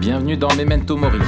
Bienvenue 0.00 0.36
dans 0.36 0.54
Memento 0.54 0.96
Mori, 0.96 1.18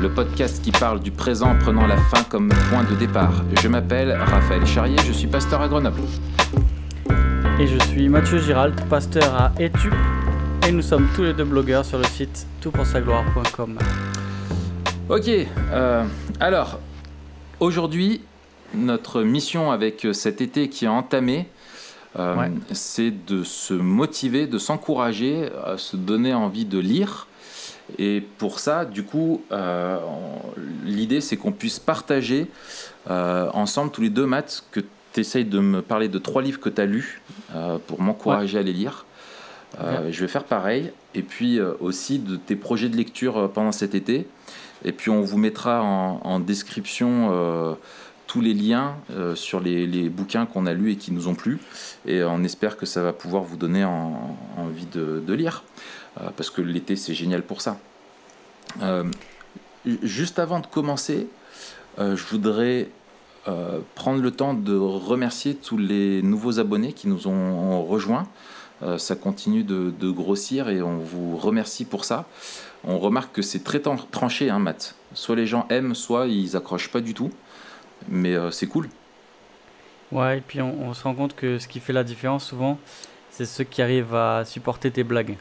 le 0.00 0.12
podcast 0.12 0.62
qui 0.62 0.70
parle 0.72 1.00
du 1.00 1.10
présent 1.10 1.50
en 1.50 1.58
prenant 1.58 1.86
la 1.86 1.96
fin 1.96 2.22
comme 2.24 2.48
point 2.70 2.84
de 2.84 2.94
départ. 2.94 3.32
Je 3.60 3.68
m'appelle 3.68 4.12
Raphaël 4.12 4.66
Charrier, 4.66 4.96
je 5.06 5.12
suis 5.12 5.26
pasteur 5.26 5.60
à 5.60 5.68
Grenoble. 5.68 6.00
Et 7.58 7.66
je 7.66 7.78
suis 7.86 8.08
Mathieu 8.08 8.38
Giralt, 8.38 8.74
pasteur 8.88 9.34
à 9.34 9.52
Etup, 9.60 9.92
et 10.66 10.72
nous 10.72 10.82
sommes 10.82 11.08
tous 11.14 11.22
les 11.24 11.32
deux 11.34 11.44
blogueurs 11.44 11.84
sur 11.84 11.98
le 11.98 12.04
site 12.04 12.46
toutpoursagloire.com. 12.60 13.78
Ok, 15.08 15.28
euh, 15.72 16.04
alors, 16.40 16.78
aujourd'hui, 17.60 18.22
notre 18.74 19.22
mission 19.22 19.70
avec 19.70 20.06
cet 20.12 20.40
été 20.40 20.68
qui 20.68 20.84
est 20.86 20.88
entamé, 20.88 21.48
euh, 22.18 22.36
Ouais. 22.36 22.50
c'est 22.72 23.10
de 23.26 23.42
se 23.42 23.74
motiver, 23.74 24.46
de 24.46 24.58
s'encourager, 24.58 25.48
à 25.64 25.76
se 25.78 25.96
donner 25.96 26.34
envie 26.34 26.64
de 26.64 26.78
lire. 26.78 27.26
Et 27.98 28.20
pour 28.38 28.58
ça, 28.58 28.84
du 28.84 29.02
coup, 29.04 29.42
euh, 29.52 29.98
l'idée 30.84 31.20
c'est 31.20 31.36
qu'on 31.36 31.52
puisse 31.52 31.78
partager 31.78 32.46
euh, 33.10 33.48
ensemble 33.52 33.90
tous 33.90 34.00
les 34.02 34.10
deux, 34.10 34.26
Matt, 34.26 34.64
que 34.70 34.80
tu 35.12 35.20
essayes 35.20 35.44
de 35.44 35.58
me 35.58 35.82
parler 35.82 36.08
de 36.08 36.18
trois 36.18 36.42
livres 36.42 36.60
que 36.60 36.68
tu 36.70 36.80
as 36.80 36.86
lus 36.86 37.20
euh, 37.54 37.78
pour 37.86 38.00
m'encourager 38.00 38.58
à 38.58 38.62
les 38.62 38.72
lire. 38.72 39.04
Je 40.10 40.20
vais 40.20 40.28
faire 40.28 40.44
pareil. 40.44 40.92
Et 41.14 41.22
puis 41.22 41.58
aussi 41.80 42.18
de 42.18 42.36
tes 42.36 42.56
projets 42.56 42.88
de 42.90 42.96
lecture 42.96 43.50
pendant 43.52 43.72
cet 43.72 43.94
été. 43.94 44.26
Et 44.84 44.92
puis 44.92 45.10
on 45.10 45.22
vous 45.22 45.38
mettra 45.38 45.82
en, 45.82 46.20
en 46.24 46.40
description 46.40 47.76
tous 48.26 48.40
les 48.40 48.54
liens 48.54 48.96
euh, 49.10 49.34
sur 49.34 49.60
les, 49.60 49.86
les 49.86 50.08
bouquins 50.08 50.46
qu'on 50.46 50.64
a 50.66 50.72
lus 50.72 50.92
et 50.92 50.96
qui 50.96 51.12
nous 51.12 51.28
ont 51.28 51.34
plu. 51.34 51.58
Et 52.06 52.22
on 52.24 52.42
espère 52.44 52.76
que 52.78 52.86
ça 52.86 53.02
va 53.02 53.12
pouvoir 53.12 53.42
vous 53.42 53.56
donner 53.58 53.84
en- 53.84 54.36
envie 54.56 54.86
de, 54.86 55.22
de 55.26 55.34
lire. 55.34 55.64
Euh, 56.20 56.28
parce 56.36 56.48
que 56.50 56.60
l'été, 56.62 56.96
c'est 56.96 57.14
génial 57.14 57.42
pour 57.42 57.60
ça. 57.62 57.78
Euh, 58.80 59.04
juste 60.02 60.38
avant 60.38 60.60
de 60.60 60.66
commencer, 60.66 61.26
euh, 61.98 62.16
je 62.16 62.24
voudrais 62.24 62.88
euh, 63.48 63.80
prendre 63.94 64.22
le 64.22 64.30
temps 64.30 64.54
de 64.54 64.76
remercier 64.76 65.54
tous 65.54 65.76
les 65.76 66.22
nouveaux 66.22 66.58
abonnés 66.58 66.92
qui 66.92 67.08
nous 67.08 67.26
ont, 67.26 67.84
rejoints. 67.84 68.26
Ça 68.98 69.14
continue 69.14 69.62
de, 69.62 70.10
grossir 70.10 70.68
et 70.68 70.82
on 70.82 70.98
vous 70.98 71.36
remercie 71.36 71.84
pour 71.84 72.04
ça. 72.04 72.26
On 72.82 72.98
remarque 72.98 73.32
que 73.32 73.40
c'est 73.40 73.62
très 73.62 73.78
tranché, 73.78 74.50
hein, 74.50 74.58
Matt. 74.58 74.96
Soit 75.14 75.36
les 75.36 75.46
gens 75.46 75.66
aiment, 75.70 75.94
soit 75.94 76.26
ils 76.26 76.56
accrochent 76.56 76.90
pas 76.90 77.00
du 77.00 77.14
tout. 77.14 77.30
Mais 78.08 78.34
c'est 78.50 78.66
cool. 78.66 78.88
Ouais, 80.10 80.38
et 80.38 80.40
puis 80.40 80.60
on 80.60 80.92
se 80.94 81.04
rend 81.04 81.14
compte 81.14 81.36
que 81.36 81.60
ce 81.60 81.68
qui 81.68 81.78
fait 81.78 81.92
la 81.92 82.02
différence 82.02 82.44
souvent, 82.44 82.76
c'est 83.30 83.46
ceux 83.46 83.62
qui 83.62 83.82
arrivent 83.82 84.16
à 84.16 84.44
supporter 84.44 84.90
tes 84.90 85.04
blagues. 85.04 85.36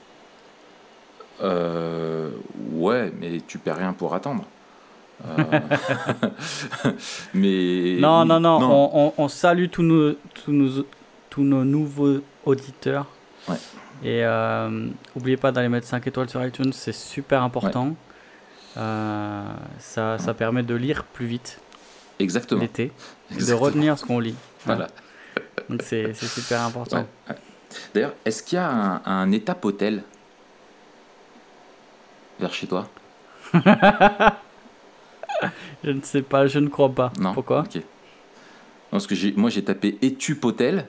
Euh, 1.41 2.29
ouais, 2.73 3.11
mais 3.19 3.41
tu 3.47 3.57
perds 3.57 3.77
rien 3.77 3.93
pour 3.93 4.13
attendre. 4.13 4.45
Euh, 5.27 5.43
mais 7.33 7.97
Non, 7.99 8.25
non, 8.25 8.39
non, 8.39 8.59
On, 8.61 9.07
on- 9.07 9.13
on 9.17 9.27
salue 9.27 9.67
tous 9.71 9.83
nos, 9.83 10.13
tous, 10.33 10.51
nos, 10.51 10.85
tous 11.29 11.43
nos 11.43 11.63
nouveaux 11.63 12.19
auditeurs. 12.45 13.05
Ouais. 13.47 13.55
Et 14.03 14.23
euh, 14.25 14.87
oubliez 15.15 15.37
pas 15.37 15.51
d'aller 15.51 15.69
mettre 15.69 15.87
5 15.87 16.05
étoiles 16.07 16.29
sur 16.29 16.43
iTunes, 16.45 16.73
c'est 16.73 16.93
super 16.93 17.43
important. 17.43 17.95
Euh, 18.77 19.43
ça, 19.79 20.17
ça 20.17 20.33
permet 20.33 20.63
de 20.63 20.73
lire 20.75 21.03
plus 21.03 21.25
vite 21.25 21.59
Exactement. 22.19 22.61
l'été, 22.61 22.91
de 23.31 23.53
retenir 23.53 23.97
ce 23.99 24.05
qu'on 24.05 24.19
lit. 24.19 24.35
Voilà. 24.65 24.87
Donc 25.69 25.81
c'est 25.83 26.13
super 26.15 26.61
important. 26.61 27.05
D'ailleurs, 27.93 28.13
est-ce 28.25 28.43
qu'il 28.43 28.57
y 28.57 28.59
a 28.59 28.69
un, 28.69 29.01
un 29.05 29.31
étape 29.31 29.63
hôtel 29.65 30.03
vers 32.41 32.53
chez 32.53 32.67
toi 32.67 32.87
Je 35.83 35.89
ne 35.91 36.01
sais 36.01 36.21
pas, 36.21 36.45
je 36.47 36.59
ne 36.59 36.67
crois 36.67 36.89
pas. 36.89 37.11
Non. 37.19 37.33
Pourquoi? 37.33 37.61
Ok. 37.61 37.81
Parce 38.91 39.07
que 39.07 39.39
moi 39.39 39.49
j'ai 39.49 39.63
tapé 39.63 39.97
Etup 40.01 40.43
Hôtel 40.43 40.85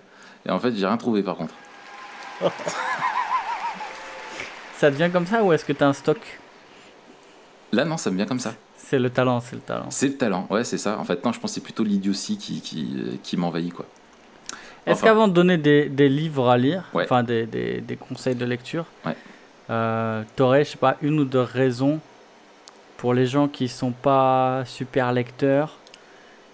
et 0.46 0.50
en 0.50 0.58
fait 0.58 0.74
j'ai 0.74 0.84
rien 0.86 0.96
trouvé 0.96 1.22
par 1.22 1.36
contre. 1.36 1.54
Ça 4.76 4.90
devient 4.90 5.10
comme 5.12 5.26
ça 5.26 5.44
ou 5.44 5.52
est-ce 5.52 5.64
que 5.64 5.72
tu 5.72 5.84
as 5.84 5.88
un 5.88 5.92
stock? 5.92 6.18
Là 7.70 7.84
non, 7.84 7.96
ça 7.96 8.10
me 8.10 8.16
vient 8.16 8.26
comme 8.26 8.40
ça. 8.40 8.54
C'est 8.76 8.98
le 8.98 9.08
talent, 9.10 9.38
c'est 9.40 9.54
le 9.54 9.62
talent. 9.62 9.86
C'est 9.90 10.08
le 10.08 10.16
talent, 10.16 10.46
ouais 10.50 10.64
c'est 10.64 10.78
ça. 10.78 10.98
En 10.98 11.04
fait 11.04 11.24
non, 11.24 11.32
je 11.32 11.38
pense 11.38 11.52
que 11.52 11.54
c'est 11.54 11.60
plutôt 11.62 11.84
l'idiotie 11.84 12.36
qui, 12.36 12.60
qui, 12.60 13.20
qui 13.22 13.36
m'envahit 13.36 13.72
quoi. 13.72 13.86
Est-ce 14.84 14.96
Enfin. 14.96 15.06
qu'avant 15.06 15.28
de 15.28 15.32
donner 15.32 15.56
des, 15.58 15.88
des 15.88 16.08
livres 16.08 16.50
à 16.50 16.58
lire, 16.58 16.82
Ouais. 16.92 17.04
enfin 17.04 17.22
des, 17.22 17.46
des, 17.46 17.80
des 17.80 17.96
conseils 17.96 18.34
de 18.34 18.44
lecture, 18.44 18.84
Ouais. 19.06 19.14
Euh, 19.70 20.22
t'aurais, 20.36 20.64
je 20.64 20.70
sais 20.70 20.76
pas, 20.78 20.96
une 21.02 21.20
ou 21.20 21.24
deux 21.24 21.40
raisons 21.40 22.00
pour 22.96 23.14
les 23.14 23.26
gens 23.26 23.48
qui 23.48 23.68
sont 23.68 23.90
pas 23.92 24.62
super 24.66 25.12
lecteurs, 25.12 25.78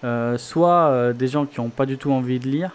euh, 0.05 0.39
soit 0.39 0.89
euh, 0.89 1.13
des 1.13 1.29
gens 1.29 1.47
qui 1.47 1.61
ont 1.61 1.69
pas 1.71 1.87
du 1.87 1.99
tout 1.99 2.11
envie 2.13 2.39
de 2.39 2.49
lire, 2.49 2.73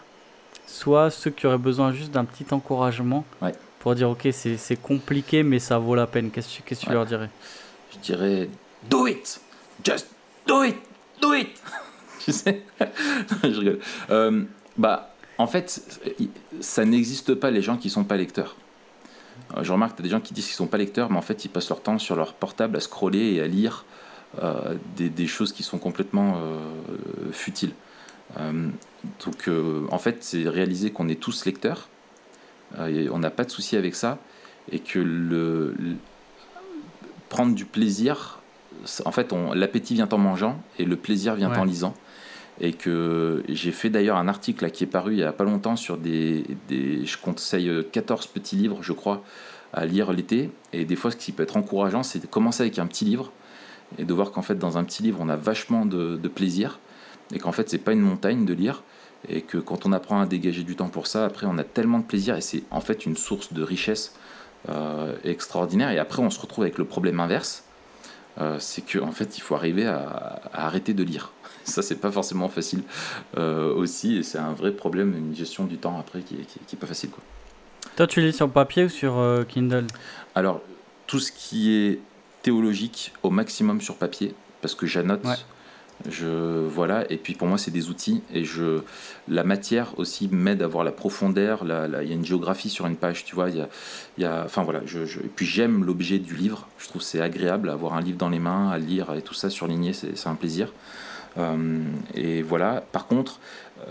soit 0.68 1.10
ceux 1.10 1.32
qui 1.32 1.48
auraient 1.48 1.58
besoin 1.58 1.92
juste 1.92 2.12
d'un 2.12 2.26
petit 2.26 2.46
encouragement 2.52 3.26
Ouais. 3.42 3.54
pour 3.80 3.96
dire 3.96 4.10
ok 4.10 4.28
c'est 4.32 4.58
c'est 4.58 4.76
compliqué 4.76 5.44
mais 5.44 5.60
ça 5.60 5.78
vaut 5.78 5.96
la 5.96 6.08
peine. 6.08 6.30
Qu'est-ce 6.32 6.60
que 6.62 6.76
tu 6.76 6.88
Ouais. 6.88 6.94
leur 6.94 7.06
dirais? 7.06 7.30
Je 7.94 7.98
dirais 8.00 8.50
do 8.90 9.08
it, 9.08 9.40
just 9.84 10.08
do 10.48 10.64
it, 10.64 10.76
do 11.22 11.34
it. 11.34 11.50
tu 12.24 12.32
sais? 12.32 12.62
Je 13.44 13.60
rigole. 13.60 13.80
Euh, 14.10 14.44
bah 14.78 15.10
en 15.38 15.48
fait, 15.48 16.00
ça 16.62 16.86
n'existe 16.86 17.34
pas 17.36 17.50
les 17.50 17.62
gens 17.62 17.76
qui 17.78 17.90
sont 17.90 18.04
pas 18.04 18.18
lecteurs. 18.18 18.56
Euh, 19.58 19.64
Je 19.64 19.72
remarque 19.72 19.92
que 19.94 19.98
tu 19.98 20.02
as 20.04 20.06
des 20.06 20.10
gens 20.10 20.20
qui 20.22 20.34
disent 20.34 20.46
qu'ils 20.48 20.56
sont 20.56 20.68
pas 20.68 20.78
lecteurs, 20.78 21.10
mais 21.12 21.18
en 21.18 21.22
fait 21.22 21.46
ils 21.46 21.50
passent 21.50 21.70
leur 21.70 21.82
temps 21.82 22.00
sur 22.00 22.16
leur 22.16 22.34
portable 22.34 22.78
à 22.78 22.80
scroller 22.80 23.34
et 23.34 23.42
à 23.42 23.48
lire 23.48 23.86
euh, 24.42 24.76
des, 24.98 25.10
des 25.10 25.28
choses 25.28 25.52
qui 25.54 25.64
sont 25.64 25.78
complètement 25.78 26.38
euh, 26.38 26.60
futiles. 27.32 27.74
Euh, 28.40 28.70
donc 29.26 29.50
en 29.92 29.98
fait 30.00 30.24
c'est 30.24 30.48
réaliser 30.50 30.92
qu'on 30.92 31.08
est 31.10 31.20
tous 31.20 31.46
lecteurs, 31.46 31.88
et 32.88 33.10
on 33.10 33.20
n'a 33.20 33.30
pas 33.30 33.44
de 33.44 33.52
souci 33.52 33.76
avec 33.78 33.94
ça, 33.94 34.18
et 34.72 34.80
que 34.80 34.98
le, 34.98 35.76
le- 35.78 35.96
prendre 37.30 37.54
du 37.54 37.66
plaisir, 37.66 38.40
en 39.06 39.12
fait 39.12 39.34
l'appétit 39.54 39.94
vient 39.94 40.10
en 40.12 40.18
mangeant 40.18 40.62
et 40.80 40.86
le 40.86 40.96
plaisir 40.96 41.36
vient 41.36 41.52
Ouais. 41.52 41.58
en 41.58 41.64
lisant. 41.66 41.94
Et 42.62 42.74
que 42.74 43.44
j'ai 43.50 43.72
fait 43.72 43.90
d'ailleurs 43.90 44.18
un 44.18 44.28
article 44.28 44.70
qui 44.70 44.84
est 44.84 44.88
paru 44.88 45.14
il 45.14 45.20
y 45.20 45.24
a 45.24 45.34
pas 45.34 45.44
longtemps 45.44 45.76
sur 45.76 45.98
des, 45.98 46.44
je 46.70 47.18
conseille 47.18 47.68
euh, 47.68 47.84
14 47.92 48.28
petits 48.28 48.56
livres 48.56 48.80
je 48.82 48.94
crois 48.94 49.24
à 49.74 49.86
lire 49.86 50.14
l'été. 50.14 50.52
Et 50.72 50.86
des 50.86 50.96
fois 50.96 51.12
ce 51.12 51.18
qui 51.18 51.32
peut 51.32 51.44
être 51.44 51.58
encourageant 51.58 52.04
c'est 52.04 52.20
de 52.20 52.28
commencer 52.28 52.62
avec 52.62 52.78
un 52.78 52.86
petit 52.86 53.06
livre 53.06 53.32
et 53.98 54.06
de 54.06 54.14
voir 54.14 54.32
qu'en 54.32 54.42
fait 54.42 54.56
dans 54.56 54.78
un 54.78 54.84
petit 54.84 55.02
livre 55.04 55.20
on 55.22 55.30
a 55.30 55.36
vachement 55.36 55.86
de, 55.86 56.18
plaisir 56.28 56.80
et 57.34 57.40
qu'en 57.40 57.52
fait 57.52 57.70
c'est 57.70 57.80
pas 57.80 57.92
une 57.92 58.02
montagne 58.02 58.46
de 58.46 58.54
lire 58.54 58.84
et 59.30 59.42
que 59.42 59.58
quand 59.58 59.86
on 59.86 59.94
apprend 59.94 60.20
à 60.22 60.26
dégager 60.26 60.64
du 60.64 60.76
temps 60.76 60.90
pour 60.90 61.08
ça 61.08 61.26
après 61.26 61.48
on 61.48 61.58
a 61.58 61.64
tellement 61.64 62.00
de 62.00 62.06
plaisir 62.06 62.36
et 62.36 62.42
c'est 62.42 62.64
en 62.70 62.82
fait 62.82 63.06
une 63.06 63.18
source 63.18 63.54
de 63.54 63.64
richesse 63.64 64.16
euh, 64.70 65.16
extraordinaire. 65.24 65.90
Et 65.90 66.00
après 66.00 66.22
on 66.22 66.30
se 66.30 66.40
retrouve 66.40 66.64
avec 66.64 66.78
le 66.78 66.86
problème 66.86 67.20
inverse 67.20 67.64
euh, 68.40 68.58
c'est 68.60 68.84
que 68.84 69.00
en 69.00 69.12
fait 69.12 69.38
il 69.38 69.42
faut 69.42 69.56
arriver 69.56 69.86
à 69.86 70.42
arrêter 70.54 70.94
de 70.94 71.04
lire 71.04 71.32
ça 71.66 71.82
c'est 71.82 71.96
pas 71.96 72.12
forcément 72.12 72.50
facile 72.50 72.84
euh, 73.38 73.74
aussi 73.74 74.18
et 74.18 74.24
c'est 74.24 74.38
un 74.40 74.54
vrai 74.54 74.72
problème 74.72 75.16
une 75.18 75.36
gestion 75.36 75.66
du 75.66 75.78
temps 75.78 75.98
après 76.00 76.22
qui 76.22 76.36
est, 76.36 76.46
qui 76.46 76.60
est- 76.60 76.66
qui 76.68 76.76
est 76.76 76.80
pas 76.80 76.88
facile 76.88 77.10
quoi 77.10 77.24
Toi 77.96 78.08
tu 78.08 78.22
lis 78.22 78.34
sur 78.34 78.50
papier 78.50 78.86
ou 78.86 78.90
sur 78.90 79.18
euh, 79.18 79.44
Kindle? 79.44 79.86
Alors, 80.36 80.62
tout 81.08 81.20
ce 81.20 81.32
qui 81.32 81.74
est 81.76 82.00
théologique 82.42 83.14
au 83.24 83.30
maximum 83.30 83.82
sur 83.82 83.96
papier, 83.96 84.34
parce 84.62 84.74
que 84.76 84.86
j'annote, 84.88 85.24
Ouais. 85.26 85.36
je 86.10 86.68
voilà, 86.68 87.10
et 87.12 87.18
puis 87.18 87.36
pour 87.36 87.48
moi 87.48 87.58
c'est 87.58 87.72
des 87.72 87.90
outils 87.90 88.22
et 88.34 88.44
je 88.44 88.82
la 89.30 89.44
matière 89.44 89.94
aussi 90.00 90.28
m'aide 90.32 90.62
à 90.64 90.68
voir 90.68 90.84
la 90.84 90.92
profondeur. 90.92 91.60
Il 91.64 91.70
y 91.70 92.12
a 92.12 92.16
une 92.16 92.26
géographie 92.26 92.70
sur 92.70 92.86
une 92.88 92.96
page, 92.98 93.24
tu 93.26 93.36
vois. 93.36 93.50
Il 93.50 93.58
y 93.58 93.62
a, 93.62 93.70
y 94.18 94.26
a- 94.26 94.44
enfin 94.46 94.64
voilà, 94.64 94.82
je, 94.86 95.06
je- 95.06 95.20
et 95.20 95.30
puis 95.34 95.46
j'aime 95.46 95.86
l'objet 95.86 96.18
du 96.20 96.36
livre. 96.36 96.68
Je 96.80 96.88
trouve 96.88 97.02
c'est 97.02 97.22
agréable 97.22 97.70
avoir 97.70 97.94
un 97.94 98.02
livre 98.02 98.18
dans 98.18 98.30
les 98.30 98.40
mains, 98.40 98.70
à 98.72 98.78
lire 98.80 99.14
et 99.14 99.22
tout 99.22 99.34
ça 99.36 99.50
surligné, 99.50 99.94
c'est 99.94 100.18
c'est 100.18 100.28
un 100.30 100.36
plaisir. 100.36 100.74
Euh, 101.38 101.84
et 102.14 102.42
voilà. 102.42 102.84
Par 102.92 103.08
contre, 103.08 103.40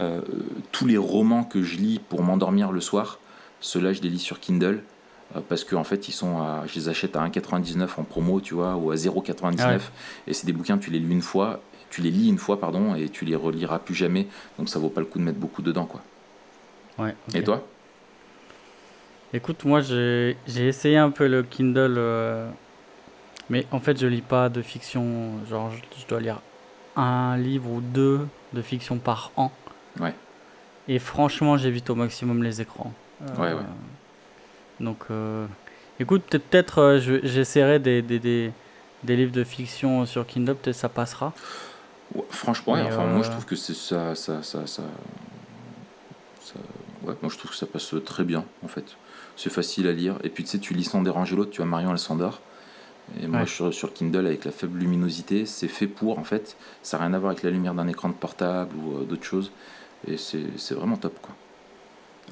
euh, 0.01 0.21
tous 0.71 0.87
les 0.87 0.97
romans 0.97 1.45
que 1.45 1.63
je 1.63 1.77
lis 1.77 2.01
pour 2.09 2.23
m'endormir 2.23 2.71
le 2.73 2.81
soir, 2.81 3.19
ceux-là 3.61 3.93
je 3.93 4.01
les 4.03 4.09
lis 4.09 4.19
sur 4.21 4.39
Kindle 4.41 4.83
euh, 5.37 5.41
parce 5.49 5.65
qu'en 5.65 5.85
fait 5.85 6.09
ils 6.09 6.13
sont 6.13 6.39
à, 6.39 6.65
je 6.67 6.75
les 6.75 6.89
achète 6.89 7.17
à 7.17 7.27
1,99 7.27 7.89
en 7.99 8.05
promo 8.05 8.41
tu 8.41 8.55
vois 8.55 8.77
ou 8.77 8.91
à 8.91 8.95
0,99 8.95 9.55
Ah 9.61 9.69
ouais. 9.71 9.79
et 10.27 10.33
c'est 10.35 10.47
des 10.47 10.53
bouquins 10.53 10.79
tu 10.79 10.91
les 10.91 10.99
lis 10.99 11.13
une 11.13 11.23
fois 11.23 11.61
tu 11.91 12.01
les 12.01 12.11
lis 12.11 12.29
une 12.29 12.39
fois 12.39 12.59
pardon 12.59 12.95
et 12.95 13.09
tu 13.09 13.25
les 13.25 13.37
reliras 13.37 13.79
plus 13.79 13.95
jamais 13.95 14.27
donc 14.59 14.69
ça 14.69 14.79
vaut 14.79 14.89
pas 14.89 15.01
le 15.01 15.07
coup 15.07 15.19
de 15.19 15.25
mettre 15.25 15.39
beaucoup 15.39 15.63
dedans 15.63 15.85
quoi 15.87 16.01
Ouais. 16.99 17.15
et 17.35 17.43
toi? 17.43 17.67
Écoute, 19.35 19.65
moi 19.65 19.81
j'ai 19.81 20.37
j'ai 20.47 20.69
essayé 20.69 20.97
un 20.99 21.11
peu 21.11 21.27
le 21.27 21.43
Kindle, 21.43 21.95
euh, 21.97 22.49
mais 23.49 23.67
en 23.71 23.81
fait 23.81 23.99
je 23.99 24.07
lis 24.07 24.21
pas 24.21 24.49
de 24.51 24.61
fiction. 24.61 25.31
Genre, 25.49 25.71
je, 25.71 26.01
je 26.03 26.07
dois 26.07 26.21
lire 26.21 26.41
un 26.97 27.37
livre 27.37 27.71
ou 27.71 27.81
deux 27.81 28.27
de 28.53 28.63
fiction 28.63 28.99
par 28.99 29.31
an. 29.37 29.51
Ouais. 30.01 30.15
Et 30.89 30.99
franchement, 30.99 31.57
j'évite 31.57 31.89
au 31.91 31.95
maximum 31.95 32.43
les 32.43 32.61
écrans. 32.61 32.93
Euh, 33.23 33.37
Ouais, 33.41 33.53
ouais. 33.55 33.63
Donc, 34.81 34.99
euh, 35.11 35.47
Écoute, 36.01 36.23
peut-être 36.25 36.79
euh, 36.79 36.99
je- 37.01 37.25
j'essaierai 37.25 37.79
des, 37.79 38.03
des, 38.03 38.19
des, 38.19 38.51
des 39.05 39.17
livres 39.17 39.31
de 39.31 39.45
fiction 39.45 40.05
sur 40.07 40.27
Kindle, 40.27 40.55
peut-être 40.57 40.75
ça 40.77 40.89
passera. 40.89 41.33
Ouais, 42.15 42.25
franchement, 42.31 42.73
ouais, 42.73 42.83
enfin, 42.83 43.07
moi 43.07 43.23
je 43.23 43.29
euh, 43.29 43.33
trouve 43.33 43.45
que 43.45 43.55
c'est 43.57 43.75
ça, 43.75 44.15
ça, 44.15 44.43
ça, 44.43 44.67
ça, 44.67 44.83
ça- 46.43 46.55
ouais, 47.05 47.15
moi 47.23 47.31
je 47.31 47.37
trouve 47.39 47.51
que 47.53 47.57
ça 47.57 47.67
passe 47.67 47.95
très 48.05 48.25
bien 48.25 48.45
en 48.65 48.69
fait. 48.69 48.85
C'est 49.37 49.51
facile 49.53 49.87
à 49.87 49.93
lire. 49.93 50.17
Et 50.25 50.29
puis 50.29 50.45
tu 50.45 50.51
sais, 50.51 50.59
tu 50.59 50.75
lis 50.75 50.85
sans 50.85 51.03
déranger 51.03 51.37
l'autre, 51.37 51.51
tu 51.51 51.63
as 51.63 51.67
Marion, 51.67 51.97
s'endort. 51.97 52.41
Et 53.21 53.27
moi 53.27 53.41
Ouais. 53.41 53.47
sur, 53.47 53.73
sur 53.75 53.93
Kindle 53.93 54.27
avec 54.27 54.45
la 54.45 54.53
faible 54.53 54.79
luminosité, 54.79 55.45
c'est 55.47 55.69
fait 55.69 55.87
pour 55.87 56.19
en 56.19 56.25
fait. 56.25 56.57
Ça 56.83 56.99
n'a 56.99 57.05
rien 57.07 57.15
à 57.15 57.19
voir 57.19 57.33
avec 57.33 57.43
la 57.43 57.51
lumière 57.51 57.75
d'un 57.75 57.89
écran 57.89 58.09
de 58.09 58.15
portable 58.15 58.75
ou 58.77 58.99
euh, 58.99 59.05
d'autres 59.05 59.25
choses. 59.25 59.53
Et 60.09 60.17
c'est 60.17 60.75
vraiment 60.75 60.97
top 60.97 61.15
quoi. 61.21 61.35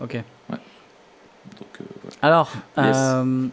Ok. 0.02 0.22
Donc 1.58 1.68
euh, 1.80 1.84
voilà. 2.02 2.16
Alors, 2.22 2.52
Yes. 2.76 2.96
euh, 2.96 3.46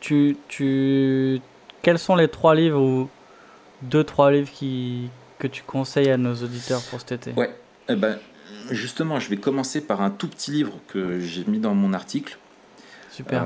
tu, 0.00 0.36
tu, 0.48 1.40
quels 1.82 1.98
sont 1.98 2.16
les 2.16 2.28
trois 2.28 2.54
livres 2.54 2.80
ou 2.80 3.08
deux, 3.82 4.04
trois 4.04 4.30
livres 4.30 4.50
qui, 4.50 5.08
que 5.38 5.46
tu 5.46 5.62
conseilles 5.62 6.10
à 6.10 6.16
nos 6.16 6.34
auditeurs 6.34 6.80
pour 6.82 7.00
cet 7.00 7.12
été? 7.12 7.32
Ouais, 7.32 7.54
eh 7.88 7.96
ben, 7.96 8.18
justement, 8.70 9.20
je 9.20 9.28
vais 9.28 9.36
commencer 9.36 9.80
par 9.80 10.02
un 10.02 10.10
tout 10.10 10.28
petit 10.28 10.50
livre 10.50 10.78
que 10.88 11.20
j'ai 11.20 11.44
mis 11.44 11.58
dans 11.58 11.74
mon 11.74 11.92
article. 11.92 12.38
Super. 13.10 13.44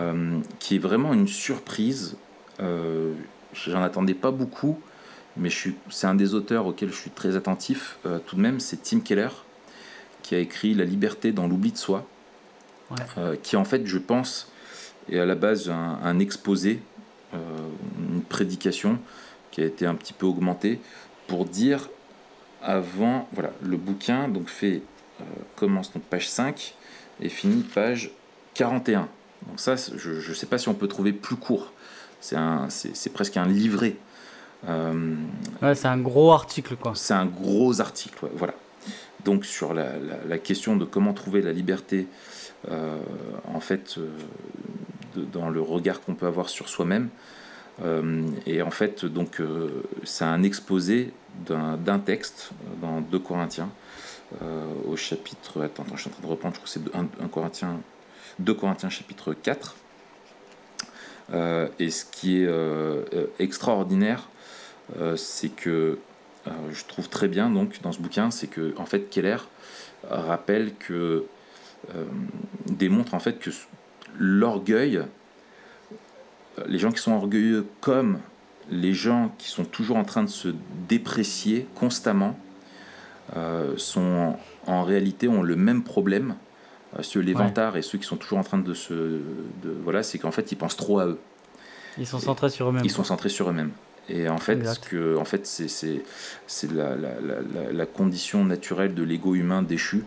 Qui 0.60 0.76
est 0.76 0.78
vraiment 0.78 1.12
une 1.12 1.26
surprise. 1.26 2.16
Euh, 2.60 3.14
J'en 3.54 3.82
attendais 3.82 4.12
pas 4.14 4.30
beaucoup, 4.32 4.78
mais 5.36 5.48
c'est 5.88 6.06
un 6.06 6.14
des 6.14 6.34
auteurs 6.34 6.66
auxquels 6.66 6.90
je 6.90 6.96
suis 6.96 7.10
très 7.10 7.34
attentif 7.36 7.96
euh, 8.04 8.18
tout 8.18 8.36
de 8.36 8.40
même. 8.42 8.60
C'est 8.60 8.82
Tim 8.82 9.00
Keller, 9.00 9.30
qui 10.22 10.34
a 10.34 10.38
écrit 10.38 10.74
La 10.74 10.84
liberté 10.84 11.32
dans 11.32 11.46
l'oubli 11.48 11.72
de 11.72 11.78
soi, 11.78 12.06
Ouais. 12.90 12.96
euh, 13.18 13.36
qui 13.42 13.56
en 13.56 13.64
fait, 13.64 13.86
je 13.86 13.98
pense, 13.98 14.52
est 15.10 15.18
à 15.18 15.24
la 15.26 15.34
base 15.34 15.70
un, 15.70 15.98
un 16.02 16.18
exposé, 16.18 16.80
une 17.32 18.22
prédication 18.22 18.98
qui 19.50 19.60
a 19.60 19.64
été 19.66 19.84
un 19.84 19.94
petit 19.94 20.12
peu 20.12 20.24
augmentée 20.26 20.80
pour 21.26 21.44
dire 21.44 21.90
avant, 22.62 23.28
voilà, 23.32 23.52
le 23.62 23.76
bouquin 23.76 24.28
donc 24.28 24.48
fait 24.48 24.82
commence 25.56 25.92
donc 25.92 26.02
page 26.04 26.28
5 26.30 26.74
et 27.20 27.28
finit 27.28 27.62
page 27.62 28.10
41. 28.54 29.08
Donc 29.48 29.60
ça, 29.60 29.74
je 29.76 30.10
ne 30.30 30.34
sais 30.34 30.46
pas 30.46 30.56
si 30.58 30.68
on 30.68 30.74
peut 30.74 30.88
trouver 30.88 31.12
plus 31.12 31.36
court. 31.36 31.72
C'est 32.68 33.12
presque 33.12 33.36
un 33.36 33.46
livret. 33.46 33.96
Euh, 34.68 35.14
Ouais, 35.62 35.74
c'est 35.74 35.88
un 35.88 35.98
gros 35.98 36.32
article, 36.32 36.76
quoi. 36.76 36.92
c'est 36.94 37.14
un 37.14 37.26
gros 37.26 37.80
article, 37.80 38.24
ouais, 38.24 38.30
voilà. 38.34 38.54
Donc 39.24 39.44
sur 39.44 39.74
la, 39.74 39.98
la- 39.98 40.24
la 40.26 40.38
question 40.38 40.76
de 40.76 40.84
comment 40.84 41.12
trouver 41.12 41.42
la 41.42 41.52
liberté, 41.52 42.06
euh, 42.70 42.96
en 43.52 43.60
fait, 43.60 43.96
euh, 43.98 44.08
de- 45.16 45.24
dans 45.24 45.48
le 45.50 45.60
regard 45.60 46.00
qu'on 46.00 46.14
peut 46.14 46.26
avoir 46.26 46.48
sur 46.48 46.68
soi-même. 46.68 47.08
Et 48.46 48.62
en 48.62 48.70
fait, 48.70 49.04
donc, 49.04 49.42
c'est 50.04 50.24
un 50.24 50.42
exposé 50.42 51.12
d'un 51.46 51.98
texte 51.98 52.50
dans 52.80 53.02
2 53.02 53.18
Corinthiens, 53.18 53.68
au 54.88 54.96
chapitre. 54.96 55.62
Attends, 55.62 55.82
attends, 55.82 55.96
je 55.96 56.00
suis 56.02 56.10
en 56.10 56.14
train 56.14 56.22
de 56.22 56.26
reprendre, 56.30 56.54
je 56.54 56.60
crois 56.60 56.82
que 56.82 56.90
c'est 56.90 56.96
1, 56.96 57.24
1 57.24 57.28
Corinthiens, 57.28 57.78
2 58.38 58.54
Corinthiens, 58.54 58.88
chapitre 58.88 59.34
4. 59.34 59.76
Euh, 61.32 61.68
et 61.78 61.90
ce 61.90 62.04
qui 62.04 62.42
est 62.42 62.46
euh, 62.46 63.02
euh, 63.12 63.26
extraordinaire, 63.38 64.28
c'est 65.16 65.48
que 65.48 65.98
je 66.70 66.84
trouve 66.84 67.08
très 67.08 67.26
bien 67.26 67.50
donc 67.50 67.82
dans 67.82 67.90
ce 67.90 67.98
bouquin, 67.98 68.30
c'est 68.30 68.46
que 68.46 68.72
en 68.76 68.86
fait 68.86 69.10
Keller 69.10 69.38
rappelle 70.08 70.74
que 70.78 71.24
démontre 72.66 73.14
en 73.14 73.18
fait 73.18 73.40
que 73.40 73.50
l'orgueil, 74.16 75.02
les 76.68 76.78
gens 76.78 76.92
qui 76.92 77.00
sont 77.00 77.14
orgueilleux 77.14 77.66
comme 77.80 78.20
les 78.70 78.94
gens 78.94 79.34
qui 79.38 79.48
sont 79.48 79.64
toujours 79.64 79.96
en 79.96 80.04
train 80.04 80.22
de 80.22 80.28
se 80.28 80.54
déprécier 80.88 81.66
constamment, 81.74 82.38
sont 83.76 84.36
en 84.68 84.84
réalité 84.84 85.26
ont 85.26 85.42
le 85.42 85.56
même 85.56 85.82
problème. 85.82 86.36
Euh, 86.98 87.02
ceux 87.02 87.20
les 87.20 87.34
Ouais. 87.34 87.42
vantards 87.42 87.76
et 87.76 87.82
ceux 87.82 87.98
qui 87.98 88.04
sont 88.06 88.16
toujours 88.16 88.38
en 88.38 88.44
train 88.44 88.58
de 88.58 88.74
se, 88.74 88.92
de, 88.94 89.20
voilà, 89.82 90.02
c'est 90.02 90.18
qu'en 90.18 90.30
fait 90.30 90.52
ils 90.52 90.56
pensent 90.56 90.76
trop 90.76 90.98
à 91.00 91.06
eux. 91.06 91.18
Ils 91.98 92.06
sont 92.06 92.18
centrés 92.20 92.50
sur 92.50 92.68
eux-mêmes. 92.68 92.84
Ils 92.84 92.90
sont 92.90 93.04
centrés 93.04 93.28
sur 93.30 93.48
eux-mêmes. 93.50 93.72
Et 94.08 94.28
en 94.28 94.38
fait, 94.38 94.52
Exact. 94.52 94.84
ce 94.84 94.88
que, 94.90 95.16
en 95.16 95.24
fait 95.24 95.46
c'est, 95.46 95.66
c'est, 95.68 96.02
c'est 96.46 96.70
la, 96.70 96.94
la, 96.94 97.20
la, 97.20 97.40
la- 97.40 97.72
la 97.72 97.86
condition 97.86 98.44
naturelle 98.44 98.94
de 98.94 99.02
l'ego 99.02 99.34
humain 99.34 99.62
déchu 99.62 100.04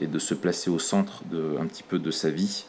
et 0.00 0.06
de 0.08 0.18
se 0.18 0.34
placer 0.34 0.68
au 0.68 0.78
centre 0.80 1.22
de, 1.30 1.56
un 1.60 1.66
petit 1.66 1.84
peu 1.84 1.98
de 2.00 2.10
sa 2.10 2.30
vie. 2.30 2.64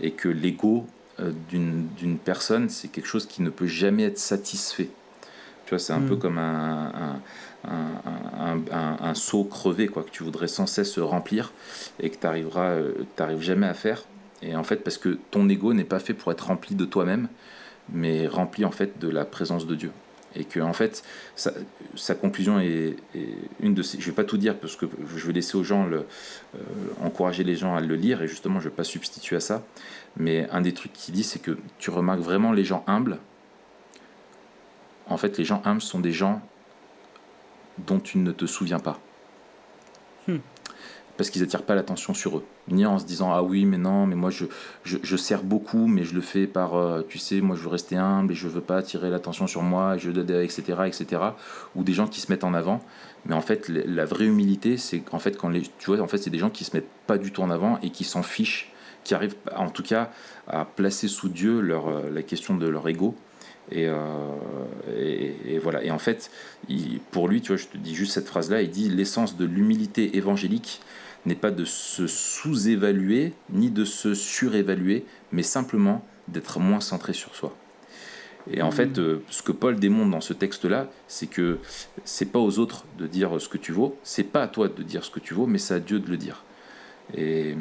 Et 0.00 0.12
que 0.12 0.28
l'ego 0.28 0.86
euh, 1.20 1.30
d'une, 1.50 1.86
d'une 1.98 2.16
personne, 2.18 2.68
c'est 2.70 2.88
quelque 2.88 3.06
chose 3.06 3.26
qui 3.26 3.42
ne 3.42 3.50
peut 3.50 3.66
jamais 3.66 4.04
être 4.04 4.18
satisfait. 4.18 4.88
Tu 5.66 5.70
vois, 5.70 5.78
c'est 5.78 5.92
un 5.92 6.00
Mm. 6.00 6.08
peu 6.08 6.16
comme 6.16 6.38
un, 6.38 6.92
un, 7.64 7.70
un, 7.70 8.56
un, 8.56 8.58
un- 8.72 8.96
un 9.00 9.14
seau 9.14 9.44
crevé, 9.44 9.88
quoi, 9.88 10.02
que 10.02 10.10
tu 10.10 10.22
voudrais 10.22 10.48
sans 10.48 10.66
cesse 10.66 10.98
remplir 10.98 11.52
et 12.00 12.10
que 12.10 12.16
tu 12.16 12.26
n'arrives 12.26 13.40
jamais 13.40 13.66
à 13.66 13.74
faire. 13.74 14.02
Et 14.42 14.54
en 14.56 14.64
fait, 14.64 14.76
parce 14.84 14.98
que 14.98 15.18
ton 15.30 15.48
ego 15.48 15.72
n'est 15.72 15.84
pas 15.84 16.00
fait 16.00 16.12
pour 16.14 16.30
être 16.32 16.46
rempli 16.48 16.74
de 16.74 16.84
toi-même, 16.84 17.28
mais 17.90 18.26
rempli 18.26 18.64
en 18.64 18.70
fait 18.70 18.98
de 18.98 19.08
la 19.08 19.24
présence 19.24 19.66
de 19.66 19.74
Dieu. 19.74 19.90
Et 20.36 20.44
que 20.44 20.58
en 20.60 20.72
fait, 20.72 21.02
sa, 21.36 21.52
sa 21.94 22.14
conclusion 22.16 22.58
est, 22.58 22.96
est 23.14 23.28
une 23.60 23.72
de 23.72 23.82
ces. 23.82 24.00
Je 24.00 24.06
vais 24.06 24.12
pas 24.16 24.24
tout 24.24 24.36
dire 24.36 24.56
parce 24.58 24.74
que 24.74 24.84
je 25.16 25.26
vais 25.28 25.32
laisser 25.32 25.56
aux 25.56 25.62
gens 25.62 25.86
le, 25.86 25.98
euh, 26.56 26.58
encourager 27.04 27.44
les 27.44 27.54
gens 27.54 27.76
à 27.76 27.80
le 27.80 27.94
lire 27.94 28.20
et 28.20 28.26
justement 28.26 28.58
je 28.58 28.68
vais 28.68 28.74
pas 28.74 28.82
substituer 28.84 29.36
à 29.36 29.40
ça. 29.40 29.62
Mais 30.16 30.48
un 30.50 30.60
des 30.60 30.74
trucs 30.74 30.92
qu'il 30.92 31.14
dit, 31.14 31.22
c'est 31.22 31.38
que 31.38 31.56
tu 31.78 31.90
remarques 31.90 32.20
vraiment 32.20 32.50
les 32.52 32.64
gens 32.64 32.82
humbles. 32.88 33.18
En 35.08 35.16
fait, 35.16 35.38
les 35.38 35.44
gens 35.44 35.62
humbles 35.64 35.82
sont 35.82 36.00
des 36.00 36.12
gens 36.12 36.40
dont 37.78 38.00
tu 38.00 38.18
ne 38.18 38.32
te 38.32 38.46
souviens 38.46 38.78
pas. 38.78 38.98
Hmm. 40.28 40.38
Parce 41.16 41.30
qu'ils 41.30 41.44
attirent 41.44 41.62
pas 41.62 41.76
l'attention 41.76 42.12
sur 42.12 42.38
eux. 42.38 42.44
Ni 42.68 42.86
en 42.86 42.98
se 42.98 43.04
disant 43.04 43.32
Ah 43.32 43.42
oui, 43.42 43.66
mais 43.66 43.78
non, 43.78 44.06
mais 44.06 44.16
moi 44.16 44.30
je, 44.30 44.46
je, 44.84 44.98
je 45.02 45.16
sers 45.16 45.44
beaucoup, 45.44 45.86
mais 45.86 46.02
je 46.02 46.14
le 46.14 46.20
fais 46.20 46.46
par, 46.48 46.74
euh, 46.74 47.02
tu 47.08 47.18
sais, 47.18 47.40
moi 47.40 47.54
je 47.54 47.62
veux 47.62 47.68
rester 47.68 47.96
humble 47.96 48.32
et 48.32 48.34
je 48.34 48.48
veux 48.48 48.60
pas 48.60 48.78
attirer 48.78 49.10
l'attention 49.10 49.46
sur 49.46 49.62
moi, 49.62 49.94
et 49.94 49.98
je, 50.00 50.10
etc., 50.10 50.62
etc. 50.86 51.22
Ou 51.76 51.84
des 51.84 51.92
gens 51.92 52.08
qui 52.08 52.20
se 52.20 52.32
mettent 52.32 52.42
en 52.42 52.54
avant. 52.54 52.80
Mais 53.26 53.34
en 53.34 53.40
fait, 53.40 53.68
la 53.68 53.82
la 53.86 54.04
vraie 54.04 54.26
humilité, 54.26 54.76
c'est 54.76 55.00
qu'en 55.00 55.20
fait, 55.20 55.36
quand 55.36 55.48
les, 55.48 55.62
tu 55.62 55.86
vois, 55.86 56.00
en 56.00 56.08
fait, 56.08 56.18
c'est 56.18 56.30
des 56.30 56.38
gens 56.38 56.50
qui 56.50 56.64
se 56.64 56.74
mettent 56.76 56.90
pas 57.06 57.16
du 57.16 57.30
tout 57.30 57.42
en 57.42 57.50
avant 57.50 57.78
et 57.82 57.90
qui 57.90 58.02
s'en 58.02 58.22
fichent, 58.24 58.72
qui 59.04 59.14
arrivent 59.14 59.36
en 59.54 59.70
tout 59.70 59.84
cas 59.84 60.10
à 60.48 60.64
placer 60.64 61.06
sous 61.06 61.28
Dieu 61.28 61.60
leur, 61.60 61.88
euh, 61.88 62.10
la 62.10 62.22
question 62.22 62.56
de 62.56 62.66
leur 62.66 62.88
ego. 62.88 63.14
Et, 63.74 63.86
euh, 63.88 63.96
et, 64.96 65.54
et 65.54 65.58
voilà. 65.58 65.82
Et 65.84 65.90
en 65.90 65.98
fait, 65.98 66.30
il- 66.68 67.00
pour 67.10 67.28
lui, 67.28 67.40
tu 67.42 67.48
vois, 67.48 67.56
je 67.56 67.66
te 67.66 67.76
dis 67.76 67.94
juste 67.94 68.12
cette 68.12 68.28
phrase-là, 68.28 68.62
il 68.62 68.70
dit 68.70 68.88
l'essence 68.88 69.36
de 69.36 69.44
l'humilité 69.44 70.16
évangélique 70.16 70.80
n'est 71.26 71.34
pas 71.34 71.50
de 71.50 71.64
se 71.64 72.06
sous-évaluer 72.06 73.32
ni 73.50 73.70
de 73.70 73.84
se 73.84 74.14
surévaluer, 74.14 75.04
mais 75.32 75.42
simplement 75.42 76.04
d'être 76.28 76.60
moins 76.60 76.80
centré 76.80 77.12
sur 77.14 77.34
soi. 77.34 77.54
Et 78.50 78.60
en 78.62 78.66
Mhm. 78.66 78.72
fait, 78.72 78.98
euh, 78.98 79.22
ce 79.30 79.42
que 79.42 79.52
Paul 79.52 79.76
démontre 79.80 80.10
dans 80.10 80.20
ce 80.20 80.34
texte-là, 80.34 80.88
c'est 81.08 81.26
que 81.26 81.58
c'est 82.04 82.26
pas 82.30 82.38
aux 82.38 82.58
autres 82.58 82.84
de 82.98 83.06
dire 83.06 83.40
ce 83.40 83.48
que 83.48 83.56
tu 83.58 83.72
vaux, 83.72 83.96
c'est 84.04 84.22
pas 84.22 84.42
à 84.42 84.48
toi 84.48 84.68
de 84.68 84.82
dire 84.82 85.02
ce 85.02 85.10
que 85.10 85.18
tu 85.20 85.32
vaux, 85.34 85.46
mais 85.46 85.58
c'est 85.58 85.74
à 85.74 85.80
Dieu 85.80 85.98
de 85.98 86.08
le 86.10 86.18
dire. 86.18 86.44
Et, 87.16 87.56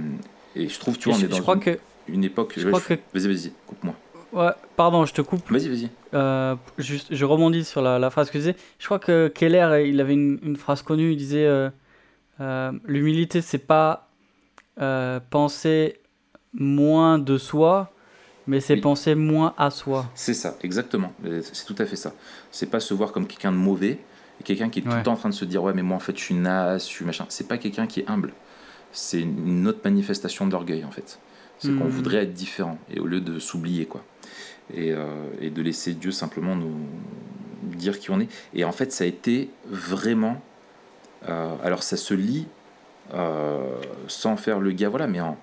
et 0.55 0.67
je 0.69 0.79
trouve, 0.79 0.97
tu 0.97 1.07
vois, 1.09 1.17
on 1.17 1.21
je, 1.21 1.25
est 1.25 1.29
dans 1.29 1.37
je 1.37 1.41
crois 1.41 1.55
une, 1.55 1.61
que. 1.61 1.79
une 2.09 2.23
époque. 2.25 2.53
je 2.57 2.67
crois 2.67 2.81
que- 2.81 2.95
Vas-y, 3.13 3.27
vas-y, 3.33 3.51
coupe-moi. 3.65 3.95
Ouais, 4.33 4.49
pardon, 4.75 5.05
je 5.05 5.13
te 5.13 5.21
coupe. 5.21 5.49
Vas-y, 5.51 5.69
vas-y. 5.69 5.89
Euh, 6.13 6.55
juste, 6.77 7.07
je 7.13 7.25
rebondis 7.25 7.63
sur 7.63 7.81
la, 7.81 7.99
la 7.99 8.09
phrase 8.09 8.27
que 8.27 8.33
tu 8.33 8.37
disais. 8.39 8.55
Je 8.79 8.85
crois 8.85 8.99
que 8.99 9.27
Keller, 9.27 9.83
il 9.87 10.01
avait 10.01 10.13
une, 10.13 10.39
une 10.43 10.55
phrase 10.57 10.81
connue. 10.81 11.11
Il 11.11 11.17
disait 11.17 11.45
euh, 11.45 11.69
euh, 12.41 12.71
L'humilité, 12.85 13.41
c'est 13.41 13.59
pas 13.59 14.09
euh, 14.81 15.19
penser 15.29 15.99
moins 16.53 17.19
de 17.19 17.37
soi, 17.37 17.91
mais 18.47 18.59
c'est 18.59 18.73
Oui. 18.75 18.81
penser 18.81 19.13
moins 19.15 19.53
à 19.57 19.69
soi. 19.69 20.09
C'est 20.15 20.33
ça, 20.33 20.55
exactement. 20.63 21.13
Euh, 21.25 21.41
C'est 21.43 21.65
tout 21.65 21.75
à 21.81 21.85
fait 21.85 21.95
ça. 21.95 22.13
C'est 22.51 22.69
pas 22.69 22.79
se 22.79 22.93
voir 22.93 23.11
comme 23.11 23.27
quelqu'un 23.27 23.51
de 23.51 23.57
mauvais, 23.57 23.99
et 24.39 24.43
quelqu'un 24.43 24.69
qui 24.69 24.79
est 24.79 24.81
tout 24.81 24.89
le 24.89 25.03
temps 25.03 25.13
en 25.13 25.17
train 25.17 25.29
de 25.29 25.33
se 25.35 25.45
dire 25.45 25.61
ouais 25.63 25.73
mais 25.75 25.83
moi 25.83 25.95
en 25.95 25.99
fait 25.99 26.17
je 26.17 26.23
suis 26.23 26.33
naze, 26.35 26.83
je 26.83 26.89
suis 26.89 27.05
machin. 27.05 27.25
C'est 27.29 27.47
pas 27.47 27.59
quelqu'un 27.59 27.85
qui 27.85 27.99
est 28.01 28.09
humble. 28.09 28.33
C'est 28.91 29.21
une 29.21 29.67
autre 29.67 29.79
manifestation 29.83 30.47
d'orgueil 30.47 30.83
en 30.85 30.91
fait. 30.91 31.19
C'est 31.59 31.69
qu'on 31.77 31.85
Mhm. 31.85 31.89
voudrait 31.89 32.23
être 32.23 32.33
différent 32.33 32.77
et 32.93 32.99
au 32.99 33.05
lieu 33.07 33.21
de 33.21 33.39
s'oublier 33.39 33.85
quoi. 33.85 34.03
Et, 34.73 34.91
euh, 34.91 35.05
et 35.39 35.49
de 35.49 35.61
laisser 35.61 35.93
Dieu 35.93 36.11
simplement 36.11 36.55
nous 36.55 36.75
dire 37.63 37.99
qui 37.99 38.11
on 38.11 38.19
est. 38.19 38.27
Et 38.53 38.63
en 38.65 38.71
fait 38.71 38.91
ça 38.91 39.03
a 39.03 39.07
été 39.07 39.49
vraiment. 39.65 40.41
euh, 41.29 41.55
alors 41.63 41.83
ça 41.83 41.95
se 41.97 42.13
lit 42.13 42.47
euh, 43.13 43.61
sans 44.07 44.35
faire 44.37 44.59
le 44.59 44.71
gars 44.71 44.89
voilà, 44.89 45.07
mais 45.07 45.21
en, 45.21 45.37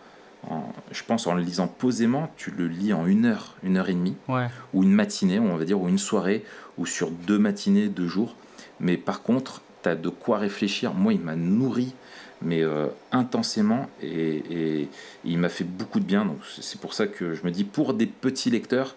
en- 0.49 0.73
je 0.93 1.03
pense 1.05 1.27
en 1.27 1.35
le 1.35 1.43
lisant 1.43 1.69
posément, 1.69 2.31
tu 2.37 2.51
le 2.51 2.67
lis 2.69 2.93
en 2.93 3.07
une 3.07 3.25
heure, 3.27 3.57
une 3.63 3.77
heure 3.79 3.89
et 3.89 3.95
demie 3.95 4.17
Ouais. 4.29 4.47
ou 4.75 4.83
une 4.83 4.93
matinée, 4.93 5.39
on 5.39 5.57
va 5.57 5.65
dire, 5.65 5.81
ou 5.81 5.89
une 5.89 5.99
soirée, 5.99 6.45
ou 6.79 6.87
sur 6.87 7.11
deux 7.11 7.39
matinées, 7.39 7.89
deux 7.89 8.09
jours. 8.09 8.35
Mais 8.81 8.97
par 8.97 9.23
contre, 9.23 9.63
tu 9.83 9.89
as 9.91 9.95
de 9.97 10.09
quoi 10.09 10.39
réfléchir. 10.39 10.93
Moi, 10.95 11.13
il 11.15 11.21
m'a 11.21 11.37
nourri, 11.37 11.95
mais 12.43 12.63
euh, 12.63 12.87
intensément, 13.13 13.89
et, 14.03 14.89
il 15.25 15.39
m'a 15.39 15.49
fait 15.49 15.65
beaucoup 15.65 16.01
de 16.01 16.05
bien. 16.05 16.25
Donc 16.25 16.39
c'est 16.61 16.81
pour 16.81 16.95
ça 16.95 17.07
que 17.07 17.35
je 17.35 17.45
me 17.45 17.51
dis, 17.51 17.65
pour 17.65 17.95
des 17.95 18.07
petits 18.07 18.51
lecteurs, 18.51 18.97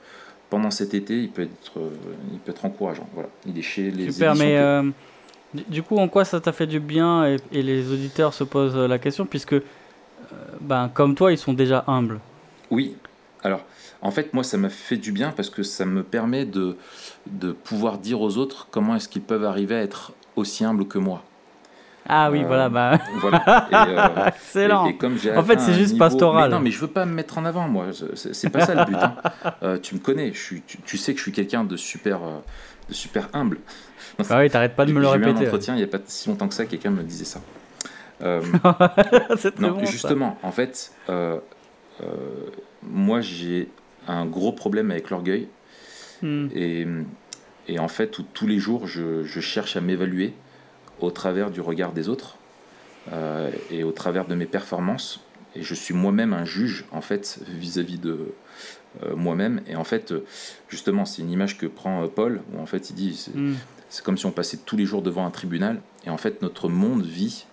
pendant 0.49 0.71
cet 0.71 0.93
été, 0.93 1.21
il 1.21 1.29
peut 1.29 1.43
être, 1.43 1.79
euh, 1.79 1.89
il 2.31 2.39
peut 2.39 2.51
être 2.51 2.65
encourageant. 2.65 3.07
Voilà, 3.13 3.29
il 3.45 3.57
est 3.57 3.63
chez 3.63 3.91
les 3.91 4.11
Super, 4.11 4.35
mais 4.35 4.57
euh, 4.57 4.83
du 5.67 5.83
coup, 5.83 5.97
en 5.97 6.07
quoi 6.07 6.25
ça 6.25 6.39
t'a 6.39 6.51
fait 6.51 6.67
du 6.67 6.79
bien 6.79 7.25
et, 7.25 7.37
et, 7.51 7.63
les 7.63 7.91
auditeurs 7.91 8.33
se 8.33 8.43
posent 8.43 8.77
la 8.77 8.99
question, 8.99 9.25
puisque, 9.25 9.55
ben, 10.61 10.89
comme 10.93 11.15
toi, 11.15 11.31
ils 11.31 11.37
sont 11.37 11.53
déjà 11.53 11.83
humbles. 11.87 12.19
Oui, 12.71 12.95
alors, 13.43 13.65
en 14.01 14.11
fait, 14.11 14.33
moi, 14.33 14.43
ça 14.43 14.57
m'a 14.57 14.69
fait 14.69 14.97
du 14.97 15.11
bien 15.11 15.31
parce 15.31 15.49
que 15.49 15.63
ça 15.63 15.85
me 15.85 16.03
permet 16.03 16.45
de, 16.45 16.77
de 17.27 17.51
pouvoir 17.51 17.97
dire 17.97 18.21
aux 18.21 18.37
autres 18.37 18.67
comment 18.71 18.95
est-ce 18.95 19.09
qu'ils 19.09 19.21
peuvent 19.21 19.45
arriver 19.45 19.75
à 19.75 19.81
être 19.81 20.13
aussi 20.35 20.63
humbles 20.65 20.87
que 20.87 20.97
moi. 20.97 21.23
Ah 22.07 22.29
oui, 22.31 22.43
voilà, 22.43 22.69
bah. 22.69 22.99
voilà. 23.19 23.43
Euh, 23.73 24.27
Excellent. 24.27 24.87
en 25.35 25.43
fait, 25.43 25.59
c'est 25.59 25.73
juste 25.73 25.97
pastoral. 25.97 26.51
non, 26.51 26.59
mais 26.59 26.71
je 26.71 26.79
veux 26.79 26.87
pas 26.87 27.05
me 27.05 27.13
mettre 27.13 27.37
en 27.37 27.45
avant, 27.45 27.67
moi. 27.67 27.87
C'est 28.15 28.49
pas 28.49 28.65
ça 28.65 28.75
le 28.75 28.85
but. 28.85 28.95
Hein. 28.95 29.15
Euh, 29.63 29.77
tu 29.79 29.95
me 29.95 29.99
connais. 29.99 30.33
Je 30.33 30.39
suis, 30.39 30.61
tu, 30.61 30.97
sais 30.97 31.13
que 31.13 31.17
je 31.17 31.23
suis 31.23 31.31
quelqu'un 31.31 31.63
de 31.63 31.77
super, 31.77 32.23
euh, 32.23 32.39
de 32.89 32.93
super 32.93 33.29
humble. 33.33 33.59
Ah 34.29 34.39
oui, 34.39 34.49
t'arrêtes 34.49 34.75
pas 34.75 34.85
de 34.85 34.91
me 34.91 34.99
le 34.99 35.07
répéter. 35.07 35.31
J'ai 35.31 35.43
eu 35.43 35.45
un 35.45 35.47
entretien 35.47 35.75
il 35.75 35.79
y 35.79 35.83
a 35.83 35.87
pas 35.87 35.99
si 36.05 36.29
longtemps 36.29 36.47
que 36.47 36.53
ça, 36.53 36.65
quelqu'un 36.65 36.91
me 36.91 37.03
disait 37.03 37.25
ça. 37.25 37.41
non, 38.23 39.71
bon, 39.71 39.85
justement, 39.85 40.37
en 40.43 40.51
fait, 40.51 40.91
moi, 42.83 43.21
j'ai 43.21 43.69
un 44.07 44.25
gros 44.25 44.51
problème 44.51 44.91
avec 44.91 45.09
l'orgueil. 45.09 45.47
Hmm. 46.21 46.47
Et, 46.53 46.87
et, 47.67 47.79
en 47.79 47.87
fait, 47.87 48.17
tous 48.33 48.47
les 48.47 48.59
jours, 48.59 48.87
je, 48.87 49.23
je 49.23 49.39
cherche 49.39 49.75
à 49.75 49.81
m'évaluer 49.81 50.33
au 51.03 51.11
travers 51.11 51.51
du 51.51 51.61
regard 51.61 51.91
des 51.91 52.09
autres 52.09 52.37
euh, 53.11 53.51
et 53.69 53.83
au 53.83 53.91
travers 53.91 54.25
de 54.25 54.35
mes 54.35 54.45
performances. 54.45 55.19
Et 55.55 55.61
je 55.61 55.73
suis 55.75 55.93
moi-même 55.93 56.33
un 56.33 56.45
juge, 56.45 56.85
en 56.91 57.01
fait, 57.01 57.39
vis-à-vis 57.47 57.99
de 57.99 58.33
euh, 59.03 59.15
moi-même. 59.15 59.61
Et 59.67 59.75
en 59.75 59.83
fait, 59.83 60.13
justement, 60.69 61.05
c'est 61.05 61.21
une 61.21 61.29
image 61.29 61.57
que 61.57 61.65
prend 61.65 62.03
euh, 62.03 62.07
Paul, 62.07 62.41
où 62.53 62.61
en 62.61 62.65
fait, 62.65 62.89
il 62.89 62.95
dit 62.95 63.29
hmm. 63.35 63.53
c'est 63.89 64.03
comme 64.03 64.17
si 64.17 64.25
on 64.25 64.31
passait 64.31 64.57
tous 64.65 64.77
les 64.77 64.85
jours 64.85 65.01
devant 65.01 65.25
un 65.25 65.31
tribunal. 65.31 65.81
Et 66.05 66.09
en 66.09 66.17
fait, 66.17 66.41
notre 66.41 66.69
monde 66.69 67.03
vit. 67.03 67.45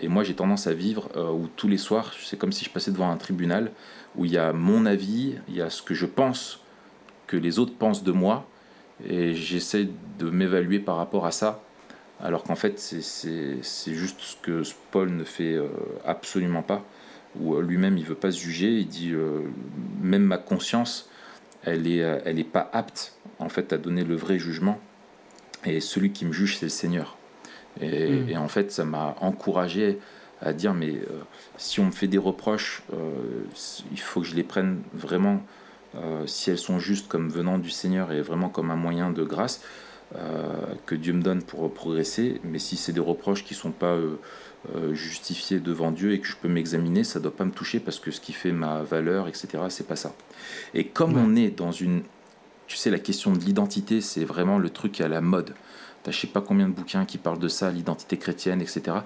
et 0.00 0.08
moi, 0.08 0.24
j'ai 0.24 0.34
tendance 0.34 0.66
à 0.66 0.74
vivre 0.74 1.08
où 1.16 1.48
tous 1.56 1.68
les 1.68 1.78
soirs, 1.78 2.12
c'est 2.22 2.36
comme 2.36 2.52
si 2.52 2.64
je 2.64 2.70
passais 2.70 2.90
devant 2.90 3.10
un 3.10 3.16
tribunal 3.16 3.70
où 4.16 4.24
il 4.24 4.32
y 4.32 4.38
a 4.38 4.52
mon 4.52 4.84
avis, 4.86 5.36
il 5.48 5.56
y 5.56 5.62
a 5.62 5.70
ce 5.70 5.82
que 5.82 5.94
je 5.94 6.06
pense 6.06 6.60
que 7.26 7.36
les 7.36 7.58
autres 7.58 7.74
pensent 7.74 8.04
de 8.04 8.12
moi. 8.12 8.46
Et 9.08 9.34
j'essaie 9.34 9.88
de 10.18 10.30
m'évaluer 10.30 10.78
par 10.78 10.96
rapport 10.96 11.26
à 11.26 11.32
ça 11.32 11.63
alors 12.24 12.42
qu'en 12.42 12.56
fait 12.56 12.78
c'est 12.80 13.94
juste 13.94 14.20
ce 14.20 14.36
que 14.42 14.62
Paul 14.90 15.10
ne 15.10 15.24
fait 15.24 15.52
euh, 15.52 15.68
absolument 16.06 16.62
pas, 16.62 16.82
où 17.38 17.54
euh, 17.54 17.62
lui-même 17.62 17.98
il 17.98 18.04
veut 18.04 18.14
pas 18.14 18.32
se 18.32 18.40
juger, 18.40 18.70
il 18.70 18.88
dit 18.88 19.12
euh, 19.12 19.42
même 20.00 20.24
ma 20.24 20.38
conscience, 20.38 21.10
elle 21.64 21.86
est, 21.86 21.98
elle 21.98 22.38
est 22.38 22.50
pas 22.50 22.68
apte 22.72 23.14
en 23.38 23.50
fait 23.50 23.72
à 23.72 23.78
donner 23.78 24.04
le 24.04 24.16
vrai 24.16 24.38
jugement, 24.38 24.80
et 25.64 25.80
celui 25.80 26.12
qui 26.12 26.24
me 26.24 26.32
juge 26.32 26.56
c'est 26.56 26.66
le 26.66 26.70
Seigneur. 26.70 27.18
Et, 27.80 28.08
hmm. 28.08 28.38
en 28.38 28.48
fait 28.48 28.72
ça 28.72 28.84
m'a 28.84 29.16
encouragé 29.20 29.98
à 30.40 30.52
dire 30.52 30.74
mais 30.74 30.94
si 31.58 31.80
on 31.80 31.86
me 31.86 31.90
fait 31.90 32.06
des 32.06 32.18
reproches, 32.18 32.82
il 33.92 34.00
faut 34.00 34.20
que 34.20 34.26
je 34.26 34.34
les 34.34 34.42
prenne 34.42 34.80
vraiment 34.92 35.42
si 36.26 36.50
elles 36.50 36.58
sont 36.58 36.78
justes 36.78 37.08
comme 37.08 37.28
venant 37.28 37.58
du 37.58 37.70
Seigneur 37.70 38.12
et 38.12 38.20
vraiment 38.20 38.48
comme 38.48 38.70
un 38.70 38.76
moyen 38.76 39.10
de 39.10 39.24
grâce. 39.24 39.60
Euh, 40.16 40.74
que 40.86 40.94
Dieu 40.94 41.12
me 41.12 41.22
donne 41.22 41.42
pour 41.42 41.72
progresser, 41.72 42.40
mais 42.44 42.60
si 42.60 42.76
c'est 42.76 42.92
des 42.92 43.00
reproches 43.00 43.42
qui 43.42 43.54
ne 43.54 43.58
sont 43.58 43.72
pas 43.72 43.94
euh, 43.94 44.16
euh, 44.74 44.94
justifiés 44.94 45.58
devant 45.58 45.90
Dieu 45.90 46.12
et 46.12 46.20
que 46.20 46.26
je 46.28 46.36
peux 46.36 46.48
m'examiner, 46.48 47.02
ça 47.02 47.18
ne 47.18 47.24
doit 47.24 47.34
pas 47.34 47.44
me 47.44 47.50
toucher 47.50 47.80
parce 47.80 47.98
que 47.98 48.12
ce 48.12 48.20
qui 48.20 48.32
fait 48.32 48.52
ma 48.52 48.82
valeur, 48.82 49.26
etc., 49.26 49.48
c'est 49.70 49.88
pas 49.88 49.96
ça. 49.96 50.14
Et 50.72 50.86
comme 50.86 51.16
on 51.16 51.34
est 51.34 51.50
dans 51.50 51.72
une. 51.72 52.02
Tu 52.66 52.76
sais, 52.76 52.90
la 52.90 52.98
question 52.98 53.32
de 53.32 53.40
l'identité, 53.40 54.00
c'est 54.00 54.24
vraiment 54.24 54.58
le 54.58 54.70
truc 54.70 55.00
à 55.00 55.08
la 55.08 55.20
mode. 55.20 55.54
Tu 56.04 56.12
je 56.12 56.20
sais 56.20 56.26
pas 56.26 56.40
combien 56.40 56.68
de 56.68 56.72
bouquins 56.72 57.06
qui 57.06 57.18
parlent 57.18 57.38
de 57.38 57.48
ça, 57.48 57.70
l'identité 57.70 58.16
chrétienne, 58.16 58.60
etc., 58.60 58.98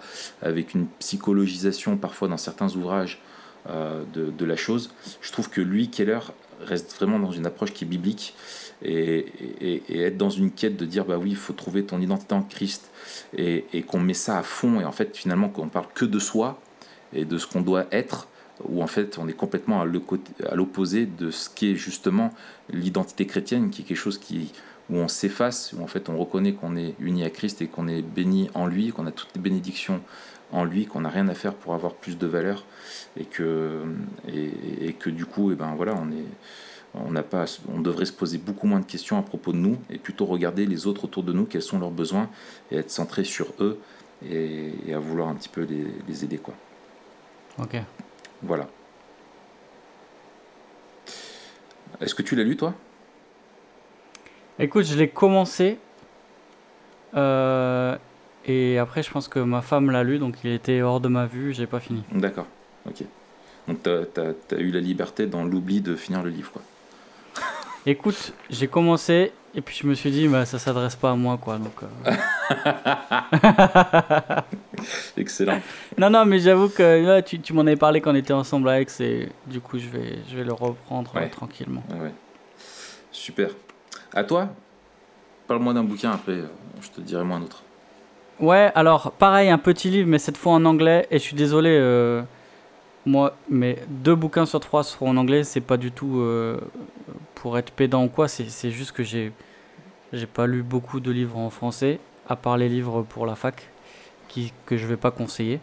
avec 0.43 0.75
une 0.75 0.87
psychologisation 0.99 1.97
parfois 1.97 2.29
dans 2.29 2.37
certains 2.37 2.75
ouvrages 2.75 3.21
de, 3.69 4.31
de, 4.31 4.45
la 4.45 4.57
chose. 4.57 4.93
Je 5.21 5.31
trouve 5.31 5.51
que 5.51 5.61
lui, 5.61 5.91
Keller, 5.91 6.21
reste 6.61 6.95
vraiment 6.97 7.19
dans 7.19 7.31
une 7.31 7.47
approche 7.47 7.73
qui 7.73 7.85
est 7.85 7.89
biblique 7.89 8.35
et, 8.83 9.83
être 9.91 10.17
dans 10.17 10.31
une 10.31 10.51
quête 10.51 10.77
de 10.77 10.85
dire 10.85 11.05
bah 11.05 11.19
oui, 11.19 11.31
il 11.31 11.37
faut 11.37 11.53
trouver 11.53 11.85
ton 11.85 12.01
identité 12.01 12.35
en 12.35 12.43
Christ 12.43 12.91
et, 13.37 13.65
qu'on 13.87 14.01
met 14.01 14.15
ça 14.15 14.39
à 14.39 14.43
fond 14.43 14.81
et 14.81 14.85
en 14.85 14.93
fait 14.93 15.17
finalement 15.17 15.49
qu'on 15.49 15.69
parle 15.69 15.87
que 15.95 16.05
de 16.05 16.19
soi 16.19 16.61
et 17.13 17.25
de 17.25 17.39
ce 17.39 17.47
qu'on 17.47 17.61
doit 17.61 17.87
être 17.91 18.29
où 18.65 18.83
en 18.83 18.87
fait 18.87 19.19
on 19.19 19.29
est 19.29 19.35
complètement 19.35 19.81
à 19.81 20.55
l'opposé 20.55 21.07
de 21.07 21.31
ce 21.31 21.49
qui 21.49 21.71
est 21.71 21.77
justement 21.77 22.35
l'identité 22.71 23.27
chrétienne 23.27 23.71
qui 23.71 23.83
est 23.83 23.85
quelque 23.85 23.97
chose 23.97 24.19
qui 24.19 24.53
où 24.91 24.97
on 24.97 25.09
s'efface, 25.09 25.75
où 25.77 25.83
en 25.83 25.87
fait 25.87 26.09
on 26.09 26.17
reconnaît 26.17 26.53
qu'on 26.53 26.77
est 26.77 26.95
uni 26.99 27.25
à 27.25 27.31
Christ 27.31 27.61
et 27.63 27.67
qu'on 27.67 27.89
est 27.89 28.03
béni 28.03 28.51
en 28.55 28.67
lui, 28.67 28.91
qu'on 28.91 29.07
a 29.07 29.11
toutes 29.11 29.31
les 29.35 29.41
bénédictions 29.41 30.01
en 30.53 30.65
lui, 30.65 30.87
qu'on 30.87 31.01
n'a 31.01 31.09
rien 31.09 31.29
à 31.29 31.35
faire 31.35 31.55
pour 31.55 31.75
avoir 31.75 31.95
plus 31.95 32.17
de 32.17 32.27
valeur 32.27 32.65
et 33.17 33.25
que, 33.25 33.83
et, 34.33 34.93
que 34.95 35.11
du 35.11 35.27
coup, 35.27 35.51
et 35.51 35.55
eh 35.55 35.57
ben 35.57 35.75
voilà, 35.75 35.95
on 35.95 36.11
est, 36.11 36.25
on, 36.95 37.11
n'a 37.11 37.23
pas, 37.23 37.45
on 37.73 37.81
devrait 37.81 38.07
se 38.07 38.13
poser 38.13 38.39
beaucoup 38.39 38.67
moins 38.67 38.81
de 38.81 38.87
questions 38.87 39.19
à 39.19 39.23
propos 39.23 39.53
de 39.53 39.59
nous 39.59 39.79
et 39.91 39.99
plutôt 39.99 40.27
regarder 40.27 40.67
les 40.67 40.87
autres 40.87 41.05
autour 41.05 41.23
de 41.23 41.33
nous, 41.33 41.45
quels 41.45 41.63
sont 41.63 41.79
leurs 41.79 41.91
besoins 41.91 42.31
et 42.71 42.77
être 42.77 42.91
centré 42.91 43.25
sur 43.25 43.49
eux 43.61 43.79
et, 44.29 44.73
à 44.93 44.99
vouloir 44.99 45.29
un 45.29 45.35
petit 45.35 45.49
peu 45.49 45.67
les, 46.09 46.25
aider. 46.25 46.39
Quoi. 46.39 46.55
Ok. 47.59 47.77
Voilà. 48.43 48.69
Est-ce 52.01 52.15
que 52.15 52.23
tu 52.23 52.37
l'as 52.37 52.45
lu 52.45 52.57
toi? 52.57 52.75
Écoute, 54.59 54.85
je 54.85 54.97
l'ai 54.97 55.09
commencé. 55.09 55.79
Euh, 57.15 57.97
et 58.49 58.79
après, 58.79 59.03
je 59.03 59.11
pense 59.11 59.29
que 59.29 59.39
ma 59.39 59.63
femme 59.63 59.91
l'a 59.91 60.03
lu, 60.03 60.19
donc 60.19 60.37
il 60.45 60.51
était 60.51 60.83
hors 60.83 61.01
de 61.01 61.09
ma 61.09 61.27
vue, 61.27 61.53
j'ai 61.53 61.67
pas 61.67 61.81
fini. 61.81 62.03
D'accord, 62.13 62.47
ok. 62.87 63.05
Donc 63.67 63.83
tu 63.83 63.91
as, 63.91 64.59
eu 64.59 64.71
la 64.71 64.81
liberté 64.81 65.27
dans 65.27 65.45
l'oubli 65.45 65.81
de 65.81 65.95
finir 65.95 66.23
le 66.23 66.31
livre, 66.31 66.53
quoi. 66.53 66.63
Écoute, 67.87 68.33
j'ai 68.51 68.67
commencé 68.67 69.33
et 69.55 69.61
puis 69.61 69.77
je 69.81 69.87
me 69.87 69.95
suis 69.95 70.11
dit, 70.11 70.29
bah, 70.29 70.45
ça 70.45 70.59
s'adresse 70.59 70.95
pas 70.95 71.11
à 71.11 71.15
moi, 71.15 71.39
quoi. 71.39 71.59
Donc, 71.59 71.83
euh. 71.83 71.87
Excellent. 75.17 75.61
Non, 75.97 76.11
non, 76.11 76.25
mais 76.25 76.39
j'avoue 76.39 76.69
que 76.69 77.05
là, 77.05 77.23
tu, 77.23 77.41
tu 77.41 77.53
m'en 77.53 77.63
avais 77.63 77.77
parlé 77.77 78.01
quand 78.01 78.13
on 78.13 78.15
était 78.15 78.33
ensemble 78.33 78.69
avec, 78.69 78.89
et 79.01 79.29
du 79.47 79.61
coup, 79.61 79.79
je 79.79 79.89
vais, 79.89 80.19
je 80.31 80.37
vais 80.37 80.45
le 80.45 80.53
reprendre 80.53 81.13
euh, 81.17 81.29
tranquillement. 81.29 81.83
Ouais. 81.91 82.13
Super. 83.11 83.51
À 84.15 84.25
toi 84.25 84.49
Parle-moi 85.47 85.73
d'un 85.73 85.85
bouquin, 85.85 86.13
après, 86.13 86.33
euh, 86.33 86.47
je 86.81 86.91
te 86.91 87.01
dirai 87.01 87.25
moi 87.25 87.39
un 87.39 87.43
autre. 87.43 87.63
Ouais, 88.41 88.71
alors, 88.75 89.13
pareil, 89.13 89.51
un 89.51 89.59
petit 89.59 89.91
livre, 89.91 90.09
mais 90.09 90.19
cette 90.19 90.37
fois 90.37 90.53
en 90.53 90.65
anglais, 90.65 91.07
et 91.11 91.19
je 91.19 91.23
suis 91.23 91.37
désolé 91.37 91.71
moi, 93.09 93.37
mais 93.49 93.79
deux 93.89 94.15
bouquins 94.15 94.47
sur 94.47 94.61
trois 94.61 94.85
seront 94.85 95.11
en 95.11 95.17
anglais, 95.17 95.43
c'est 95.43 95.61
pas 95.61 95.77
du 95.77 95.91
tout 95.91 96.19
euh, 96.19 96.59
pour 97.35 97.59
être 97.59 97.73
pédant 97.73 98.05
ou 98.05 98.09
quoi, 98.09 98.29
c'est 98.29 98.71
juste 98.71 98.93
que 98.93 99.03
j'ai 99.03 99.33
pas 100.35 100.47
lu 100.47 100.63
beaucoup 100.63 101.01
de 101.01 101.11
livres 101.11 101.39
en 101.39 101.51
français, 101.51 101.99
à 102.29 102.37
part 102.37 102.57
les 102.57 102.69
livres 102.69 103.03
pour 103.03 103.27
la 103.27 103.35
fac, 103.35 103.69
qui, 104.29 104.53
que 104.67 104.77
je 104.77 104.87
vais 104.87 104.97
pas 104.97 105.11
conseiller. 105.11 105.61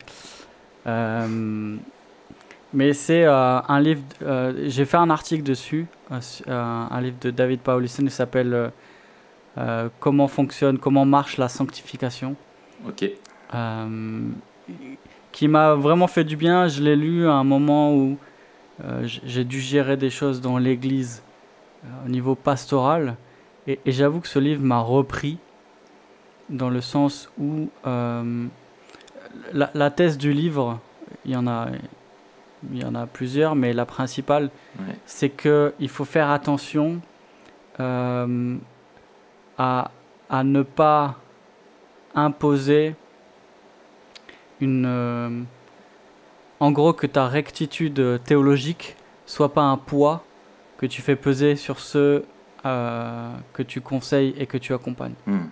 Euh, 0.88 1.77
mais 2.74 2.94
c'est 2.94 3.24
euh, 3.24 3.60
un 3.62 3.79
livre, 3.79 4.01
j'ai 4.65 4.86
fait 4.86 4.98
un 4.98 5.10
article 5.10 5.44
dessus, 5.44 5.86
un 6.48 7.01
livre 7.01 7.17
de 7.22 7.32
David 7.32 7.60
Paulison 7.62 8.03
qui 8.03 8.12
s'appelle 8.12 8.72
Comment 10.00 10.27
fonctionne, 10.27 10.77
comment 10.79 11.05
marche 11.05 11.38
la 11.38 11.48
sanctification. 11.48 12.36
Ok 12.88 13.12
qui 15.36 15.50
m'a 15.50 15.75
vraiment 15.75 16.08
fait 16.08 16.24
du 16.24 16.38
bien. 16.38 16.70
Je 16.70 16.82
l'ai 16.82 16.96
lu 16.96 17.27
à 17.27 17.34
un 17.34 17.44
moment 17.44 17.94
où 17.94 18.18
euh, 18.86 19.06
j'ai 19.06 19.44
dû 19.44 19.60
gérer 19.60 19.98
des 19.98 20.10
choses 20.10 20.39
dans 20.39 20.58
l'église 20.58 21.22
euh, 21.84 21.88
au 22.06 22.10
niveau 22.10 22.36
pastoral. 22.36 23.18
Et, 23.68 23.80
j'avoue 23.86 24.22
que 24.22 24.30
ce 24.30 24.39
livre 24.39 24.63
m'a 24.63 24.80
repris 24.80 25.38
dans 26.50 26.70
le 26.70 26.80
sens 26.80 27.30
où 27.38 27.68
euh, 27.86 28.46
la, 29.51 29.92
thèse 29.92 30.18
du 30.18 30.32
livre, 30.32 30.80
il 31.25 31.32
y 31.32 31.36
en 31.36 31.48
a, 31.48 31.68
il 32.72 32.82
y 32.82 32.86
en 32.86 32.96
a 32.96 33.06
plusieurs, 33.06 33.56
mais 33.56 33.74
la 33.74 33.86
principale, 33.86 34.50
c'est 35.06 35.30
que 35.30 35.74
il 35.82 35.89
faut 35.89 36.06
faire 36.06 36.30
attention 36.30 37.01
à, 37.77 38.25
à 39.58 40.44
ne 40.44 40.62
pas 40.62 41.18
imposer 42.16 42.96
une. 44.62 44.86
Euh, 44.86 45.42
en 46.60 46.72
gros, 46.72 46.94
que 46.94 47.08
ta 47.08 47.28
rectitude 47.28 48.22
théologique 48.24 48.96
soit 49.26 49.54
pas 49.54 49.64
un 49.64 49.78
poids 49.78 50.24
que 50.78 50.86
tu 50.86 51.02
fais 51.02 51.16
peser 51.16 51.56
sur 51.56 51.80
ceux 51.80 52.26
euh, 52.66 53.32
que 53.54 53.64
tu 53.64 53.82
conseilles 53.82 54.34
et 54.38 54.46
que 54.46 54.58
tu 54.58 54.74
accompagnes. 54.74 55.14
Hmm. 55.28 55.50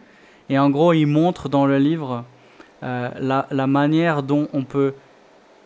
Et 0.49 0.57
en 0.59 0.69
gros, 0.69 0.93
il 0.93 1.05
montre 1.05 1.47
dans 1.49 1.65
le 1.65 1.77
livre 1.77 2.25
euh, 2.81 3.09
la, 3.19 3.47
la, 3.51 3.67
manière 3.67 4.23
dont 4.23 4.47
on 4.51 4.63
peut 4.63 4.93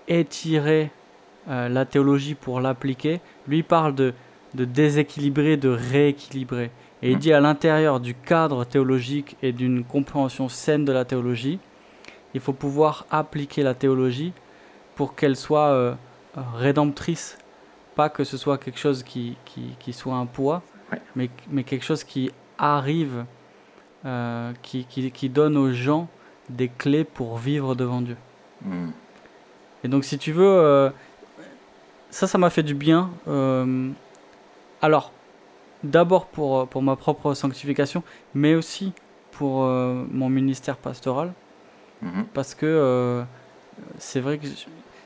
étirer 0.08 0.92
euh, 1.50 1.70
la 1.70 1.86
théologie 1.86 2.36
pour 2.36 2.60
l'appliquer. 2.60 3.22
Lui 3.48 3.64
parle 3.64 3.96
de, 3.96 4.14
de 4.54 4.66
déséquilibrer, 4.66 5.58
de 5.58 5.70
rééquilibrer. 5.70 6.70
Et 7.04 7.12
il 7.12 7.20
dit 7.20 7.32
à 7.32 7.40
l'intérieur 7.40 8.00
du 8.00 8.16
cadre 8.16 8.66
théologique 8.66 9.38
et 9.44 9.52
d'une 9.52 9.84
compréhension 9.84 10.50
saine 10.50 10.84
de 10.84 10.92
la 10.92 11.06
théologie, 11.06 11.60
il 12.34 12.42
faut 12.42 12.54
pouvoir 12.54 13.06
appliquer 13.12 13.64
la 13.64 13.74
théologie 13.74 14.34
pour 14.96 15.16
qu'elle 15.16 15.36
soit 15.36 15.70
euh, 15.70 15.94
rédemptrice. 16.56 17.38
Pas 17.96 18.10
que 18.10 18.24
ce 18.24 18.38
soit 18.38 18.58
quelque 18.58 18.80
chose 18.80 19.04
qui, 19.04 19.38
qui, 19.46 19.76
qui 19.80 19.94
soit 19.94 20.16
un 20.16 20.26
poids, 20.26 20.62
mais, 21.16 21.30
mais, 21.50 21.64
quelque 21.64 21.86
chose 21.86 22.04
qui 22.04 22.32
arrive, 22.58 23.26
euh, 24.06 24.54
qui, 24.62 24.86
qui, 24.86 25.30
donne 25.30 25.58
aux 25.58 25.72
gens 25.72 26.08
des 26.50 26.70
clés 26.70 27.04
pour 27.04 27.38
vivre 27.38 27.76
devant 27.76 28.02
Dieu. 28.02 28.18
Mmh. 28.64 28.90
Et 29.84 29.88
donc 29.88 30.06
si 30.06 30.18
tu 30.18 30.32
veux, 30.32 30.46
euh, 30.46 30.90
ça, 32.12 32.28
ça 32.28 32.38
m'a 32.38 32.52
fait 32.52 32.64
du 32.64 32.76
bien. 32.76 33.10
alors, 34.82 35.12
d'abord 35.84 36.28
pour, 36.28 36.68
pour 36.68 36.82
ma 36.82 36.96
propre 36.96 37.34
sanctification, 37.34 38.04
mais 38.34 38.56
aussi 38.56 38.94
pour 39.32 39.62
mon 39.62 40.30
ministère 40.30 40.78
pastoral. 40.78 41.34
Mhm. 42.02 42.26
Parce 42.34 42.56
que 42.56 42.66
euh, 42.66 43.24
c'est 43.98 44.20
vrai 44.20 44.38
que 44.38 44.48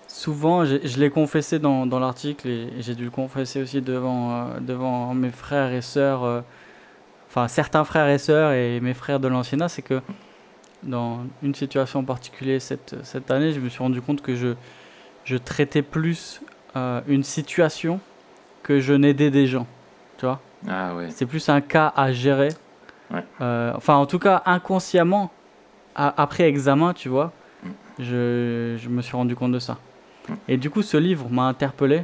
souvent, 0.08 0.66
je 0.66 1.00
l'ai 1.00 1.10
confessé 1.10 1.60
dans, 1.60 1.86
dans 1.86 2.00
l'article 2.00 2.48
et, 2.48 2.70
j'ai 2.80 2.96
dû 2.96 3.06
le 3.06 3.12
confesser 3.12 3.62
aussi 3.62 3.82
devant, 3.82 4.32
euh, 4.32 4.60
devant 4.60 5.14
mes 5.14 5.30
frères 5.30 5.72
et 5.72 5.82
sœurs, 5.82 6.24
euh, 6.24 6.42
enfin 7.30 7.48
certains 7.48 7.86
frères 7.86 8.10
et 8.10 8.18
sœurs 8.18 8.54
et 8.54 8.80
mes 8.82 8.94
frères 8.94 9.20
de 9.20 9.28
l'ancienat, 9.28 9.70
c'est 9.70 9.82
que 9.82 10.02
dans 10.84 11.20
une 11.44 11.56
situation 11.56 12.00
en 12.00 12.04
particulier 12.04 12.60
cette, 12.60 12.96
cette 13.04 13.30
année, 13.32 13.54
je 13.54 13.60
me 13.60 13.70
suis 13.70 13.80
rendu 13.80 14.02
compte 14.02 14.22
que 14.22 14.36
je, 14.36 14.56
je 15.26 15.38
traitais 15.38 15.84
plus 15.84 16.42
une 17.08 17.24
situation 17.24 18.00
que 18.64 18.80
je 18.80 18.94
n'aidais 18.94 19.30
des 19.30 19.46
gens. 19.46 19.68
Tu 20.22 20.28
vois 20.28 20.40
ah 20.70 20.94
ouais. 20.94 21.10
C'est 21.10 21.26
plus 21.26 21.50
un 21.50 21.62
cas 21.62 21.92
à 21.96 22.12
gérer. 22.12 22.50
Ouais. 23.10 23.24
enfin, 23.40 23.96
en 23.96 24.06
tout 24.06 24.20
cas, 24.20 24.44
inconsciemment, 24.46 25.32
après 25.96 26.44
examen, 26.44 26.94
tu 26.94 27.10
vois, 27.10 27.32
mm. 27.64 27.70
je, 27.98 28.78
je, 28.80 28.90
me 28.90 29.02
suis 29.02 29.18
rendu 29.18 29.36
compte 29.36 29.52
de 29.52 29.58
ça. 29.58 29.80
Mm. 30.30 30.34
Et 30.48 30.58
du 30.58 30.70
coup, 30.70 30.84
ce 30.84 30.98
livre 30.98 31.28
m'a 31.32 31.48
interpellé 31.48 32.04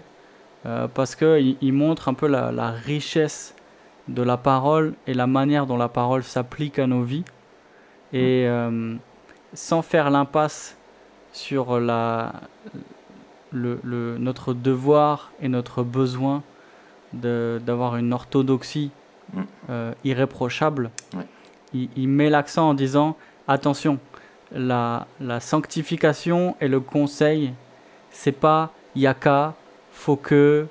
euh, 0.66 0.88
parce 0.92 1.16
qu'il 1.16 1.58
il 1.62 1.74
montre 1.74 2.10
un 2.10 2.16
peu 2.16 2.26
la, 2.26 2.52
la, 2.52 2.72
richesse 2.72 3.54
de 4.08 4.24
la 4.24 4.36
parole 4.36 4.96
et 5.06 5.14
la 5.14 5.28
manière 5.28 5.68
dont 5.68 5.78
la 5.78 5.88
parole 5.88 6.24
s'applique 6.24 6.80
à 6.80 6.88
nos 6.88 7.04
vies. 7.04 7.24
Et 8.14 8.46
mm. 8.46 8.50
euh, 8.50 8.96
sans 9.54 9.84
faire 9.84 10.10
l'impasse 10.10 10.76
sur 11.34 11.80
la, 11.80 12.34
le, 13.52 13.80
le, 13.84 14.18
notre 14.18 14.56
devoir 14.56 15.32
et 15.40 15.50
notre 15.50 15.84
besoin 15.84 16.42
d'avoir 17.14 17.96
une 17.98 18.14
orthodoxie 18.14 18.92
euh, 19.70 19.94
irréprochable, 20.04 20.92
il, 21.74 21.90
il, 21.96 22.08
met 22.08 22.30
l'accent 22.30 22.70
en 22.70 22.74
disant 22.74 23.18
attention, 23.48 24.00
la, 24.52 25.08
la 25.20 25.40
sanctification 25.40 26.56
et 26.62 26.68
le 26.68 26.80
conseil, 26.80 27.54
c'est 28.10 28.32
pas 28.32 28.72
yaka, 28.96 29.54
faut 29.92 30.16
que, 30.16 30.68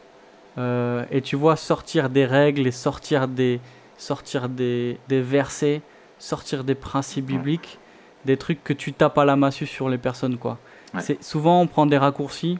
euh, 0.59 1.05
et 1.11 1.21
tu 1.21 1.37
vois, 1.37 1.57
sortir 1.57 2.09
des 2.09 2.25
règles 2.25 2.67
et 2.67 2.71
sortir 2.71 3.29
des, 3.29 3.61
sortir 3.99 4.49
des, 4.49 4.99
des 5.09 5.21
versets, 5.21 5.83
sortir 6.19 6.65
des 6.65 6.75
principes 6.75 7.27
bibliques, 7.27 7.79
des 8.25 8.37
trucs 8.37 8.63
que 8.65 8.73
tu 8.73 8.93
tapes 8.93 9.19
à 9.19 9.25
la 9.25 9.37
massue 9.37 9.67
sur 9.67 9.89
les 9.89 9.99
personnes, 9.99 10.39
quoi. 10.39 10.59
C'est, 11.01 11.23
souvent, 11.23 11.61
on 11.61 11.67
prend 11.67 11.85
des 11.85 11.99
raccourcis. 11.99 12.59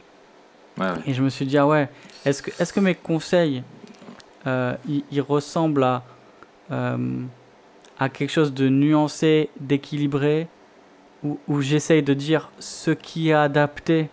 Et 1.05 1.13
je 1.13 1.23
me 1.23 1.29
suis 1.29 1.45
dit, 1.45 1.57
ah 1.57 1.67
ouais, 1.67 1.89
est-ce 2.25 2.41
que, 2.41 2.51
est 2.51 2.71
que 2.71 2.79
mes 2.79 2.95
conseils, 2.95 3.63
euh, 4.45 4.75
ils, 4.87 5.21
ressemblent 5.21 5.83
à. 5.83 6.03
Euh, 6.71 6.97
à 7.99 8.09
quelque 8.09 8.31
chose 8.31 8.53
de 8.53 8.69
nuancé, 8.69 9.49
d'équilibré, 9.59 10.47
où, 11.23 11.39
où 11.47 11.61
j'essaye 11.61 12.03
de 12.03 12.13
dire 12.13 12.51
ce 12.59 12.91
qui 12.91 13.29
est 13.29 13.33
adapté 13.33 14.09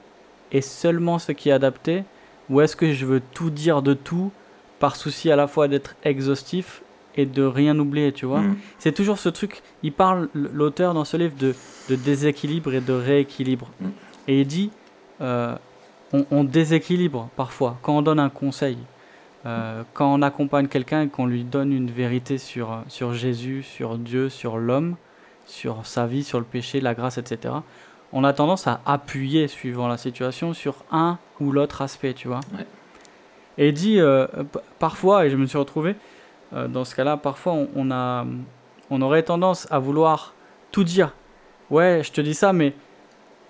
et 0.53 0.61
seulement 0.61 1.19
ce 1.19 1.33
qui 1.33 1.51
est 1.51 1.53
adapté, 1.53 2.05
ou 2.49 2.61
est-ce 2.61 2.77
que 2.77 2.93
je 2.93 3.07
veux 3.07 3.21
tout 3.33 3.51
dire 3.51 3.83
de 3.83 3.95
tout 3.95 4.31
par 4.79 4.97
souci 4.97 5.31
à 5.31 5.37
la 5.37 5.47
fois 5.47 5.69
d'être 5.69 5.97
exhaustif 6.05 6.83
et 7.17 7.27
de 7.27 7.43
rien 7.43 7.79
oublier, 7.79 8.13
tu 8.13 8.27
vois? 8.27 8.41
Mm. 8.41 8.57
C'est 8.79 8.93
toujours 8.93 9.19
ce 9.19 9.29
truc, 9.29 9.63
il 9.83 9.93
parle, 9.93 10.29
l'auteur 10.35 10.95
dans 10.95 11.05
ce 11.05 11.17
livre, 11.17 11.35
de, 11.39 11.55
de, 11.89 11.97
déséquilibre 11.97 12.73
et 12.75 12.81
de 12.81 12.93
rééquilibre. 12.93 13.71
Mm. 13.81 13.89
Et 14.29 14.41
il 14.41 14.47
dit, 14.47 14.71
euh, 15.21 15.55
on, 16.15 16.25
on 16.31 16.45
déséquilibre 16.45 17.29
parfois 17.37 17.77
quand 17.83 17.99
on 17.99 18.03
donne 18.03 18.21
un 18.21 18.31
conseil. 18.31 18.79
Euh, 19.47 19.83
quand 19.93 20.15
on 20.15 20.23
accompagne 20.23 20.69
quelqu'un 20.69 21.03
et 21.03 21.09
qu'on 21.09 21.27
lui 21.27 21.45
donne 21.45 21.71
une 21.73 21.91
vérité 21.91 22.39
sur, 22.39 22.83
sur 22.89 23.13
Jésus, 23.13 23.63
sur 23.63 23.99
Dieu, 23.99 24.31
sur 24.31 24.57
l'homme, 24.57 24.97
sur 25.45 25.85
sa 25.85 26.07
vie, 26.07 26.25
sur 26.25 26.39
le 26.39 26.47
péché, 26.47 26.81
la 26.81 26.95
grâce, 26.95 27.19
etc., 27.19 27.55
on 28.13 28.25
a 28.25 28.33
tendance 28.33 28.67
à 28.67 28.81
appuyer, 28.87 29.49
suivant 29.49 29.89
la 29.89 29.99
situation, 29.99 30.55
sur 30.55 30.77
un 30.91 31.19
ou 31.41 31.53
l'autre 31.53 31.83
aspect, 31.83 32.15
tu 32.15 32.29
vois. 32.29 32.41
Et 33.59 33.73
dit, 33.73 34.01
euh, 34.01 34.27
parfois, 34.79 35.27
et 35.27 35.31
je 35.31 35.37
me 35.37 35.47
suis 35.47 35.59
retrouvé 35.59 35.97
euh, 36.55 36.69
dans 36.69 36.85
ce 36.85 36.95
cas-là, 36.95 37.17
parfois 37.17 37.55
on, 37.75 37.91
a, 37.91 38.25
on 38.89 39.03
aurait 39.03 39.25
tendance 39.25 39.67
à 39.71 39.79
vouloir 39.79 40.33
tout 40.71 40.85
dire. 40.85 41.13
Ouais, 41.71 42.03
je 42.03 42.13
te 42.13 42.21
dis 42.21 42.35
ça, 42.35 42.53
mais 42.53 42.73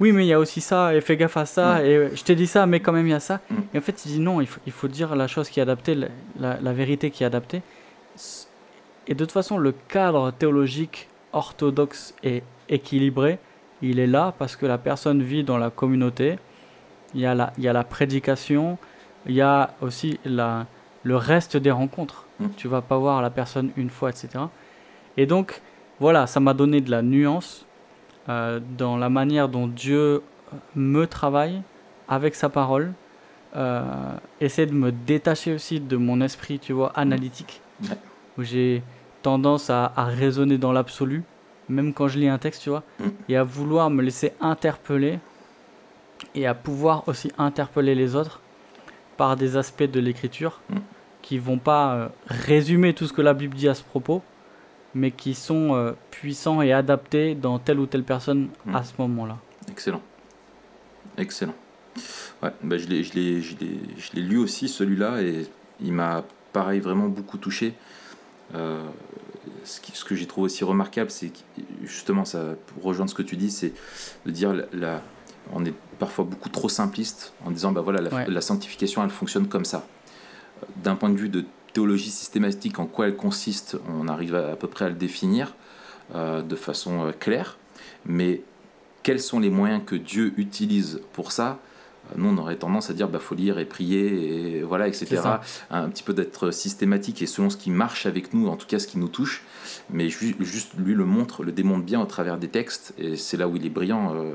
oui, 0.01 0.13
mais 0.13 0.25
il 0.25 0.29
y 0.29 0.33
a 0.33 0.39
aussi 0.41 0.61
ça, 0.61 0.95
et 0.95 1.01
fais 1.01 1.17
gaffe 1.17 1.37
à 1.37 1.47
ça, 1.47 1.85
et 1.85 2.11
je 2.15 2.25
t'ai 2.25 2.35
dit 2.35 2.49
ça, 2.49 2.67
mais 2.67 2.81
quand 2.81 2.93
même 2.93 3.07
il 3.07 3.11
y 3.11 3.15
a 3.15 3.21
ça. 3.21 3.41
Mm. 3.49 3.55
Et 3.75 3.79
en 3.79 3.81
fait, 3.81 4.05
il 4.05 4.13
dit 4.13 4.21
non, 4.21 4.41
il 4.41 4.47
faut, 4.47 4.61
il 4.67 4.73
faut 4.73 4.89
dire 4.89 5.15
la 5.15 5.29
chose 5.29 5.49
qui 5.49 5.61
est 5.61 5.63
adaptée, 5.63 5.95
la, 5.95 6.59
la, 6.61 6.73
vérité 6.73 7.11
qui 7.11 7.23
est 7.23 7.27
adaptée. 7.27 7.63
Et 9.07 9.15
de 9.15 9.19
toute 9.19 9.33
façon, 9.33 9.57
le 9.57 9.73
cadre 9.73 10.33
théologique 10.33 11.09
orthodoxe 11.33 12.15
et 12.25 12.43
équilibré, 12.69 13.39
il 13.83 13.99
est 13.99 14.07
là 14.07 14.35
parce 14.39 14.57
que 14.57 14.67
la 14.67 14.79
personne 14.79 15.23
vit 15.23 15.45
dans 15.45 15.59
la 15.59 15.71
communauté, 15.71 16.39
il 17.15 17.21
y 17.21 17.27
a 17.27 17.35
la, 17.35 17.53
il 17.59 17.65
y 17.65 17.69
a 17.69 17.73
la 17.73 17.85
prédication, 17.85 18.79
il 19.27 19.35
y 19.35 19.43
a 19.43 19.75
aussi 19.81 20.19
la, 20.25 20.67
le 21.05 21.17
reste 21.17 21.57
des 21.57 21.71
rencontres. 21.71 22.27
Mm. 22.41 22.47
Tu 22.57 22.67
vas 22.67 22.83
pas 22.83 22.99
voir 22.99 23.23
la 23.23 23.31
personne 23.31 23.71
une 23.77 23.91
fois, 23.91 24.11
etc. 24.11 24.29
Et 25.17 25.27
donc, 25.27 25.61
voilà, 26.01 26.27
ça 26.27 26.41
m'a 26.41 26.55
donné 26.55 26.81
de 26.81 26.91
la 26.91 27.03
nuance 27.03 27.64
euh, 28.29 28.61
dans 28.79 28.97
la 28.97 29.09
manière 29.09 29.49
dont 29.49 29.67
Dieu 29.67 30.23
me 30.75 31.07
travaille 31.07 31.63
avec 32.09 32.35
sa 32.35 32.49
parole. 32.49 32.93
Euh, 33.57 33.83
essayer 34.41 34.67
de 34.67 34.75
me 34.75 34.91
détacher 34.91 35.55
aussi 35.55 35.79
de 35.79 35.97
mon 35.97 36.21
esprit, 36.21 36.59
tu 36.59 36.73
vois, 36.73 36.93
analytique, 36.97 37.61
où 38.37 38.43
j'ai 38.43 38.83
tendance 39.23 39.71
à, 39.71 39.93
raisonner 39.97 40.59
dans 40.59 40.73
l'absolu, 40.73 41.23
même 41.69 41.95
quand 41.95 42.09
je 42.09 42.19
lis 42.19 42.29
un 42.29 42.39
texte, 42.39 42.63
tu 42.63 42.71
vois, 42.71 42.83
mm. 42.99 43.09
et 43.29 43.37
à 43.37 43.45
vouloir 43.45 43.91
me 43.91 44.03
laisser 44.03 44.33
interpeller 44.41 45.21
et 46.35 46.47
à 46.47 46.55
pouvoir 46.55 47.07
aussi 47.07 47.31
interpeller 47.39 47.95
les 47.95 48.17
autres 48.17 48.41
par 49.17 49.37
des 49.37 49.57
aspects 49.57 49.85
de 49.85 50.01
l'écriture 50.01 50.61
mm. 50.69 50.77
qui 51.23 51.39
vont 51.39 51.59
pas 51.59 51.95
euh, 51.95 52.09
résumer 52.27 52.93
tout 52.93 53.07
ce 53.07 53.13
que 53.13 53.23
la 53.23 53.35
Bible 53.35 53.57
dit 53.57 53.69
à 53.69 53.75
ce 53.75 53.85
propos, 53.85 54.23
mais 54.95 55.11
qui 55.11 55.35
sont 55.35 55.75
euh, 55.75 55.93
puissants 56.11 56.63
et 56.63 56.73
adaptés 56.73 57.35
dans 57.35 57.59
telle 57.59 57.79
ou 57.79 57.87
telle 57.87 58.05
personne 58.05 58.49
à 58.73 58.81
hmm. 58.81 58.85
ce 58.85 58.93
moment-là. 58.99 59.39
Excellent. 59.71 60.03
Excellent. 61.19 61.55
Ouais, 62.43 62.51
bah 62.63 62.77
je 62.79 62.87
l'ai 62.89 64.23
lu 64.23 64.37
aussi, 64.39 64.69
celui-là, 64.69 65.23
et 65.23 65.47
il 65.81 65.93
m'a, 65.93 66.25
pareil, 66.53 66.81
vraiment 66.81 67.09
beaucoup 67.09 67.39
touché. 67.39 67.75
Euh, 68.55 68.85
ce, 69.65 69.81
ce, 69.93 70.05
que 70.05 70.15
j'ai 70.15 70.27
trouvé 70.27 70.47
aussi 70.47 70.65
remarquable, 70.65 71.11
c'est 71.11 71.33
justement, 71.83 72.25
ça, 72.25 72.55
pour 72.67 72.83
rejoindre 72.83 73.11
ce 73.11 73.15
que 73.15 73.23
tu 73.23 73.37
dis, 73.37 73.51
c'est 73.51 73.73
de 74.27 74.31
dire, 74.31 74.55
la, 74.73 75.03
on 75.53 75.65
est 75.65 75.75
parfois 75.99 76.25
beaucoup 76.25 76.49
trop 76.49 76.69
simpliste 76.69 77.33
en 77.45 77.51
disant, 77.51 77.73
bah 77.73 77.81
voilà, 77.81 78.01
la, 78.01 78.27
la 78.27 78.41
sanctification, 78.41 79.03
elle 79.05 79.11
fonctionne 79.11 79.49
comme 79.49 79.65
ça. 79.65 79.87
D'un 80.83 80.97
point 80.97 81.11
de 81.11 81.17
vue 81.17 81.29
de 81.29 81.45
théologie 81.75 82.11
systématique, 82.11 82.79
en 82.79 82.87
quoi 82.87 83.09
elle 83.09 83.17
consiste, 83.17 83.77
on 83.89 84.09
arrive 84.09 84.35
à, 84.35 84.57
peu 84.57 84.69
près 84.69 84.87
à 84.87 84.89
le 84.89 84.95
définir 84.95 85.55
euh, 86.15 86.41
de 86.41 86.57
façon 86.57 87.07
euh, 87.07 87.13
claire, 87.13 87.59
mais 88.07 88.41
quels 89.03 89.21
sont 89.21 89.41
les 89.41 89.51
moyens 89.51 89.83
que 89.85 89.97
Dieu 89.97 90.33
utilise 90.39 91.03
pour 91.13 91.33
ça? 91.33 91.59
Nous, 92.17 92.29
on 92.29 92.37
aurait 92.37 92.57
tendance 92.57 92.91
à 92.91 92.93
dire 92.93 93.09
bah 93.09 93.19
faut 93.19 93.35
lire 93.35 93.59
et 93.59 93.65
prier 93.65 94.59
et 94.59 94.63
voilà 94.63 94.87
etc. 94.89 95.23
Un 95.71 95.89
petit 95.89 96.03
peu 96.03 96.13
d'être 96.13 96.51
systématique 96.51 97.23
et 97.23 97.27
selon 97.27 97.49
ce 97.49 97.57
qui 97.57 97.71
marche 97.71 98.05
avec 98.05 98.35
nous, 98.35 98.47
en 98.49 98.57
tout 98.57 98.67
cas 98.67 98.79
ce 98.79 98.87
qui 98.87 98.99
nous 98.99 99.09
touche. 99.09 99.43
Mais 99.89 100.11
juste 100.11 100.73
lui 100.77 100.95
le 100.95 101.07
montre, 101.07 101.43
le 101.43 101.51
démontre 101.51 101.85
bien 101.85 102.01
au 102.01 102.05
travers 102.05 102.37
des 102.37 102.49
textes 102.49 102.93
et 102.99 103.17
c'est 103.17 103.39
là 103.39 103.49
où 103.49 103.57
il 103.57 103.65
est 103.65 103.71
brillant, 103.71 104.15
euh, 104.15 104.33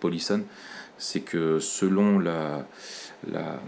Paulison, 0.00 0.42
c'est 0.98 1.20
que 1.20 1.60
selon 1.60 2.18
la, 2.18 2.66
la, 3.28 3.60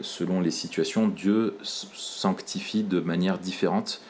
selon 0.00 0.40
les 0.40 0.50
situations, 0.50 1.08
Dieu 1.08 1.56
sanctifie 1.62 2.82
de 2.82 3.00
manière 3.00 3.38
différente. 3.38 4.00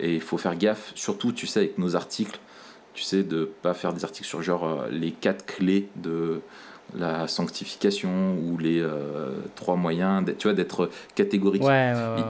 Et 0.00 0.14
il 0.14 0.20
faut 0.20 0.38
faire 0.38 0.56
gaffe, 0.56 0.92
surtout, 0.96 1.32
tu 1.32 1.46
sais, 1.46 1.60
avec 1.60 1.78
nos 1.78 1.94
articles, 1.94 2.40
Tu 2.94 3.02
sais, 3.02 3.22
de 3.22 3.50
pas 3.62 3.74
faire 3.74 3.92
des 3.92 4.04
articles 4.04 4.26
sur 4.26 4.42
genre 4.42 4.86
les 4.90 5.12
quatre 5.12 5.46
clés 5.46 5.88
de 5.96 6.40
la 6.96 7.26
sanctification 7.26 8.36
ou 8.38 8.58
les 8.58 8.80
euh, 8.80 9.30
trois 9.56 9.76
moyens, 9.76 10.24
tu 10.38 10.46
vois, 10.46 10.54
d'être 10.54 10.90
catégorique. 11.14 11.62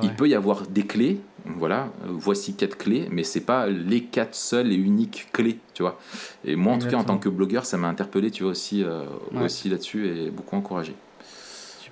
il, 0.03 0.15
peut 0.15 0.29
y 0.29 0.35
avoir 0.35 0.63
des 0.67 0.85
clés, 0.85 1.21
voilà, 1.45 1.89
voici 2.07 2.55
quatre 2.55 2.79
clés, 2.79 3.09
mais 3.11 3.25
c'est 3.25 3.41
pas 3.41 3.67
les 3.67 4.05
quatre 4.05 4.35
seules 4.35 4.73
et 4.73 4.77
uniques 4.77 5.29
clés, 5.33 5.59
tu 5.75 5.83
vois. 5.83 5.99
Et 6.45 6.57
moi, 6.57 6.75
en 6.75 6.79
tout 6.79 6.89
cas, 6.89 6.97
en 6.97 7.05
tant 7.05 7.19
que 7.19 7.29
blogueur, 7.29 7.67
ça 7.67 7.77
m'a 7.77 7.89
interpellé, 7.89 8.31
tu 8.31 8.45
vois, 8.45 8.53
aussi, 8.53 8.83
euh, 8.83 9.05
aussi 9.43 9.69
là-dessus 9.69 10.09
et 10.09 10.31
beaucoup 10.31 10.57
encouragé. 10.57 10.95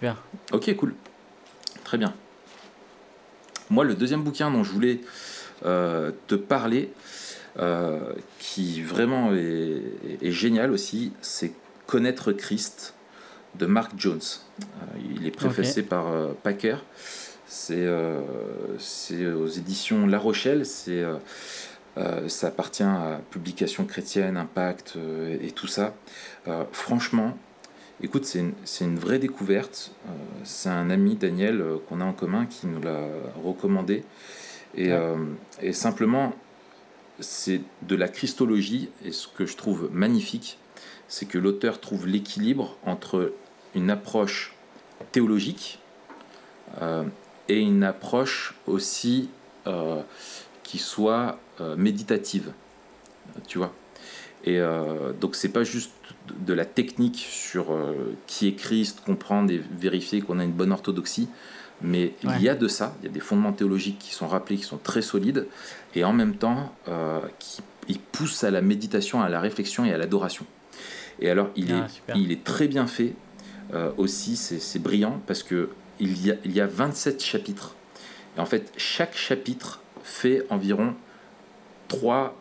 Super. 0.03 0.17
Ok, 0.51 0.75
cool. 0.75 0.95
Très 1.85 1.97
bien. 1.97 2.13
Moi, 3.71 3.85
le 3.85 3.95
deuxième 3.95 4.25
bouquin 4.25 4.51
dont 4.51 4.65
je 4.65 4.73
voulais 4.73 5.01
euh, 5.65 6.11
te 6.27 6.35
parler, 6.35 6.91
qui 8.41 8.83
vraiment 8.83 9.33
est, 9.33 9.83
est 10.21 10.33
génial 10.33 10.73
aussi, 10.73 11.13
c'est 11.21 11.53
Connaître 11.87 12.33
Christ 12.33 12.95
de 13.55 13.67
Mark 13.67 13.93
Jones. 13.97 14.21
Euh, 14.61 14.99
il 15.15 15.27
est 15.27 15.31
préfacé 15.31 15.83
par 15.83 16.09
euh, 16.09 16.33
Packer. 16.43 16.77
Euh, 17.71 18.21
c'est 18.79 19.27
aux 19.27 19.47
éditions 19.47 20.07
La 20.07 20.19
Rochelle. 20.19 20.65
C'est 20.67 21.05
ça 22.27 22.47
appartient 22.47 22.83
à 22.83 23.21
Publication 23.31 23.85
chrétienne, 23.85 24.39
Impact 24.39 24.97
et 25.41 25.51
tout 25.51 25.67
ça. 25.67 25.95
franchement, 26.73 27.37
écoute, 28.03 28.25
c'est 28.25 28.41
une, 28.41 28.53
une, 28.81 28.99
vraie 28.99 29.19
découverte. 29.19 29.93
c'est 30.45 30.69
un 30.69 30.91
ami, 30.91 31.17
Daniel, 31.17 31.65
qu'on 31.89 32.01
a 32.01 32.05
en 32.05 32.13
commun, 32.13 32.47
qui 32.47 32.67
nous 32.67 32.81
l'a 32.81 33.07
recommandé. 33.45 34.05
Et, 34.75 34.91
et 35.61 35.73
simplement, 35.73 36.33
c'est 37.21 37.61
de 37.83 37.95
la 37.95 38.09
christologie, 38.09 38.89
et 39.05 39.13
ce 39.13 39.29
que 39.29 39.47
je 39.47 39.57
trouve 39.57 39.91
magnifique, 39.93 40.59
c'est 41.09 41.27
que 41.27 41.39
l'auteur 41.39 41.81
trouve 41.81 42.07
l'équilibre 42.07 42.77
entre 42.85 43.35
une 43.75 43.91
approche 43.91 44.55
théologique 45.11 45.79
euh, 46.81 47.05
et 47.49 47.61
une 47.61 47.85
approche 47.85 48.55
aussi 48.67 49.29
euh, 49.67 50.01
qui 50.63 50.79
soit 50.79 51.39
euh, 51.61 51.77
méditative, 51.77 52.53
tu 53.47 53.59
vois? 53.59 53.75
Et 54.45 54.61
donc 55.21 55.37
c'est 55.37 55.51
pas 55.51 55.63
juste 55.63 55.93
de 56.39 56.53
la 56.53 56.65
technique 56.65 57.27
sur 57.29 57.77
qui 58.27 58.49
est 58.49 58.55
Christ, 58.55 59.03
comprendre 59.05 59.51
et 59.51 59.61
vérifier 59.79 60.21
qu'on 60.21 60.39
a 60.39 60.45
une 60.45 60.53
bonne 60.53 60.73
orthodoxie, 60.73 61.29
mais 61.81 62.15
il 62.23 62.41
y 62.41 62.49
a 62.49 62.55
de 62.55 62.69
ça, 62.69 62.95
il 63.01 63.07
y 63.07 63.09
a 63.09 63.13
des 63.13 63.21
fondements 63.21 63.53
théologiques 63.53 63.99
qui 63.99 64.15
sont 64.15 64.29
rappelés, 64.29 64.57
qui 64.57 64.65
sont 64.65 64.79
très 64.79 65.03
solides, 65.03 65.49
et 65.95 66.05
en 66.05 66.13
même 66.13 66.37
temps 66.37 66.73
qui 67.39 67.99
poussent 68.13 68.45
à 68.45 68.51
la 68.51 68.63
méditation, 68.63 69.21
à 69.21 69.29
la 69.29 69.41
réflexion 69.41 69.85
et 69.85 69.93
à 69.93 69.99
l'adoration. 69.99 70.47
Et 71.21 71.31
alors, 71.31 71.51
il, 71.57 71.73
ah, 71.73 71.87
est, 72.09 72.19
il 72.19 72.33
est 72.33 72.45
très 72.45 72.69
bien 72.69 72.87
fait 72.87 73.15
euh, 73.75 73.91
aussi, 73.97 74.37
c'est 74.37 74.79
brillant 74.79 75.21
parce 75.27 75.43
que 75.43 75.71
il 75.99 76.27
y, 76.27 76.31
a, 76.31 76.35
il 76.45 76.53
y 76.53 76.61
a 76.61 76.67
27 76.67 77.23
chapitres. 77.23 77.75
Et 78.37 78.41
en 78.41 78.47
fait, 78.47 78.73
chaque 78.77 79.17
chapitre 79.17 79.81
fait 80.03 80.45
environ 80.51 80.95
3. 81.89 82.37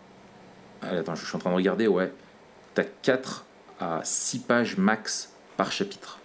Attends, 0.81 1.15
je 1.15 1.25
suis 1.25 1.35
en 1.35 1.39
train 1.39 1.51
de 1.51 1.55
regarder, 1.55 1.87
ouais. 1.87 2.11
Tu 2.73 2.81
as 2.81 2.85
4 2.85 3.45
à 3.81 4.01
6 4.03 4.39
pages 4.39 4.77
max 4.77 5.33
par 5.57 5.71
chapitre. 5.71 6.19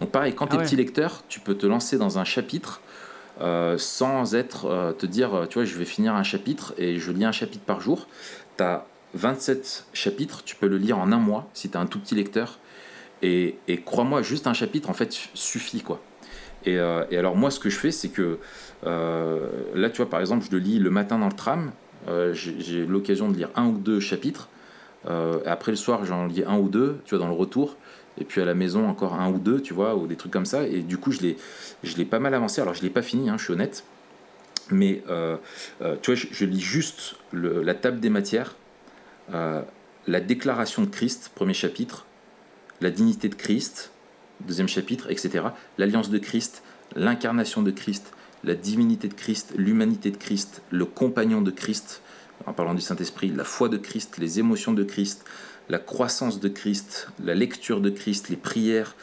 Donc, 0.00 0.10
pareil, 0.10 0.34
quand 0.34 0.46
tu 0.46 0.56
es 0.56 0.58
ah 0.58 0.62
petit 0.62 0.76
lecteur, 0.76 1.22
tu 1.28 1.40
peux 1.40 1.54
te 1.54 1.66
lancer 1.66 1.98
dans 1.98 2.18
un 2.18 2.24
chapitre. 2.24 2.80
Euh, 3.40 3.78
sans 3.78 4.34
être 4.34 4.66
euh, 4.66 4.92
te 4.92 5.06
dire 5.06 5.46
tu 5.48 5.54
vois 5.54 5.64
je 5.64 5.74
vais 5.78 5.86
finir 5.86 6.14
un 6.14 6.22
chapitre 6.22 6.74
et 6.76 6.98
je 6.98 7.10
lis 7.10 7.24
un 7.24 7.32
chapitre 7.32 7.64
par 7.64 7.80
jour 7.80 8.06
tu 8.58 8.62
as 8.62 8.84
27 9.14 9.86
chapitres, 9.92 10.42
tu 10.44 10.56
peux 10.56 10.68
le 10.68 10.78
lire 10.78 10.98
en 10.98 11.12
un 11.12 11.18
mois 11.18 11.48
si 11.54 11.68
tu 11.68 11.76
as 11.76 11.80
un 11.80 11.86
tout 11.86 11.98
petit 11.98 12.14
lecteur. 12.14 12.58
Et, 13.22 13.56
crois-moi, 13.84 14.22
juste 14.22 14.48
un 14.48 14.52
chapitre, 14.52 14.90
en 14.90 14.94
fait, 14.94 15.12
suffit, 15.34 15.80
quoi. 15.80 16.00
Et, 16.64 16.76
euh, 16.76 17.04
alors, 17.12 17.36
moi, 17.36 17.50
ce 17.50 17.60
que 17.60 17.70
je 17.70 17.78
fais, 17.78 17.92
c'est 17.92 18.08
que 18.08 18.38
euh, 18.84 19.48
là, 19.74 19.90
tu 19.90 19.98
vois, 19.98 20.10
par 20.10 20.20
exemple, 20.20 20.44
je 20.44 20.50
le 20.50 20.58
lis 20.58 20.80
le 20.80 20.90
matin 20.90 21.18
dans 21.18 21.28
le 21.28 21.32
tram. 21.32 21.70
Euh, 22.08 22.34
j'ai 22.34 22.84
l'occasion 22.84 23.28
de 23.28 23.36
lire 23.36 23.50
un 23.54 23.66
ou 23.66 23.78
deux 23.78 24.00
chapitres. 24.00 24.48
Après, 25.04 25.72
le 25.72 25.76
soir, 25.76 26.04
j'en 26.04 26.26
lis 26.26 26.44
un 26.44 26.58
ou 26.58 26.68
deux, 26.68 26.98
tu 27.04 27.14
vois, 27.14 27.24
dans 27.24 27.30
le 27.30 27.36
retour. 27.36 27.76
Et 28.18 28.24
puis 28.24 28.42
à 28.42 28.44
la 28.44 28.54
maison, 28.54 28.88
encore 28.88 29.14
un 29.14 29.30
ou 29.30 29.38
deux, 29.38 29.60
tu 29.60 29.72
vois, 29.72 29.96
ou 29.96 30.06
des 30.06 30.16
trucs 30.16 30.32
comme 30.32 30.46
ça. 30.46 30.66
Et 30.66 30.80
du 30.80 30.98
coup, 30.98 31.12
je 31.12 31.96
l'ai 31.96 32.04
pas 32.04 32.18
mal 32.18 32.34
avancé. 32.34 32.60
Alors, 32.60 32.74
je 32.74 32.82
l'ai 32.82 32.90
pas 32.90 33.02
fini, 33.02 33.30
hein, 33.30 33.36
je 33.38 33.44
suis 33.44 33.52
honnête. 33.52 33.84
Mais, 34.70 35.02
tu 36.02 36.14
vois, 36.14 36.26
je, 36.30 36.44
lis 36.44 36.60
juste 36.60 37.16
la 37.32 37.74
table 37.74 38.00
des 38.00 38.10
matières 38.10 38.54
euh, 39.32 39.62
la 40.06 40.20
déclaration 40.20 40.82
de 40.82 40.88
Christ, 40.88 41.30
premier 41.34 41.54
chapitre, 41.54 42.06
la 42.80 42.90
dignité 42.90 43.28
de 43.28 43.36
Christ, 43.36 43.92
deuxième 44.40 44.66
chapitre, 44.66 45.08
etc. 45.10 45.44
L'alliance 45.78 46.10
de 46.10 46.18
Christ, 46.18 46.64
l'incarnation 46.96 47.62
de 47.62 47.70
Christ, 47.70 48.12
la 48.42 48.56
divinité 48.56 49.06
de 49.06 49.14
Christ, 49.14 49.54
l'humanité 49.56 50.10
de 50.10 50.16
Christ, 50.16 50.62
le 50.70 50.84
compagnon 50.84 51.40
de 51.40 51.52
Christ, 51.52 52.02
en 52.46 52.52
parlant 52.52 52.74
du 52.74 52.80
Saint-Esprit, 52.80 53.32
la 53.34 53.44
foi 53.44 53.68
de 53.68 53.76
Christ, 53.76 54.18
les 54.18 54.38
émotions 54.38 54.72
de 54.72 54.84
Christ, 54.84 55.24
la 55.68 55.78
croissance 55.78 56.40
de 56.40 56.48
Christ, 56.48 57.08
la 57.24 57.34
lecture 57.34 57.80
de 57.80 57.90
Christ, 57.90 58.28
les 58.28 58.36
prières, 58.36 58.94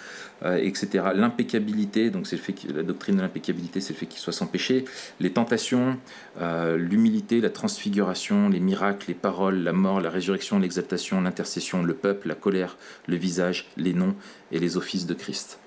euh, 0.44 0.58
etc. 0.58 1.04
L'impeccabilité, 1.16 2.10
donc 2.10 2.28
c'est 2.28 2.36
le 2.36 2.42
fait 2.42 2.54
que 2.54 2.72
la 2.72 2.84
doctrine 2.84 3.18
de 3.18 3.22
l'impeccabilité, 3.22 3.82
c'est 3.82 3.94
le 3.94 4.00
fait 4.00 4.06
qu'il 4.06 4.20
soit 4.20 4.34
sans 4.34 4.48
péché. 4.48 4.86
Les 5.20 5.32
tentations, 5.32 5.98
euh, 6.42 6.78
l'humilité, 6.78 7.42
la 7.42 7.50
transfiguration, 7.50 8.50
les 8.50 8.60
miracles, 8.60 9.06
les 9.10 9.16
paroles, 9.16 9.64
la 9.64 9.74
mort, 9.74 10.00
la 10.00 10.10
résurrection, 10.10 10.60
l'exaltation, 10.60 11.22
l'intercession, 11.22 11.84
le 11.84 11.94
peuple, 11.94 12.28
la 12.28 12.36
colère, 12.36 12.78
le 13.08 13.16
visage, 13.16 13.68
les 13.78 13.94
noms 13.94 14.16
et 14.52 14.60
les 14.60 14.78
offices 14.78 15.06
de 15.06 15.14
Christ. 15.14 15.60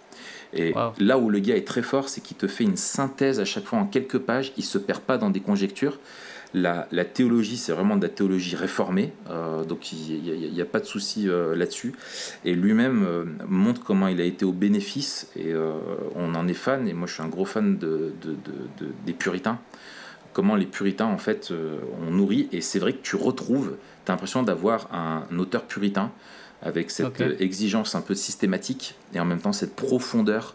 Et 0.54 0.74
là 0.98 1.18
où 1.18 1.30
le 1.30 1.38
gars 1.38 1.56
est 1.56 1.66
très 1.66 1.82
fort, 1.82 2.08
c'est 2.08 2.20
qu'il 2.20 2.36
te 2.36 2.46
fait 2.46 2.64
une 2.64 2.76
synthèse 2.76 3.40
à 3.40 3.44
chaque 3.44 3.64
fois 3.64 3.78
en 3.78 3.86
quelques 3.86 4.18
pages. 4.18 4.52
Il 4.58 4.64
se 4.64 4.76
perd 4.76 5.00
pas 5.00 5.16
dans 5.16 5.30
des 5.30 5.40
conjectures. 5.40 5.98
La, 6.54 6.86
théologie, 7.04 7.56
c'est 7.56 7.72
vraiment 7.72 7.96
de 7.96 8.02
la 8.02 8.10
théologie 8.10 8.56
réformée, 8.56 9.12
euh, 9.30 9.64
donc 9.64 9.90
il 9.92 10.52
n'y 10.52 10.60
a, 10.60 10.66
pas 10.66 10.80
de 10.80 10.84
souci 10.84 11.26
euh, 11.28 11.56
là-dessus. 11.56 11.94
Et 12.44 12.54
lui-même 12.54 13.04
euh, 13.06 13.24
montre 13.48 13.82
comment 13.82 14.08
il 14.08 14.20
a 14.20 14.24
été 14.24 14.44
au 14.44 14.52
bénéfice, 14.52 15.30
et 15.34 15.54
on 16.14 16.34
en 16.34 16.48
est 16.48 16.54
fan, 16.54 16.86
et 16.88 16.92
moi 16.92 17.06
je 17.06 17.14
suis 17.14 17.22
un 17.22 17.28
gros 17.28 17.46
fan 17.46 17.78
de, 17.78 18.12
des 19.06 19.12
puritains. 19.14 19.58
Comment 20.34 20.56
les 20.56 20.66
puritains, 20.66 21.06
en 21.06 21.18
fait, 21.18 21.52
ont 22.06 22.10
nourri, 22.10 22.48
et 22.52 22.60
c'est 22.60 22.78
vrai 22.78 22.92
que 22.92 23.02
tu 23.02 23.16
retrouves, 23.16 23.76
tu 24.04 24.10
as 24.10 24.14
l'impression 24.14 24.42
d'avoir 24.42 24.94
un 24.94 25.24
auteur 25.38 25.64
puritain 25.64 26.10
avec 26.62 26.90
cette 26.90 27.20
exigence 27.40 27.94
un 27.94 28.02
peu 28.02 28.14
systématique, 28.14 28.94
et 29.14 29.20
en 29.20 29.24
même 29.24 29.40
temps 29.40 29.52
cette 29.52 29.74
profondeur 29.74 30.54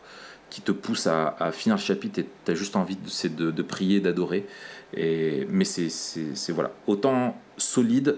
qui 0.50 0.62
te 0.62 0.72
pousse 0.72 1.08
à, 1.08 1.52
finir 1.52 1.76
le 1.76 1.82
chapitre, 1.82 2.20
et 2.20 2.28
tu 2.46 2.52
as 2.52 2.56
juste 2.56 2.76
envie 2.76 2.98
de, 2.98 3.52
de 3.52 3.62
prier, 3.64 4.00
d'adorer. 4.00 4.46
Et, 4.94 5.46
mais 5.50 5.66
c'est 5.66 6.52
voilà, 6.52 6.72
autant 6.88 7.36
solide 7.58 8.18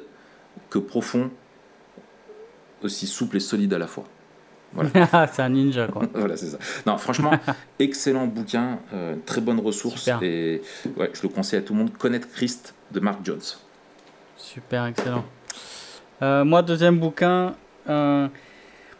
que 0.69 0.79
profond, 0.79 1.32
aussi 2.84 3.08
souple 3.08 3.38
et 3.38 3.39
solide 3.39 3.73
à 3.73 3.77
la 3.77 3.88
fois. 3.88 4.05
Voilà. 4.73 5.27
c'est 5.34 5.41
un 5.41 5.49
ninja, 5.49 5.88
quoi. 5.88 6.03
voilà, 6.13 6.38
c'est 6.38 6.47
ça. 6.47 6.60
Non, 6.86 6.97
franchement, 6.97 7.32
excellent 7.79 8.27
bouquin, 8.27 8.79
euh, 8.93 9.15
très 9.25 9.41
bonne 9.41 9.60
ressource. 9.60 10.08
Et 10.21 10.62
ouais, 10.95 11.12
je 11.13 11.23
le 11.23 11.29
conseille 11.29 11.60
à 11.60 11.62
tout 11.62 11.73
le 11.73 11.79
monde. 11.79 11.97
Connaître 11.97 12.29
Christ 12.29 12.75
de 12.91 12.99
Mark 12.99 13.19
Jones. 13.23 13.41
Super, 14.38 14.86
excellent. 14.86 15.25
Euh, 16.21 16.43
moi, 16.45 16.62
deuxième 16.62 16.99
bouquin, 16.99 17.55
un 17.88 18.29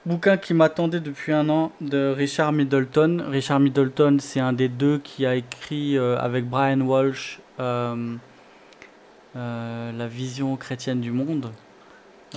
bouquin 0.06 0.38
qui 0.38 0.54
m'attendait 0.54 1.00
depuis 1.00 1.34
un 1.34 1.50
an 1.50 1.72
de 1.82 2.14
Richard 2.16 2.52
Middleton. 2.52 3.24
Richard 3.30 3.60
Middleton, 3.60 4.18
c'est 4.20 4.40
un 4.40 4.54
des 4.54 4.68
deux 4.68 4.98
qui 5.00 5.26
a 5.26 5.36
écrit 5.36 5.98
euh, 5.98 6.18
avec 6.18 6.50
Brian 6.50 6.82
Walsh 6.82 7.40
euh, 7.40 7.42
euh, 7.42 7.49
la 7.60 8.08
vision 10.08 10.56
chrétienne 10.56 11.02
du 11.02 11.12
monde. 11.12 11.52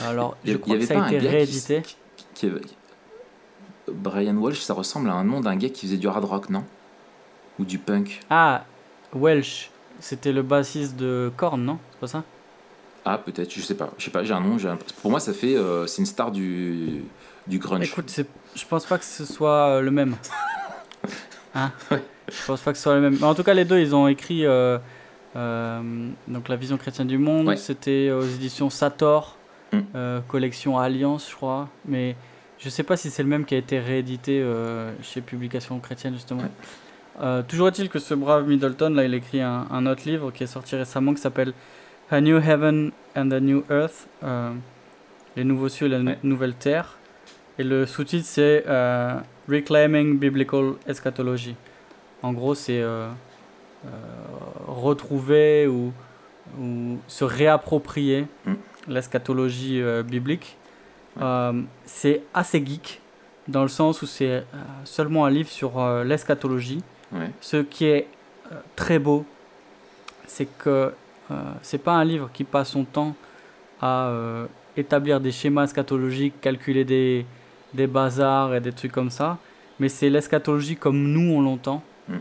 Alors, 0.00 0.36
je 0.44 0.56
crois 0.56 0.78
que 0.78 0.86
ça 0.86 1.04
a 1.04 1.12
été 1.12 1.28
réédité. 1.28 1.82
Brian 3.88 4.36
Walsh, 4.36 4.60
ça 4.60 4.74
ressemble 4.74 5.10
à 5.10 5.14
un 5.14 5.24
nom 5.24 5.40
d'un 5.40 5.56
gars 5.56 5.68
qui 5.68 5.86
faisait 5.86 5.98
du 5.98 6.08
hard 6.08 6.24
rock, 6.24 6.50
non? 6.50 6.64
Ou 7.58 7.64
du 7.64 7.78
punk 7.78 8.20
Ah, 8.30 8.64
Welsh, 9.12 9.70
c'était 10.00 10.32
le 10.32 10.42
bassiste 10.42 10.96
de 10.96 11.30
Korn, 11.36 11.62
non? 11.62 11.78
C'est 11.92 12.00
pas 12.00 12.06
ça? 12.06 12.24
Ah, 13.04 13.18
peut-être, 13.18 13.52
je 13.52 13.60
sais 13.60 13.74
pas. 13.74 13.90
Je 13.98 14.04
sais 14.04 14.10
pas, 14.10 14.22
j'ai 14.22 14.32
un 14.32 14.40
nom. 14.40 14.56
Pour 15.02 15.10
moi, 15.10 15.20
ça 15.20 15.32
fait. 15.32 15.56
Euh, 15.56 15.86
c'est 15.86 16.00
une 16.00 16.06
star 16.06 16.30
du, 16.30 17.04
du 17.46 17.58
grunge. 17.58 17.90
Écoute, 17.90 18.20
je 18.54 18.66
pense 18.66 18.86
pas 18.86 18.98
que 18.98 19.04
ce 19.04 19.24
soit 19.24 19.80
le 19.80 19.90
même. 19.90 20.16
hein? 21.54 21.72
Je 21.90 22.46
pense 22.46 22.60
pas 22.60 22.70
que 22.70 22.78
ce 22.78 22.84
soit 22.84 22.94
le 22.94 23.00
même. 23.00 23.18
Mais 23.20 23.24
en 23.24 23.34
tout 23.34 23.42
cas, 23.42 23.54
les 23.54 23.64
deux, 23.64 23.80
ils 23.80 23.94
ont 23.94 24.06
écrit. 24.06 24.46
Euh, 24.46 24.78
donc 25.34 26.48
la 26.48 26.56
vision 26.56 26.76
chrétienne 26.76 27.08
du 27.08 27.18
monde, 27.18 27.56
c'était 27.56 28.10
aux 28.10 28.22
éditions 28.22 28.70
Sator, 28.70 29.36
mm. 29.72 29.78
euh, 29.94 30.20
collection 30.28 30.78
Alliance, 30.78 31.28
je 31.30 31.36
crois. 31.36 31.68
Mais 31.86 32.16
je 32.58 32.68
sais 32.68 32.82
pas 32.82 32.96
si 32.96 33.10
c'est 33.10 33.22
le 33.22 33.28
même 33.28 33.44
qui 33.44 33.54
a 33.54 33.58
été 33.58 33.78
réédité 33.78 34.40
euh, 34.42 34.92
chez 35.02 35.20
Publication 35.20 35.78
chrétienne 35.80 36.14
justement. 36.14 36.42
toujours 37.48 37.68
est-il 37.68 37.88
que 37.88 37.98
ce 37.98 38.14
brave 38.14 38.46
Middleton, 38.48 38.90
là, 38.94 39.04
il 39.04 39.14
écrit 39.14 39.40
un, 39.40 39.66
un, 39.70 39.86
autre 39.86 40.02
livre 40.06 40.30
qui 40.30 40.44
est 40.44 40.46
sorti 40.48 40.76
récemment 40.76 41.14
qui 41.14 41.20
s'appelle 41.20 41.52
A 42.10 42.20
New 42.20 42.38
Heaven 42.38 42.92
and 43.16 43.28
the 43.28 43.40
New 43.40 43.64
Earth, 43.70 44.06
euh, 44.22 44.52
les 45.36 45.44
nouveaux 45.44 45.68
cieux 45.68 45.86
et 45.86 45.90
la 45.90 45.98
Ouais. 46.00 46.18
nouvelle 46.22 46.54
terre. 46.54 46.98
Et 47.58 47.64
le 47.64 47.86
sous-titre 47.86 48.26
c'est 48.26 48.64
euh, 48.66 49.18
Reclaiming 49.48 50.18
Biblical 50.18 50.74
Eschatology. 50.86 51.54
En 52.22 52.32
gros, 52.32 52.54
c'est 52.54 52.80
euh, 52.80 53.08
euh, 53.08 53.10
retrouver 54.66 55.66
ou, 55.66 55.92
ou 56.60 56.98
se 57.08 57.24
réapproprier 57.24 58.26
Mm. 58.46 58.54
l'eschatologie 58.88 59.80
euh, 59.80 60.02
biblique. 60.02 60.56
Ouais. 61.16 61.22
Euh, 61.24 61.62
c'est 61.84 62.22
assez 62.34 62.64
geek 62.64 63.00
dans 63.48 63.62
le 63.62 63.68
sens 63.68 64.02
où 64.02 64.06
c'est 64.06 64.30
euh, 64.30 64.42
seulement 64.84 65.24
un 65.26 65.30
livre 65.30 65.48
sur 65.50 65.78
euh, 65.78 66.04
l'eschatologie. 66.04 66.82
Ouais. 67.12 67.30
Ce 67.40 67.58
qui 67.58 67.84
est 67.86 68.06
euh, 68.50 68.56
très 68.76 68.98
beau, 68.98 69.24
c'est 70.26 70.46
que 70.58 70.92
euh, 71.30 71.34
c'est 71.62 71.78
pas 71.78 71.92
un 71.92 72.04
livre 72.04 72.30
qui 72.32 72.44
passe 72.44 72.70
son 72.70 72.84
temps 72.84 73.14
à 73.80 74.06
euh, 74.08 74.46
établir 74.76 75.20
des 75.20 75.30
schémas 75.32 75.64
eschatologiques, 75.64 76.40
calculer 76.40 76.84
des, 76.84 77.26
des 77.74 77.86
bazars 77.86 78.54
et 78.54 78.60
des 78.60 78.72
trucs 78.72 78.92
comme 78.92 79.10
ça, 79.10 79.38
mais 79.78 79.88
c'est 79.88 80.08
l'eschatologie 80.10 80.76
comme 80.76 81.02
nous 81.12 81.32
on 81.34 81.42
l'entend. 81.42 81.82
Mm. 82.08 82.14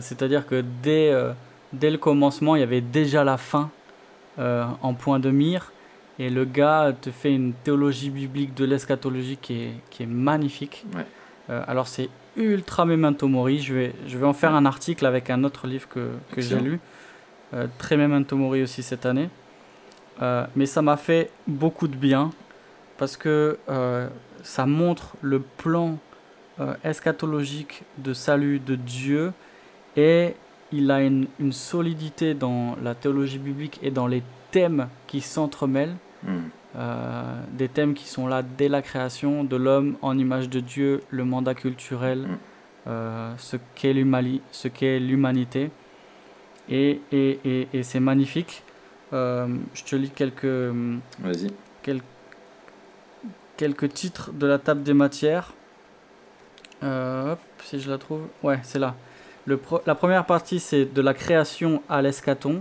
C'est-à-dire 0.00 0.46
que 0.46 0.64
dès, 0.82 1.10
euh, 1.12 1.32
dès 1.72 1.90
le 1.90 1.98
commencement, 1.98 2.56
il 2.56 2.60
y 2.60 2.62
avait 2.62 2.80
déjà 2.80 3.24
la 3.24 3.36
fin 3.36 3.70
euh, 4.38 4.64
en 4.82 4.94
point 4.94 5.18
de 5.18 5.30
mire, 5.30 5.72
et 6.18 6.30
le 6.30 6.44
gars 6.44 6.92
te 7.00 7.10
fait 7.10 7.34
une 7.34 7.52
théologie 7.52 8.10
biblique 8.10 8.54
de 8.54 8.64
l'eschatologie 8.64 9.38
qui 9.40 9.62
est, 9.62 9.72
qui 9.90 10.04
est 10.04 10.06
magnifique. 10.06 10.84
Ouais. 10.94 11.06
Euh, 11.50 11.64
alors 11.66 11.88
c'est 11.88 12.08
ultra 12.36 12.84
memento 12.84 13.26
mori. 13.28 13.58
Je 13.58 13.74
vais, 13.74 13.94
je 14.06 14.16
vais 14.16 14.26
en 14.26 14.32
faire 14.32 14.54
un 14.54 14.64
article 14.64 15.04
avec 15.06 15.30
un 15.30 15.42
autre 15.44 15.66
livre 15.66 15.88
que, 15.88 16.10
que 16.32 16.40
j'ai 16.40 16.60
lu. 16.60 16.80
Très 17.76 17.98
memento 17.98 18.34
mori 18.36 18.62
aussi 18.62 18.82
cette 18.82 19.04
année. 19.04 19.28
Mais 20.56 20.64
ça 20.64 20.80
m'a 20.80 20.96
fait 20.96 21.30
beaucoup 21.46 21.88
de 21.88 21.96
bien 21.96 22.30
parce 22.96 23.18
que 23.18 23.58
ça 24.42 24.64
montre 24.64 25.16
le 25.20 25.40
plan 25.40 25.98
eschatologique 26.84 27.82
de 27.98 28.14
salut 28.14 28.58
de 28.58 28.76
Dieu 28.76 29.32
et 29.96 30.34
il 30.72 30.90
a 30.90 31.02
une, 31.02 31.26
une 31.38 31.52
solidité 31.52 32.34
dans 32.34 32.76
la 32.82 32.94
théologie 32.94 33.38
biblique 33.38 33.78
et 33.82 33.90
dans 33.90 34.06
les 34.06 34.22
thèmes 34.50 34.88
qui 35.06 35.20
s'entremêlent. 35.20 35.96
Hmm. 36.24 36.38
Euh, 36.76 37.42
des 37.52 37.68
thèmes 37.68 37.92
qui 37.92 38.08
sont 38.08 38.26
là 38.26 38.42
dès 38.42 38.68
la 38.70 38.80
création 38.80 39.44
de 39.44 39.56
l'homme 39.56 39.96
en 40.00 40.16
image 40.16 40.48
de 40.48 40.60
Dieu, 40.60 41.02
le 41.10 41.24
mandat 41.24 41.54
culturel, 41.54 42.20
Mm. 42.20 42.38
euh, 42.86 43.34
ce 43.36 43.56
qu'est 43.74 43.92
l'humanité. 45.00 45.70
Et, 46.70 47.00
et, 47.12 47.38
et, 47.44 47.68
et 47.74 47.82
c'est 47.82 48.00
magnifique. 48.00 48.62
Euh, 49.12 49.46
je 49.74 49.84
te 49.84 49.94
lis 49.96 50.08
quelques, 50.10 50.44
Vas-y. 50.46 51.48
quel- 51.82 52.00
quelques 53.58 53.92
titres 53.92 54.32
de 54.32 54.46
la 54.46 54.58
table 54.58 54.82
des 54.82 54.94
matières. 54.94 55.52
Hop, 56.82 57.38
si 57.62 57.78
je 57.80 57.90
la 57.90 57.98
trouve. 57.98 58.22
Ouais, 58.42 58.58
c'est 58.62 58.78
là. 58.78 58.94
Le 59.46 59.60
la 59.86 59.94
première 59.94 60.24
partie, 60.24 60.60
c'est 60.60 60.84
de 60.84 61.02
la 61.02 61.14
création 61.14 61.82
à 61.88 62.00
l'escaton. 62.02 62.60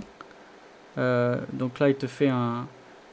Euh, 0.98 1.38
donc 1.54 1.80
là, 1.80 1.90
il 1.90 1.96
te 1.96 2.08
fait 2.08 2.30
un, 2.30 2.68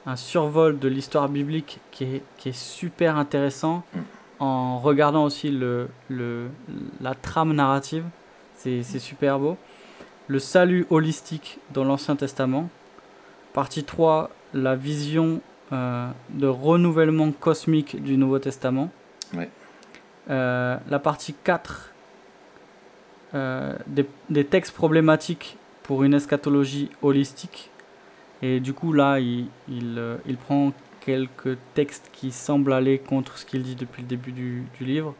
un 0.06 0.16
survol 0.16 0.78
de 0.78 0.88
l'histoire 0.88 1.28
biblique 1.28 1.80
qui 1.90 2.04
est, 2.04 2.22
qui 2.38 2.48
est 2.50 2.58
super 2.58 3.16
intéressant 3.16 3.84
en 4.40 4.78
regardant 4.78 5.24
aussi 5.24 5.50
le, 5.50 5.88
le, 6.08 6.48
la 7.00 7.14
trame 7.14 7.52
narrative. 7.52 8.04
C'est 8.54 8.82
c'est 8.82 8.98
super 8.98 9.38
beau. 9.38 9.56
Le 10.28 10.38
salut 10.38 10.86
holistique 10.90 11.58
dans 11.72 11.84
l'Ancien 11.84 12.16
Testament. 12.16 12.68
Partie 13.52 13.84
3, 13.84 14.30
la 14.54 14.76
vision 14.76 15.40
euh, 15.72 16.08
de 16.30 16.46
renouvellement 16.46 17.30
cosmique 17.32 18.02
du 18.02 18.16
Nouveau 18.16 18.38
Testament. 18.38 18.90
Ouais. 19.34 19.50
Euh, 20.30 20.76
la 20.88 20.98
partie 20.98 21.34
4, 21.34 21.92
euh, 23.34 23.74
des, 23.86 24.06
des 24.30 24.44
textes 24.44 24.74
problématiques 24.74 25.56
pour 25.82 26.02
une 26.04 26.14
eschatologie 26.14 26.90
holistique. 27.02 27.70
Et 28.42 28.60
du 28.60 28.72
coup, 28.72 28.92
là, 28.92 29.18
il, 29.20 29.46
il, 29.68 29.96
euh, 29.98 30.16
il 30.26 30.36
prend 30.36 30.72
quelques 31.00 31.56
textes 31.74 32.10
qui 32.12 32.30
semblent 32.30 32.72
aller 32.72 32.98
contre 32.98 33.38
ce 33.38 33.44
qu'il 33.46 33.62
dit 33.62 33.74
depuis 33.74 34.02
le 34.02 34.08
début 34.08 34.32
du, 34.32 34.64
du 34.78 34.84
livre. 34.84 35.14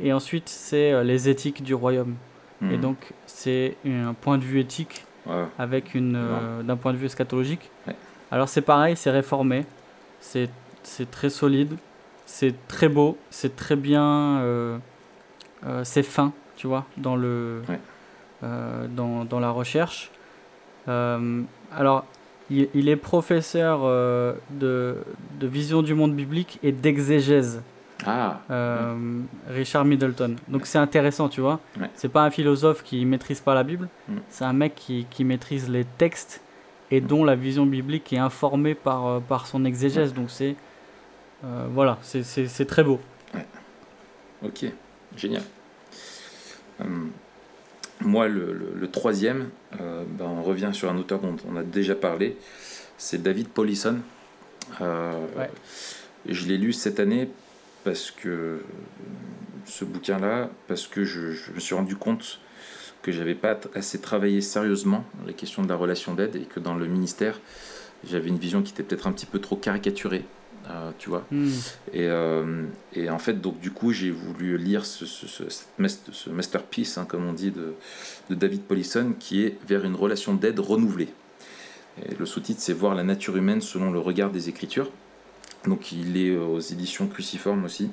Et 0.00 0.12
ensuite, 0.12 0.48
c'est 0.48 0.92
euh, 0.92 1.02
les 1.02 1.28
éthiques 1.28 1.62
du 1.62 1.74
royaume. 1.74 2.14
Et 2.62 2.76
Hmm. 2.76 2.80
donc, 2.80 3.12
c'est 3.26 3.76
un 3.86 4.12
point 4.12 4.36
de 4.36 4.44
vue 4.44 4.60
éthique 4.60 5.06
Ouais. 5.26 5.44
avec 5.58 5.94
une 5.94 6.14
euh, 6.16 6.62
d'un 6.62 6.76
point 6.76 6.92
de 6.92 6.98
vue 6.98 7.06
eschatologique. 7.06 7.70
Ouais. 7.86 7.94
Alors 8.30 8.48
c'est 8.48 8.62
pareil, 8.62 8.96
c'est 8.96 9.10
réformé, 9.10 9.64
c'est 10.20 10.48
c'est 10.82 11.10
très 11.10 11.28
solide, 11.30 11.74
c'est 12.26 12.54
très 12.68 12.88
beau, 12.88 13.18
c'est 13.30 13.54
très 13.54 13.76
bien, 13.76 14.38
euh, 14.40 14.78
euh, 15.66 15.82
c'est 15.84 16.02
fin, 16.02 16.32
tu 16.60 16.66
vois, 16.66 16.84
dans 16.98 17.16
le 17.16 17.62
Ouais. 17.68 17.80
euh, 18.42 18.86
dans, 18.88 19.24
dans 19.24 19.40
la 19.40 19.50
recherche. 19.50 20.10
Euh, 20.88 21.42
alors 21.74 22.04
il, 22.50 22.68
il 22.74 22.88
est 22.90 22.96
professeur 22.96 23.80
euh, 23.84 24.34
de, 24.50 24.96
de 25.40 25.46
vision 25.46 25.80
du 25.82 25.94
monde 25.94 26.14
biblique 26.14 26.58
et 26.62 26.72
d'exégèse. 26.72 27.62
Ah, 28.06 28.40
Richard 29.50 29.84
Middleton. 29.84 30.36
Donc 30.48 30.66
c'est 30.66 30.78
intéressant, 30.78 31.28
tu 31.28 31.40
vois. 31.42 31.60
Ouais. 31.78 31.90
C'est 31.94 32.08
pas 32.08 32.22
un 32.24 32.30
philosophe 32.30 32.82
qui 32.82 33.04
maîtrise 33.04 33.40
pas 33.40 33.54
la 33.54 33.62
Bible, 33.62 33.88
Mm. 34.08 34.16
c'est 34.30 34.44
un 34.44 34.54
mec 34.54 34.74
qui, 34.74 35.06
qui 35.10 35.22
maîtrise 35.24 35.68
les 35.68 35.84
textes 35.84 36.40
et 36.90 37.00
dont 37.02 37.24
la 37.24 37.36
vision 37.36 37.66
biblique 37.66 38.12
est 38.12 38.18
informée 38.18 38.74
par, 38.74 39.20
par 39.22 39.46
son 39.46 39.64
exégèse. 39.64 40.12
Donc 40.14 40.30
c'est 40.30 40.56
voilà, 41.74 41.98
c'est 42.02 42.66
très 42.66 42.84
beau. 42.84 43.00
ok, 44.42 44.66
génial. 45.16 45.42
Hum, 46.80 47.10
moi, 48.02 48.28
le, 48.28 48.52
le- 48.52 48.72
le 48.74 48.90
troisième, 48.90 49.50
euh, 49.80 50.04
ben, 50.18 50.24
on 50.24 50.42
revient 50.42 50.70
sur 50.72 50.90
un 50.90 50.96
auteur 50.96 51.20
dont 51.20 51.36
on 51.50 51.56
a 51.56 51.62
déjà 51.62 51.94
parlé, 51.94 52.36
c'est 52.98 53.22
David 53.22 53.48
Paulison. 53.48 53.98
Euh, 54.80 55.12
Ouais. 55.36 55.50
Je 56.26 56.46
l'ai 56.46 56.58
lu 56.58 56.72
cette 56.72 57.00
année 57.00 57.28
parce 57.84 58.10
que 58.10 58.28
euh, 58.28 58.58
ce 59.66 59.84
bouquin-là, 59.84 60.50
parce 60.68 60.86
que 60.86 61.04
je, 61.04 61.32
je 61.32 61.52
me 61.52 61.60
suis 61.60 61.74
rendu 61.74 61.96
compte 61.96 62.40
que 63.02 63.10
j'avais 63.12 63.34
pas 63.34 63.58
assez 63.74 63.98
travaillé 64.00 64.40
sérieusement 64.42 65.04
la 65.26 65.32
question 65.32 65.62
de 65.62 65.68
la 65.68 65.76
relation 65.76 66.14
d'aide 66.14 66.36
et 66.36 66.42
que 66.44 66.60
dans 66.60 66.74
le 66.74 66.86
ministère, 66.86 67.40
j'avais 68.08 68.28
une 68.28 68.36
vision 68.38 68.62
qui 68.62 68.72
était 68.72 68.82
peut-être 68.82 69.06
un 69.06 69.12
petit 69.12 69.24
peu 69.26 69.38
trop 69.38 69.56
caricaturée, 69.56 70.24
euh, 70.68 70.90
tu 70.98 71.08
vois. 71.08 71.24
Mm. 71.30 71.48
Et, 71.92 72.06
euh, 72.08 72.64
et 72.94 73.08
en 73.10 73.18
fait, 73.18 73.40
donc 73.40 73.60
du 73.60 73.70
coup, 73.70 73.92
j'ai 73.92 74.10
voulu 74.10 74.58
lire 74.58 74.84
ce, 74.84 75.06
ce, 75.06 75.26
ce, 75.26 75.48
cette 75.48 75.68
mas- 75.78 76.00
ce 76.12 76.30
masterpiece, 76.30 76.98
hein, 76.98 77.06
comme 77.08 77.26
on 77.26 77.32
dit, 77.32 77.50
de, 77.50 77.74
de 78.28 78.34
David 78.34 78.62
Paulison, 78.62 79.14
qui 79.18 79.42
est 79.44 79.56
vers 79.66 79.84
une 79.84 79.94
relation 79.94 80.34
d'aide 80.34 80.58
renouvelée. 80.60 81.08
Et 82.06 82.14
le 82.14 82.26
sous-titre, 82.26 82.60
c'est 82.62 82.72
Voir 82.72 82.94
la 82.94 83.02
nature 83.02 83.36
humaine 83.36 83.60
selon 83.60 83.90
le 83.90 83.98
regard 83.98 84.30
des 84.30 84.48
Écritures. 84.48 84.90
Donc, 85.66 85.92
il 85.92 86.16
est 86.16 86.36
aux 86.36 86.60
éditions 86.60 87.06
Cruciforme 87.08 87.64
aussi. 87.64 87.90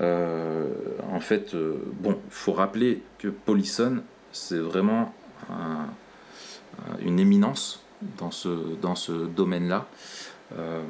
Euh, 0.00 0.66
en 1.12 1.20
fait, 1.20 1.54
euh, 1.54 1.74
bon, 2.00 2.18
faut 2.30 2.52
rappeler 2.52 3.02
que 3.18 3.28
Paulison, 3.28 4.02
c'est 4.32 4.58
vraiment 4.58 5.14
un- 5.50 5.86
un- 6.88 6.98
une 7.04 7.18
éminence 7.20 7.82
dans 8.18 8.30
ce, 8.30 8.48
dans 8.80 8.94
ce 8.94 9.12
domaine-là. 9.12 9.86
Euh, 10.58 10.82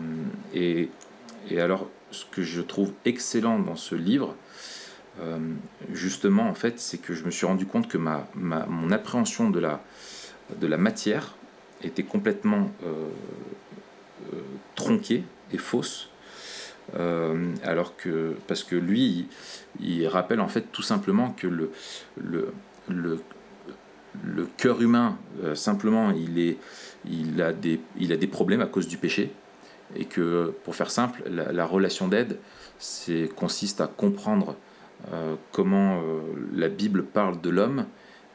et, 0.55 0.89
alors, 1.59 1.89
ce 2.11 2.25
que 2.25 2.43
je 2.43 2.61
trouve 2.61 2.93
excellent 3.05 3.59
dans 3.59 3.77
ce 3.77 3.95
livre, 3.95 4.35
euh, 5.21 5.39
justement, 5.93 6.49
en 6.49 6.55
fait, 6.55 6.79
c'est 6.79 6.99
que 6.99 7.15
je 7.15 7.25
me 7.25 7.31
suis 7.31 7.47
rendu 7.47 7.67
compte 7.67 7.89
que 7.89 7.99
ma, 7.99 8.27
mon 8.35 8.91
appréhension 8.91 9.51
de 9.51 9.61
la, 9.61 9.83
de 10.61 10.67
la 10.67 10.77
matière 10.77 11.35
était 11.83 12.03
complètement 12.03 12.71
euh, 12.85 13.09
tronquée 14.75 15.25
et 15.53 15.59
fausse. 15.59 16.09
Alors 17.63 17.97
que, 17.97 18.35
parce 18.49 18.65
que 18.65 18.75
lui, 18.75 19.29
il, 19.79 20.09
rappelle 20.09 20.41
en 20.41 20.49
fait 20.49 20.73
tout 20.73 20.83
simplement 20.83 21.31
que 21.31 21.47
le, 21.47 21.71
le, 22.17 22.53
le, 22.89 24.49
cœur 24.57 24.83
humain, 24.83 25.17
simplement, 25.55 26.11
il, 26.11 26.41
est, 26.41 26.59
il, 27.09 27.41
a 27.43 27.53
des, 27.53 27.81
il 27.97 28.13
a 28.13 28.17
des 28.17 28.27
problèmes 28.27 28.61
à 28.61 28.67
cause 28.67 28.89
du 28.89 28.97
péché. 28.97 29.31
Et 29.97 30.05
que, 30.05 30.53
pour 30.65 30.75
faire 30.77 30.91
simple, 30.91 31.23
la, 31.29 31.53
la 31.53 31.67
relation 31.67 32.09
d'aide 32.09 32.39
consiste 33.37 33.81
à 33.81 33.87
comprendre 33.87 34.57
euh, 35.13 35.35
comment 35.53 36.01
euh, 36.01 36.21
la 36.55 36.69
Bible 36.69 37.05
parle 37.05 37.41
de 37.41 37.51
l'homme 37.51 37.87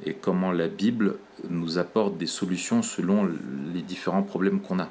et 0.05 0.13
comment 0.13 0.51
la 0.51 0.67
Bible 0.67 1.15
nous 1.49 1.77
apporte 1.77 2.17
des 2.17 2.27
solutions 2.27 2.81
selon 2.81 3.29
les 3.73 3.81
différents 3.81 4.23
problèmes 4.23 4.59
qu'on 4.59 4.79
a. 4.79 4.89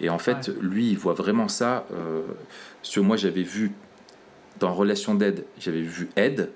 Et 0.00 0.10
en 0.10 0.18
fait, 0.18 0.50
lui, 0.60 0.90
il 0.90 0.98
voit 0.98 1.14
vraiment 1.14 1.48
ça. 1.48 1.86
Euh, 1.92 2.22
sur 2.82 3.02
moi, 3.02 3.16
j'avais 3.16 3.42
vu 3.42 3.72
dans 4.60 4.74
relation 4.74 5.14
d'aide, 5.14 5.44
j'avais 5.58 5.80
vu 5.80 6.08
aide, 6.16 6.50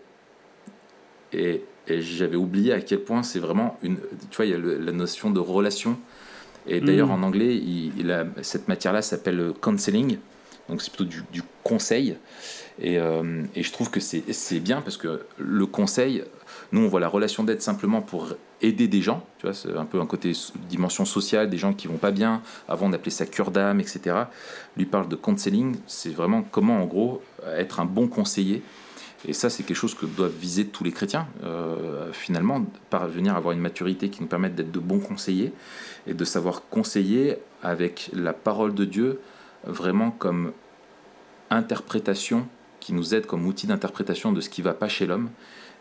et, 1.33 1.65
et 1.89 2.01
j'avais 2.03 2.37
oublié 2.37 2.73
à 2.73 2.81
quel 2.81 3.01
point 3.01 3.23
c'est 3.23 3.39
vraiment 3.41 3.79
une. 3.83 3.97
Tu 4.31 4.37
vois, 4.37 4.45
il 4.45 4.51
y 4.51 4.55
a 4.55 4.59
le- 4.59 4.79
la 4.79 4.93
notion 4.93 5.31
de 5.31 5.41
relation 5.41 5.99
Et 6.67 6.81
d'ailleurs, 6.81 7.09
Mm. 7.09 7.23
en 7.23 7.23
anglais, 7.25 7.57
il, 7.57 7.93
il 7.99 8.11
a- 8.11 8.25
cette 8.43 8.69
matière-là 8.69 9.03
s'appelle 9.03 9.53
counseling, 9.61 10.19
donc 10.69 10.81
c'est 10.83 10.91
plutôt 10.91 11.05
du, 11.11 11.25
du 11.33 11.43
conseil. 11.65 12.17
Et, 12.81 12.99
euh, 12.99 13.43
et 13.55 13.63
je 13.63 13.71
trouve 13.73 13.91
que 13.91 14.01
c'est 14.01 14.61
bien 14.61 14.81
parce 14.81 14.97
que 14.97 15.23
le 15.39 15.67
conseil, 15.67 16.25
nous, 16.73 16.83
on 16.83 16.89
voit 16.89 17.01
la 17.01 17.09
relation 17.09 17.45
d'aide 17.45 17.61
simplement 17.61 18.01
pour 18.01 18.35
aider 18.63 18.89
des 18.89 19.03
gens. 19.03 19.27
Tu 19.39 19.47
vois, 19.47 19.55
c'est 19.55 19.77
un 19.77 19.85
peu 19.85 20.01
un 20.01 20.07
côté 20.07 20.33
dimension 20.71 21.05
sociale, 21.05 21.51
des 21.51 21.59
gens 21.59 21.75
qui 21.75 21.87
vont 21.87 21.99
pas 21.99 22.13
bien. 22.13 22.41
Avant, 22.69 22.87
on 22.89 22.93
appelait 22.95 23.11
ça 23.11 23.27
cure 23.27 23.51
d'âme, 23.51 23.79
etc. 23.81 24.17
Lui 24.77 24.87
parle 24.87 25.09
de 25.09 25.17
counseling. 25.17 25.77
C'est 25.87 26.11
vraiment 26.15 26.43
comment, 26.51 26.79
en 26.83 26.87
gros, 26.87 27.23
être 27.57 27.81
un 27.81 27.85
bon 27.85 28.09
conseiller. 28.09 28.63
Et 29.27 29.33
ça, 29.33 29.51
c'est 29.51 29.63
quelque 29.63 29.77
chose 29.77 29.95
que 29.95 30.07
doivent 30.07 30.35
viser 30.37 30.67
tous 30.67 30.83
les 30.83 30.91
chrétiens, 30.91 31.29
euh, 31.45 32.13
finalement, 32.13 32.65
parvenir 32.91 33.35
à 33.35 33.37
avoir 33.37 33.53
une 33.53 33.61
maturité 33.61 34.09
qui 34.09 34.21
nous 34.21 34.27
permette 34.27 34.55
d'être 34.55 34.73
de 34.73 34.81
bons 34.81 34.99
conseillers 34.99 35.53
et 36.07 36.15
de 36.15 36.25
savoir 36.25 36.63
conseiller 36.69 37.37
avec 37.63 38.11
la 38.13 38.33
parole 38.33 38.75
de 38.75 38.85
Dieu, 38.85 39.21
vraiment 39.65 40.11
comme 40.11 40.53
interprétation 41.51 42.49
qui 42.81 42.93
nous 42.93 43.15
aide 43.15 43.27
comme 43.27 43.47
outil 43.47 43.69
d'interprétation 43.69 44.33
de 44.33 44.41
ce 44.41 44.49
qui 44.49 44.61
va 44.61 44.75
pas 44.75 44.89
chez 44.89 45.07
l'homme 45.07 45.31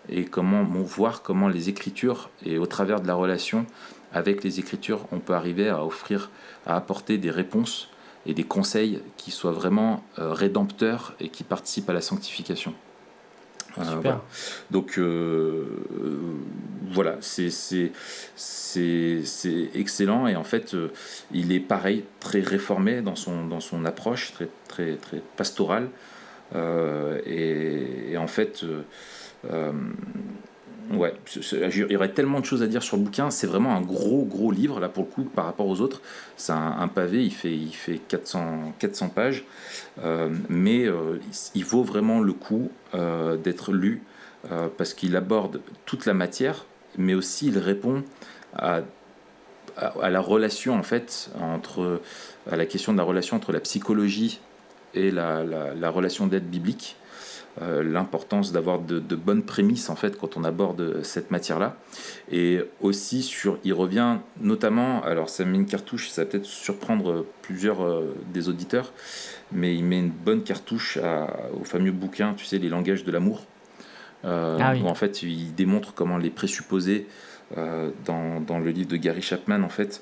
et 0.10 0.26
comment 0.26 0.64
voir 0.64 1.24
comment 1.24 1.48
les 1.48 1.70
écritures 1.70 2.30
et 2.46 2.60
au 2.60 2.68
travers 2.68 3.02
de 3.02 3.08
la 3.08 3.16
relation 3.16 3.66
avec 4.14 4.44
les 4.44 4.60
écritures, 4.60 5.06
on 5.12 5.20
peut 5.20 5.34
arriver 5.34 5.70
à 5.70 5.84
offrir, 5.86 6.30
à 6.66 6.76
apporter 6.76 7.18
des 7.18 7.32
réponses 7.32 7.90
et 8.26 8.34
des 8.34 8.44
conseils 8.44 9.02
qui 9.18 9.32
soient 9.32 9.52
vraiment 9.52 10.04
euh, 10.20 10.34
rédempteurs 10.34 11.14
et 11.20 11.30
qui 11.30 11.44
participent 11.44 11.90
à 11.90 11.94
la 11.94 12.02
sanctification. 12.02 12.76
Euh, 13.78 13.84
Super. 13.84 14.02
voilà. 14.02 14.22
Donc 14.70 14.98
euh, 14.98 15.66
euh, 15.94 16.20
voilà, 16.92 17.18
c'est 17.22 17.92
excellent 19.74 20.28
et 20.28 20.36
en 20.36 20.44
fait 20.44 20.76
il 21.32 21.52
est 21.52 21.60
pareil, 21.60 22.04
très 22.20 22.42
réformé 22.42 23.02
dans 23.02 23.16
son, 23.16 23.46
dans 23.46 23.60
son 23.60 23.86
approche, 23.86 24.34
très, 24.34 24.50
très, 24.68 24.96
très 24.96 25.22
pastorale. 25.38 25.90
Et, 27.26 28.12
et 28.12 28.18
en 28.18 28.28
fait, 28.28 28.66
euh, 29.50 29.72
il 31.08 31.92
y 31.92 31.96
aurait 31.96 32.12
tellement 32.14 32.40
de 32.40 32.46
choses 32.46 32.64
à 32.64 32.68
dire 32.68 32.84
sur 32.84 32.98
le 32.98 33.04
bouquin. 33.04 33.30
C'est 33.32 33.48
vraiment 33.48 33.76
un 33.76 33.82
gros, 33.82 34.24
gros 34.26 34.52
livre, 34.52 34.80
là, 34.80 34.90
pour 34.90 35.04
le 35.06 35.10
coup, 35.10 35.24
par 35.24 35.46
rapport 35.46 35.68
aux 35.68 35.82
autres. 35.82 36.02
C'est 36.38 36.54
un, 36.54 36.88
pavé, 36.88 37.24
il 37.24 37.34
fait, 37.34 37.54
il 37.56 37.74
fait 37.74 37.98
400, 37.98 38.74
400 38.80 39.10
pages. 39.10 39.44
Euh, 40.04 40.30
mais 40.50 40.86
euh, 40.86 41.20
il, 41.56 41.66
vaut 41.66 41.84
vraiment 41.84 42.20
le 42.20 42.34
coup 42.34 42.70
euh, 42.96 43.38
d'être 43.38 43.72
lu 43.72 44.04
parce 44.78 44.96
qu'il 44.96 45.16
aborde 45.16 45.62
toute 45.86 46.08
la 46.08 46.16
matière, 46.16 46.66
mais 46.98 47.14
aussi 47.14 47.48
il 47.48 47.60
répond 47.60 48.04
à, 48.56 48.82
à, 49.78 49.94
à 50.02 50.10
la 50.10 50.20
relation, 50.20 50.74
en 50.74 50.82
fait, 50.82 51.30
entre, 51.40 52.02
à 52.52 52.56
la 52.56 52.66
question 52.66 52.92
de 52.92 52.98
la 52.98 53.04
relation 53.04 53.38
entre 53.38 53.52
la 53.52 53.60
psychologie 53.60 54.40
et 54.96 55.12
la, 55.12 55.44
la- 55.44 55.76
la 55.76 55.90
relation 55.92 56.26
d'aide 56.26 56.50
biblique. 56.50 56.96
Euh, 57.62 57.84
l'importance 57.84 58.54
d'avoir 58.54 58.80
de, 58.80 59.00
de 59.00 59.16
bonnes 59.18 59.44
prémices 59.44 59.90
en 59.90 59.98
fait 59.98 60.18
quand 60.18 60.38
on 60.38 60.46
aborde 60.46 61.04
cette 61.04 61.32
matière-là 61.32 61.76
et 62.32 62.62
aussi 62.80 63.22
sur 63.24 63.60
il 63.66 63.74
revient 63.74 64.20
notamment 64.40 65.04
alors 65.04 65.28
ça 65.30 65.44
met 65.44 65.58
une 65.58 65.66
cartouche 65.66 66.08
ça 66.10 66.24
va 66.24 66.30
peut-être 66.30 66.46
surprendre 66.46 67.26
plusieurs 67.42 67.84
euh, 67.84 68.16
des 68.34 68.48
auditeurs 68.48 68.94
mais 69.52 69.76
il 69.76 69.84
met 69.84 70.00
une 70.00 70.12
bonne 70.12 70.44
cartouche 70.44 70.96
à- 71.04 71.28
au 71.60 71.66
fameux 71.66 71.92
bouquin 71.92 72.36
tu 72.36 72.46
sais 72.46 72.58
les 72.58 72.70
langages 72.70 73.04
de 73.04 73.12
l'amour 73.12 73.42
euh, 74.24 74.58
Ah 74.62 74.72
oui. 74.74 74.82
où 74.82 74.88
en 74.88 74.96
fait 74.96 75.22
il 75.22 75.54
démontre 75.54 75.94
comment 75.94 76.18
les 76.18 76.30
présupposés 76.30 77.06
dans, 78.06 78.40
dans 78.40 78.60
le 78.60 78.72
livre 78.72 78.88
de 78.88 78.96
Gary 78.96 79.22
Chapman 79.22 79.62
en 79.64 79.68
fait 79.68 80.02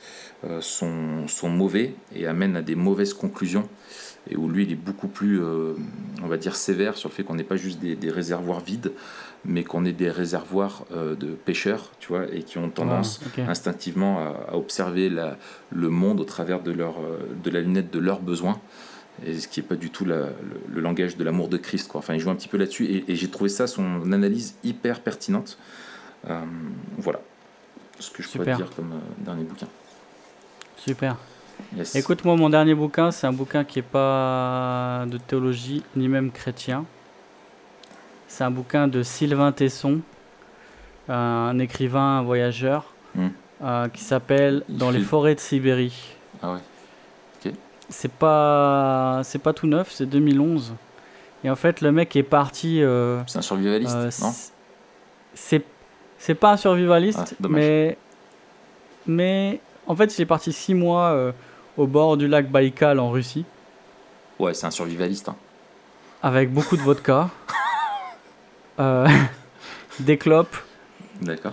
sont, 0.62 1.28
sont 1.28 1.50
mauvais 1.50 1.96
et 2.16 2.28
amènent 2.28 2.56
à 2.56 2.62
des 2.62 2.76
mauvaises 2.76 3.16
conclusions 3.16 3.68
et 4.30 4.36
où 4.36 4.48
lui 4.50 4.64
il 4.64 4.72
est 4.72 4.76
beaucoup 4.76 5.08
plus 5.08 5.42
euh, 5.42 5.74
on 6.24 6.28
va 6.28 6.38
dire 6.38 6.56
sévère 6.56 6.98
sur 6.98 7.10
le 7.10 7.14
fait 7.14 7.24
qu'on 7.24 7.36
n'est 7.36 7.44
pas 7.44 7.56
juste 7.58 7.80
des, 7.80 7.96
des 7.96 8.10
réservoirs 8.12 8.60
vides 8.60 8.92
mais 9.46 9.64
qu'on 9.64 9.86
est 9.86 9.94
des 9.94 10.10
réservoirs 10.12 10.84
euh, 10.92 11.16
de 11.16 11.28
pêcheurs 11.28 11.92
tu 12.00 12.10
vois 12.10 12.26
et 12.34 12.44
qui 12.44 12.58
ont 12.58 12.70
tendance 12.70 13.22
Ah, 13.38 13.50
instinctivement 13.50 14.20
à, 14.20 14.52
à 14.52 14.56
observer 14.56 15.10
la- 15.10 15.38
le 15.72 15.90
monde 15.90 16.20
au 16.20 16.26
travers 16.26 16.62
de, 16.62 16.72
leur, 16.72 17.00
euh, 17.00 17.20
de 17.44 17.50
la 17.50 17.62
lunette 17.62 17.92
de 17.92 18.00
leurs 18.00 18.20
besoins 18.22 18.60
et 19.26 19.38
ce 19.40 19.48
qui 19.48 19.62
n'est 19.62 19.68
pas 19.68 19.76
du 19.76 19.90
tout 19.90 20.06
la- 20.06 20.16
le, 20.28 20.60
le 20.74 20.82
langage 20.82 21.16
de 21.18 21.24
l'amour 21.24 21.48
de 21.48 21.58
Christ 21.58 21.88
quoi. 21.88 22.00
enfin 22.00 22.14
il 22.14 22.20
joue 22.20 22.30
un 22.30 22.36
petit 22.36 22.48
peu 22.50 22.58
là-dessus 22.58 22.86
et, 22.86 23.12
et 23.12 23.16
j'ai 23.16 23.30
trouvé 23.30 23.50
ça 23.50 23.68
son 23.68 24.12
analyse 24.12 24.56
hyper 24.64 25.00
pertinente 25.02 25.58
Euh, 26.30 26.42
voilà 26.98 27.22
ce 28.00 28.12
que 28.12 28.22
je 28.22 28.28
pourrais 28.28 28.44
Super. 28.44 28.58
dire 28.58 28.70
comme 28.76 28.92
dernier 29.20 29.44
bouquin 29.46 29.68
Super. 30.76 31.16
Yes. 31.76 31.96
Écoute, 31.96 32.26
moi, 32.26 32.36
mon 32.36 32.50
dernier 32.50 32.74
bouquin, 32.74 33.12
c'est 33.12 33.28
un 33.28 33.34
bouquin 33.34 33.64
qui 33.64 33.80
est 33.80 33.84
pas 33.84 35.06
de 35.08 35.18
théologie, 35.18 35.84
ni 35.96 36.08
même 36.08 36.32
chrétien. 36.32 36.86
C'est 38.28 38.44
un 38.44 38.52
bouquin 38.52 38.88
de 38.88 39.04
Sylvain 39.04 39.52
Tesson, 39.52 40.02
un 41.08 41.58
écrivain, 41.60 42.20
un 42.20 42.24
voyageur, 42.24 42.94
Hmm. 43.16 43.30
euh, 43.64 43.88
qui 43.90 44.04
s'appelle 44.04 44.64
Dans 44.70 44.92
les 44.92 45.00
forêts 45.00 45.34
de 45.34 45.40
Sibérie. 45.40 46.16
ah 46.44 46.54
ouais 46.54 47.52
C'est 47.90 48.12
pas, 48.12 49.22
c'est 49.24 49.40
pas 49.40 49.52
tout 49.54 49.66
neuf, 49.66 49.92
c'est 49.92 50.06
2011. 50.06 50.74
Et 51.44 51.50
en 51.50 51.56
fait, 51.56 51.82
le 51.82 51.92
mec 51.92 52.16
est 52.16 52.22
parti. 52.22 52.84
euh, 52.84 53.22
c'est 53.26 53.40
un 53.40 53.42
survivaliste 53.42 53.96
euh, 53.96 54.10
non 54.22 54.32
c'est 55.34 55.64
c'est 56.20 56.36
pas 56.36 56.52
un 56.52 56.58
survivaliste, 56.58 57.36
Ah, 57.44 57.48
mais 57.50 57.98
mais 59.08 59.60
en 59.88 59.96
fait, 59.96 60.18
il 60.18 60.22
est 60.22 60.26
parti 60.28 60.52
six 60.54 60.74
mois 60.76 61.10
au 61.80 61.88
bord 61.88 62.18
du 62.18 62.28
lac 62.28 62.52
Baïkal 62.52 63.00
en 63.00 63.10
Russie. 63.10 63.46
ouais 64.38 64.54
c'est 64.54 64.68
un 64.68 64.72
survivaliste 64.72 65.30
hein. 65.30 65.36
avec 66.22 66.52
beaucoup 66.52 66.76
de 66.76 66.82
vodka, 66.82 67.30
euh, 68.80 69.08
des 70.02 70.18
clopes 70.18 70.58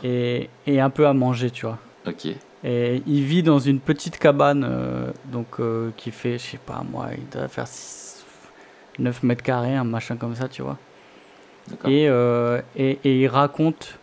et, 0.02 0.50
et 0.66 0.80
un 0.80 0.90
peu 0.90 1.06
à 1.06 1.12
manger, 1.12 1.50
tu 1.50 1.66
vois. 1.66 1.78
ok 2.06 2.26
Et 2.64 3.02
il 3.06 3.22
vit 3.22 3.44
dans 3.44 3.60
une 3.60 3.78
petite 3.78 4.18
cabane 4.18 4.66
euh, 4.68 5.12
donc, 5.26 5.60
euh, 5.60 5.90
qui 5.96 6.10
fait, 6.10 6.38
je 6.38 6.44
sais 6.44 6.58
pas 6.58 6.82
moi, 6.90 7.10
il 7.16 7.28
doit 7.28 7.46
faire 7.46 7.68
6, 7.68 8.24
9 8.98 9.22
mètres 9.22 9.44
carrés, 9.44 9.76
un 9.76 9.84
machin 9.84 10.16
comme 10.16 10.34
ça, 10.34 10.48
tu 10.48 10.62
vois. 10.62 10.76
Et, 11.84 12.04
et, 12.76 12.98
et 13.04 13.20
il 13.20 13.26
raconte, 13.28 13.98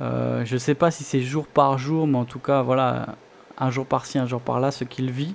je 0.00 0.56
sais 0.56 0.74
pas 0.74 0.90
si 0.90 1.04
c'est 1.04 1.20
jour 1.20 1.46
par 1.46 1.78
jour, 1.78 2.06
mais 2.08 2.18
en 2.18 2.24
tout 2.24 2.40
cas, 2.40 2.62
voilà, 2.62 3.14
un 3.56 3.70
jour 3.70 3.86
par-ci, 3.86 4.18
un 4.18 4.26
jour 4.26 4.40
par-là, 4.40 4.72
ce 4.72 4.82
qu'il 4.84 5.10
vit. 5.12 5.34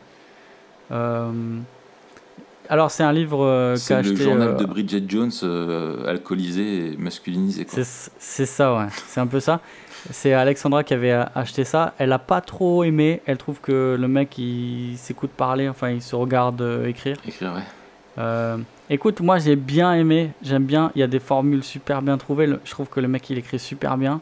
Euh, 0.92 1.32
alors, 2.70 2.92
c'est 2.92 3.04
un 3.04 3.12
livre 3.14 3.44
euh, 3.46 3.74
qu'a 3.74 3.80
c'est 3.80 3.94
le 3.96 4.00
acheté. 4.12 4.24
journal 4.24 4.50
euh, 4.50 4.54
de 4.56 4.66
Bridget 4.66 5.04
Jones 5.08 5.32
alcoolisé 6.08 6.94
et 6.94 6.98
masculinisé. 6.98 7.66
C'est 7.70 8.46
ça, 8.46 8.76
ouais. 8.78 8.86
C'est 9.08 9.20
un 9.20 9.28
peu 9.28 9.40
ça. 9.40 9.60
C'est 10.12 10.34
Alexandra 10.34 10.84
qui 10.84 10.94
avait 10.94 11.12
acheté 11.36 11.64
ça. 11.64 11.94
Elle 11.98 12.12
a 12.12 12.20
pas 12.20 12.42
trop 12.42 12.84
aimé. 12.84 13.22
Elle 13.26 13.38
trouve 13.38 13.60
que 13.62 13.96
le 14.00 14.08
mec, 14.08 14.38
il 14.38 14.96
s'écoute 14.98 15.32
parler, 15.32 15.70
enfin, 15.70 15.90
il 15.92 16.02
se 16.02 16.16
regarde 16.16 16.62
euh, 16.62 16.88
écrire. 16.88 17.18
écrire 17.28 17.54
ouais 17.54 17.62
Euh, 18.18 18.58
écoute, 18.90 19.22
moi, 19.22 19.40
j'ai 19.40 19.56
bien 19.56 19.94
aimé. 19.94 20.32
J'aime 20.42 20.66
bien. 20.66 20.92
Il 20.96 21.00
y 21.00 21.04
a 21.04 21.08
des 21.08 21.20
formules 21.22 21.64
super 21.64 22.02
bien 22.02 22.18
trouvées. 22.18 22.48
Le- 22.48 22.60
je 22.66 22.72
trouve 22.72 22.88
que 22.90 23.00
le 23.00 23.08
mec, 23.08 23.30
il 23.30 23.38
écrit 23.38 23.60
super 23.60 23.98
bien. 23.98 24.20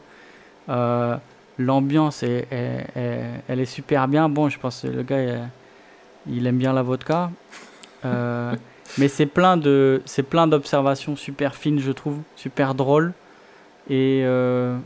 Euh, 0.70 1.16
L'ambiance, 1.58 2.24
est- 2.24 2.48
elle 3.48 3.60
est 3.60 3.66
super 3.66 4.08
bien. 4.08 4.30
Bon, 4.30 4.50
je 4.50 4.58
pense 4.58 4.82
que 4.82 4.88
le 4.88 5.04
gars, 5.04 5.18
il, 6.30 6.46
aime 6.48 6.58
bien 6.58 6.74
la 6.74 6.82
vodka. 6.82 7.32
Euh, 8.06 8.56
mais 8.98 9.08
c'est 9.08 9.26
plein 9.26 9.58
de, 9.58 10.02
c'est 10.06 10.24
plein 10.24 10.48
d'observations 10.48 11.16
super 11.16 11.56
fines, 11.56 11.80
je 11.80 11.92
trouve, 11.92 12.18
super 12.36 12.74
drôles. 12.74 13.14
Et 13.90 14.22
euh, 14.26 14.78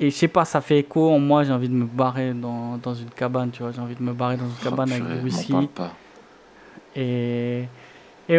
et 0.00 0.10
je 0.10 0.14
sais 0.14 0.28
pas, 0.28 0.44
ça 0.44 0.60
fait 0.60 0.78
écho 0.78 1.10
en 1.10 1.18
moi. 1.18 1.42
J'ai 1.44 1.52
envie 1.52 1.68
de 1.68 1.74
me 1.74 1.84
barrer 1.84 2.32
dans, 2.32 2.76
dans 2.76 2.94
une 2.94 3.10
cabane, 3.10 3.50
tu 3.50 3.62
vois. 3.62 3.72
J'ai 3.72 3.80
envie 3.80 3.96
de 3.96 4.02
me 4.02 4.12
barrer 4.12 4.36
dans 4.36 4.46
une 4.46 4.62
cabane 4.62 4.88
Oh, 4.90 4.94
avec 4.94 5.04
purée, 5.04 5.14
du 5.14 5.18
m'en 5.18 5.24
whisky. 5.24 5.68
Et, 6.96 7.64
et 8.28 8.38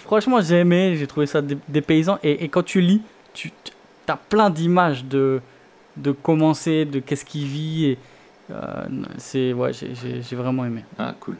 franchement, 0.00 0.40
j'ai 0.40 0.60
aimé, 0.60 0.94
j'ai 0.96 1.06
trouvé 1.06 1.26
ça 1.26 1.42
dé- 1.42 1.58
dépaysant. 1.68 2.18
Et, 2.22 2.44
et 2.44 2.48
quand 2.48 2.62
tu 2.62 2.80
lis, 2.80 3.02
tu 3.34 3.50
as 4.06 4.16
plein 4.16 4.50
d'images 4.50 5.04
de, 5.04 5.40
de 5.96 6.12
comment 6.12 6.54
c'est, 6.54 6.84
de 6.84 7.00
qu'est-ce 7.00 7.24
qu'il 7.24 7.46
vit. 7.46 7.86
Et, 7.86 7.98
c'est, 9.18 9.52
ouais, 9.52 9.72
j'ai- 9.72 10.36
vraiment 10.36 10.64
aimé. 10.64 10.84
ah 10.98 11.14
cool 11.20 11.36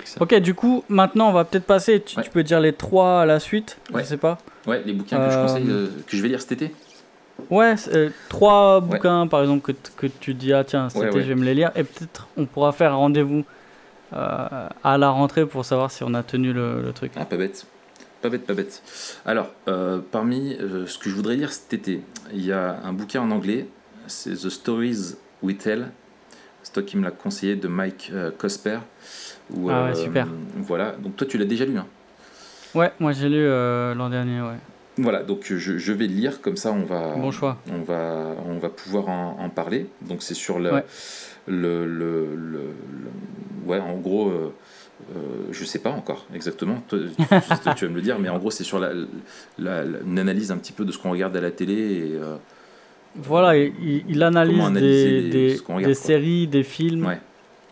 Excellent. 0.00 0.24
Ok, 0.24 0.34
du 0.40 0.54
coup, 0.54 0.84
maintenant, 0.88 1.30
on 1.30 1.32
va 1.32 1.44
peut-être 1.44 1.64
passer. 1.64 2.02
Tu, 2.02 2.18
Ouais. 2.18 2.22
tu 2.24 2.30
peux 2.30 2.42
dire 2.42 2.60
les 2.60 2.72
trois 2.74 3.22
à 3.22 3.26
la 3.26 3.40
suite 3.40 3.78
Ouais. 3.92 4.02
Je 4.02 4.08
sais 4.08 4.16
pas. 4.18 4.36
ouais 4.66 4.82
les 4.84 4.92
bouquins 4.92 5.16
que 5.18 5.30
je 5.30 5.36
Euh, 5.38 5.42
conseille 5.46 5.70
euh, 5.70 5.86
que 6.06 6.16
je 6.16 6.22
vais 6.22 6.28
lire 6.28 6.40
cet 6.40 6.52
été 6.52 6.74
Ouais, 7.50 7.74
euh, 7.92 8.10
trois 8.28 8.80
bouquins, 8.80 9.26
par 9.26 9.40
exemple, 9.42 9.72
que, 9.72 9.72
que 9.96 10.06
tu 10.06 10.34
dis, 10.34 10.52
ah 10.52 10.64
tiens, 10.64 10.88
cet 10.90 11.02
été, 11.04 11.22
je 11.22 11.28
vais 11.28 11.34
me 11.34 11.44
les 11.44 11.54
lire. 11.54 11.70
Et 11.76 11.84
peut-être 11.84 12.28
on 12.36 12.44
pourra 12.46 12.72
faire 12.72 12.92
un 12.92 12.96
rendez-vous 12.96 13.44
euh, 14.14 14.68
à 14.84 14.98
la 14.98 15.08
rentrée 15.10 15.46
pour 15.46 15.64
savoir 15.64 15.90
si 15.90 16.02
on 16.04 16.14
a 16.14 16.22
tenu 16.22 16.52
le, 16.52 16.82
le 16.82 16.92
truc. 16.92 17.12
Ah, 17.16 17.24
pas 17.24 17.36
bête. 17.36 17.66
Pas 18.22 18.28
bête, 18.30 18.46
pas 18.46 18.54
bête. 18.54 18.82
Alors, 19.26 19.48
euh, 19.68 20.00
parmi 20.10 20.54
euh, 20.54 20.86
ce 20.86 20.98
que 20.98 21.08
je 21.10 21.14
voudrais 21.14 21.36
lire 21.36 21.52
cet 21.52 21.72
été, 21.74 22.00
il 22.32 22.44
y 22.44 22.52
a 22.52 22.78
un 22.84 22.92
bouquin 22.92 23.20
en 23.22 23.30
anglais, 23.30 23.66
c'est 24.06 24.32
The 24.34 24.48
Stories 24.48 25.14
Tell. 25.54 25.88
C'est 26.62 26.72
toi 26.72 26.82
qui 26.82 26.96
me 26.96 27.04
l'as 27.04 27.10
conseillé 27.12 27.54
de 27.56 27.68
Mike 27.68 28.10
euh, 28.12 28.30
Cosper. 28.36 28.78
Où, 29.54 29.70
Ah 29.70 29.84
ouais, 29.84 29.90
euh, 29.90 29.94
super. 29.94 30.26
Voilà, 30.56 30.92
donc 30.92 31.16
toi 31.16 31.26
tu 31.26 31.38
l'as 31.38 31.44
déjà 31.44 31.64
lu. 31.64 31.78
Hein. 31.78 31.86
Ouais, 32.74 32.92
moi 32.98 33.12
j'ai 33.12 33.28
lu 33.28 33.36
euh, 33.38 33.94
l'an 33.94 34.10
dernier, 34.10 34.40
ouais. 34.40 34.56
Voilà, 34.98 35.22
donc 35.22 35.44
je, 35.44 35.76
je 35.78 35.92
vais 35.92 36.06
lire, 36.06 36.40
comme 36.40 36.56
ça 36.56 36.72
on 36.72 36.82
va, 36.84 37.14
Bon 37.16 37.30
choix. 37.30 37.58
on 37.70 37.82
va, 37.82 38.34
on 38.46 38.58
va 38.58 38.68
pouvoir 38.70 39.08
en, 39.08 39.36
en 39.40 39.48
parler. 39.50 39.86
Donc 40.02 40.22
c'est 40.22 40.34
sur 40.34 40.58
le, 40.58 40.72
Ouais. 40.72 40.84
le, 41.46 41.86
le, 41.86 42.34
le- 42.34 42.72
le- 42.90 43.66
ouais, 43.68 43.78
en 43.78 43.96
gros, 43.98 44.28
euh, 44.30 44.52
euh, 45.14 45.18
je 45.52 45.64
sais 45.64 45.78
pas 45.78 45.90
encore 45.90 46.26
exactement. 46.34 46.82
Toi, 46.88 46.98
tu, 47.18 47.74
tu 47.76 47.84
vas 47.84 47.90
me 47.90 47.96
le 47.96 48.02
dire, 48.02 48.18
mais 48.18 48.30
en 48.30 48.38
gros 48.38 48.50
c'est 48.50 48.64
sur 48.64 48.78
la, 48.78 48.92
la- 49.58 49.84
la- 49.84 50.00
une 50.04 50.18
analyse 50.18 50.50
un 50.50 50.56
petit 50.56 50.72
peu 50.72 50.84
de 50.86 50.92
ce 50.92 50.98
qu'on 50.98 51.10
regarde 51.10 51.36
à 51.36 51.40
la 51.42 51.50
télé 51.50 51.74
et 51.74 52.14
euh, 52.16 52.36
Voilà, 53.22 53.56
il, 53.56 54.22
analyse 54.22 54.70
des, 54.72 55.56
regarde, 55.66 55.94
séries, 55.94 56.46
des 56.46 56.62
films, 56.62 57.06
ouais, 57.06 57.20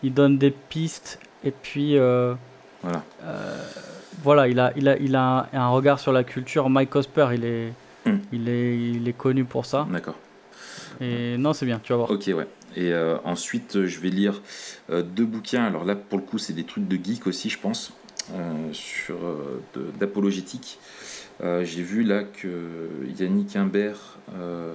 il 0.02 0.12
donne 0.14 0.38
des 0.38 0.50
pistes, 0.50 1.18
et 1.44 1.50
puis 1.50 1.98
euh, 1.98 2.34
voilà. 2.82 3.02
voilà, 4.22 4.48
il 4.48 4.58
a, 4.58 4.72
il 4.76 4.88
a, 4.88 4.96
il 4.98 5.14
a 5.16 5.48
un, 5.52 5.58
un 5.60 5.68
regard 5.68 5.98
sur 6.00 6.12
la 6.12 6.24
culture. 6.24 6.68
Mike 6.70 6.90
Cosper, 6.90 7.28
il 7.34 7.44
est, 7.44 7.72
Hmm. 8.06 8.18
il 8.32 8.50
est, 8.50 8.76
il 8.76 9.08
est 9.08 9.14
connu 9.16 9.44
pour 9.46 9.64
ça. 9.64 9.86
D'accord. 9.90 10.16
Et 11.00 11.38
non, 11.38 11.54
c'est 11.54 11.64
bien, 11.64 11.80
tu 11.82 11.92
vas 11.92 11.96
voir. 11.96 12.10
Ok, 12.10 12.24
ouais. 12.28 12.46
Et 12.76 12.92
euh, 12.92 13.16
ensuite, 13.24 13.76
euh, 13.76 13.86
je 13.86 13.98
vais 13.98 14.10
lire 14.10 14.42
euh, 14.90 15.02
deux 15.02 15.24
bouquins. 15.24 15.64
Alors 15.64 15.84
là, 15.86 15.94
pour 15.96 16.18
le 16.18 16.24
coup, 16.24 16.36
c'est 16.36 16.52
des 16.52 16.64
trucs 16.64 16.86
de 16.86 17.02
geek 17.02 17.26
aussi, 17.26 17.48
je 17.48 17.58
pense, 17.58 17.94
euh, 18.34 18.52
sur 18.72 19.16
euh, 19.24 19.62
d'apologétique. 19.98 20.78
Euh, 21.42 21.64
J'ai 21.64 21.82
vu 21.82 22.02
là 22.04 22.24
que 22.24 22.88
Yannick 23.18 23.56
Imbert, 23.56 24.18
euh, 24.36 24.74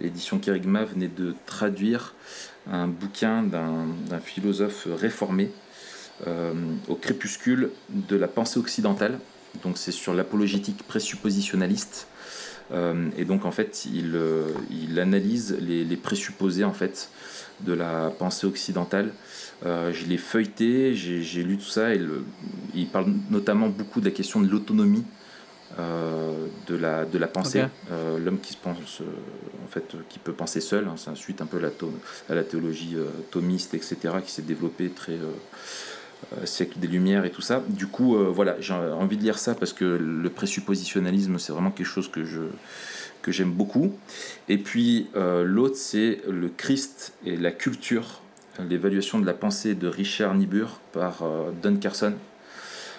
l'édition 0.00 0.38
Kerigma, 0.38 0.84
venait 0.84 1.08
de 1.08 1.34
traduire 1.46 2.14
un 2.70 2.86
bouquin 2.86 3.42
d'un 3.42 4.20
philosophe 4.20 4.86
réformé 4.90 5.50
euh, 6.26 6.52
au 6.88 6.96
crépuscule 6.96 7.70
de 7.88 8.16
la 8.16 8.26
pensée 8.26 8.58
occidentale. 8.58 9.20
Donc 9.62 9.78
c'est 9.78 9.92
sur 9.92 10.14
l'apologétique 10.14 10.82
présuppositionnaliste. 10.82 12.08
Euh, 12.72 13.08
et 13.16 13.24
donc 13.24 13.44
en 13.44 13.52
fait, 13.52 13.86
il, 13.86 14.16
euh, 14.16 14.48
analyse 14.96 15.56
les, 15.60 15.96
présupposés 15.96 16.64
en 16.64 16.72
fait 16.72 17.10
de 17.60 17.72
la 17.72 18.10
pensée 18.18 18.46
occidentale. 18.46 19.12
Je 19.64 20.06
l'ai 20.06 20.18
feuilleté, 20.18 20.94
j'ai 20.94 21.42
lu 21.42 21.56
tout 21.56 21.68
ça. 21.68 21.90
Il 22.74 22.86
parle 22.88 23.12
notamment 23.30 23.68
beaucoup 23.68 24.00
de 24.00 24.04
la 24.04 24.12
question 24.12 24.40
de 24.40 24.48
l'autonomie 24.48 25.04
euh, 25.78 26.46
de, 26.66 26.74
la, 26.74 27.04
de 27.04 27.18
la 27.18 27.26
pensée. 27.26 27.64
Euh, 27.92 28.18
L'homme 28.18 28.40
qui 28.40 28.54
se 28.54 28.56
pense, 28.56 29.00
euh, 29.00 29.04
en 29.64 29.68
fait, 29.68 29.94
qui 30.08 30.18
peut 30.18 30.32
penser 30.32 30.60
seul. 30.60 30.88
hein, 30.88 30.94
c'est 30.96 31.14
suite 31.14 31.42
un 31.42 31.46
peu 31.46 31.58
à 31.58 31.60
la, 31.60 31.70
à 32.30 32.34
la 32.34 32.42
théologie 32.42 32.96
thomiste, 33.30 33.74
etc., 33.74 33.96
qui 34.24 34.32
s'est 34.32 34.42
développée 34.42 34.88
très 34.88 35.18
siècle 36.44 36.78
des 36.78 36.88
Lumières 36.88 37.24
et 37.24 37.30
tout 37.30 37.42
ça. 37.42 37.62
Du 37.68 37.86
coup, 37.86 38.16
voilà, 38.32 38.56
j'ai 38.60 38.74
envie 38.74 39.16
de 39.16 39.22
lire 39.22 39.38
ça 39.38 39.54
parce 39.54 39.72
que 39.72 39.84
le 39.84 40.30
présuppositionnalisme, 40.30 41.38
c'est 41.38 41.52
vraiment 41.52 41.70
quelque 41.70 41.86
chose 41.86 42.08
que 42.10 42.24
je 42.24 42.40
que 43.22 43.32
j'aime 43.32 43.52
beaucoup. 43.52 43.92
Et 44.48 44.58
puis 44.58 45.08
l'autre, 45.14 45.76
c'est 45.76 46.22
le 46.28 46.48
Christ 46.48 47.12
et 47.24 47.36
la 47.36 47.52
culture, 47.52 48.22
l'évaluation 48.68 49.20
de 49.20 49.26
la 49.26 49.34
pensée 49.34 49.74
de 49.74 49.86
Richard 49.86 50.34
Niebuhr 50.34 50.80
par 50.92 51.22
Don 51.62 51.76
Carson. 51.76 52.14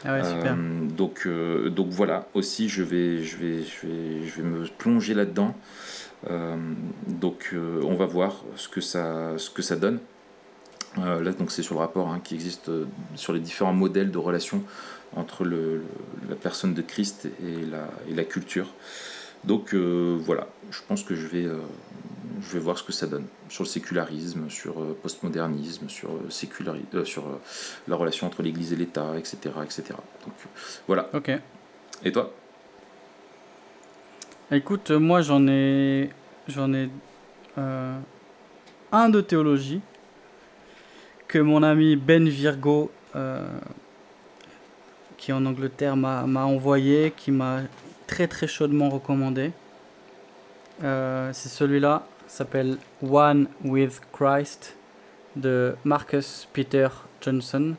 Ah. 0.06 0.16
Euh, 0.54 0.88
donc, 0.88 1.24
euh, 1.26 1.70
donc 1.70 1.89
voilà, 1.89 2.28
aussi 2.34 2.70
je 2.70 2.84
vais, 2.84 3.22
je 3.24 3.38
vais, 3.38 3.64
je 3.64 3.88
vais, 3.88 4.28
je 4.28 4.41
vais 4.41 4.47
me 4.47 4.66
plonger 4.78 5.14
là-dedans. 5.14 5.56
Euh, 6.30 6.56
donc 7.08 7.54
on 7.84 7.95
va 7.95 8.06
voir 8.06 8.43
ce 8.56 8.68
que 8.70 8.82
ça, 8.82 9.38
ce 9.38 9.50
que 9.50 9.62
ça 9.62 9.76
donne. 9.76 10.00
Là 10.97 11.32
donc 11.38 11.52
c'est 11.52 11.62
sur 11.62 11.76
le 11.76 11.82
rapport 11.82 12.10
hein, 12.10 12.20
qui 12.24 12.34
existe 12.34 12.72
sur 13.16 13.32
les 13.32 13.39
différents 13.39 13.74
modèles 13.74 14.10
de 14.12 14.18
relation 14.18 14.64
entre 15.16 15.43
le- 15.45 15.84
la 16.30 16.36
personne 16.36 16.74
de 16.74 16.82
Christ 16.82 17.28
et 17.43 17.66
la, 17.66 17.88
et 18.10 18.16
la 18.16 18.24
culture. 18.24 18.68
Donc 19.44 19.74
euh, 19.74 20.18
voilà, 20.20 20.48
je 20.72 20.80
pense 20.88 21.04
que 21.04 21.16
je 21.16 21.26
vais, 21.28 21.46
euh, 21.46 21.60
je 22.42 22.54
vais 22.54 22.60
voir 22.60 22.78
ce 22.78 22.84
que 22.84 22.92
ça 22.92 23.08
donne 23.08 23.26
sur 23.48 23.64
le 23.64 23.70
sécularisme, 23.70 24.50
sur 24.50 24.80
euh, 24.82 24.98
postmodernisme, 25.02 25.90
sur, 25.90 26.10
séculari- 26.30 26.86
sur 27.06 27.24
la 27.88 27.96
relation 27.96 28.28
entre 28.28 28.44
l'Église 28.44 28.74
et 28.74 28.76
l'État, 28.76 29.18
etc., 29.18 29.38
etc. 29.64 29.84
Donc 30.26 30.34
voilà. 30.88 31.10
Ok. 31.14 31.32
Et 32.04 32.12
toi? 32.12 32.34
Écoute, 34.52 34.92
moi 34.92 35.22
j'en 35.22 35.48
ai, 35.48 36.10
j'en 36.48 36.74
ai 36.74 36.90
euh, 37.58 37.98
un 38.92 39.10
de 39.10 39.22
théologie 39.22 39.82
que 41.28 41.38
mon 41.40 41.62
ami 41.64 41.96
Ben 41.96 42.28
Virgo, 42.28 42.92
euh, 43.16 43.48
qui 45.18 45.32
est 45.32 45.34
en 45.34 45.46
Angleterre, 45.46 45.96
m'a 45.96 46.24
m'a 46.26 46.46
envoyé, 46.46 47.14
qui 47.16 47.30
m'a 47.32 47.62
très 48.10 48.28
très 48.28 48.47
chaudement 48.47 48.89
recommandé. 48.89 49.51
Euh, 50.84 51.30
C'est 51.34 51.49
celui-là, 51.49 52.05
s'appelle 52.28 52.78
One 53.03 53.47
with 53.64 54.01
Christ 54.12 54.76
de 55.36 55.76
Marcus 55.84 56.47
Peter 56.53 56.88
Johnson. 57.22 57.76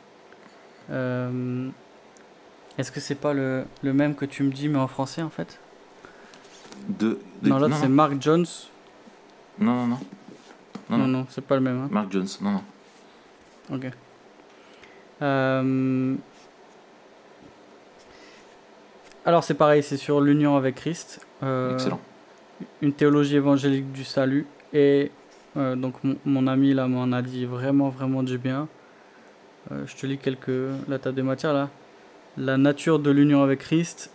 Euh, 0.89 1.69
Est-ce 2.77 2.91
que 2.91 2.99
c'est 2.99 3.15
pas 3.25 3.33
le, 3.33 3.65
le 3.83 3.93
même 3.93 4.15
que 4.15 4.25
tu 4.25 4.43
me 4.43 4.51
dis 4.51 4.67
mais 4.69 4.79
en 4.79 4.87
français 4.87 5.21
en 5.21 5.29
fait? 5.29 5.59
De, 6.87 7.19
de- 7.41 7.49
non, 7.49 7.59
l'autre 7.59 7.75
c'est 7.79 7.89
Mark 7.89 8.13
Jones. 8.21 8.45
non, 9.59 9.73
non, 9.75 9.87
non, 9.87 9.97
non, 10.89 10.97
Non, 10.97 10.97
non. 10.97 11.07
non, 11.19 11.25
c'est 11.29 11.45
pas 11.45 11.55
le 11.55 11.61
même. 11.61 11.79
hein. 11.83 11.87
Mark 11.91 12.11
Jones, 12.11 12.27
non, 12.41 12.51
non. 12.51 12.63
Ok. 13.75 13.85
Euh, 15.21 16.15
Alors, 19.25 19.43
c'est 19.43 19.53
pareil, 19.53 19.83
c'est 19.83 19.97
sur 19.97 20.19
l'union 20.21 20.55
avec 20.57 20.75
Christ. 20.75 21.25
euh, 21.43 21.73
Excellent. 21.73 21.99
Une 22.81 22.93
théologie 22.93 23.35
évangélique 23.35 23.91
du 23.91 24.03
salut. 24.03 24.47
Et 24.73 25.11
euh, 25.57 25.75
donc, 25.75 26.03
mon, 26.03 26.17
mon 26.25 26.47
ami 26.47 26.73
là 26.73 26.87
m'en 26.87 27.11
a 27.11 27.21
dit 27.21 27.45
vraiment, 27.45 27.89
vraiment 27.89 28.23
du 28.23 28.37
bien. 28.37 28.67
Euh, 29.71 29.83
je 29.85 29.95
te 29.95 30.05
lis 30.05 30.17
quelques. 30.17 30.49
La 30.87 30.97
table 30.97 31.15
des 31.15 31.21
matières 31.21 31.53
là. 31.53 31.69
La 32.37 32.57
nature 32.57 32.97
de 32.99 33.11
l'union 33.11 33.43
avec 33.43 33.59
Christ, 33.59 34.09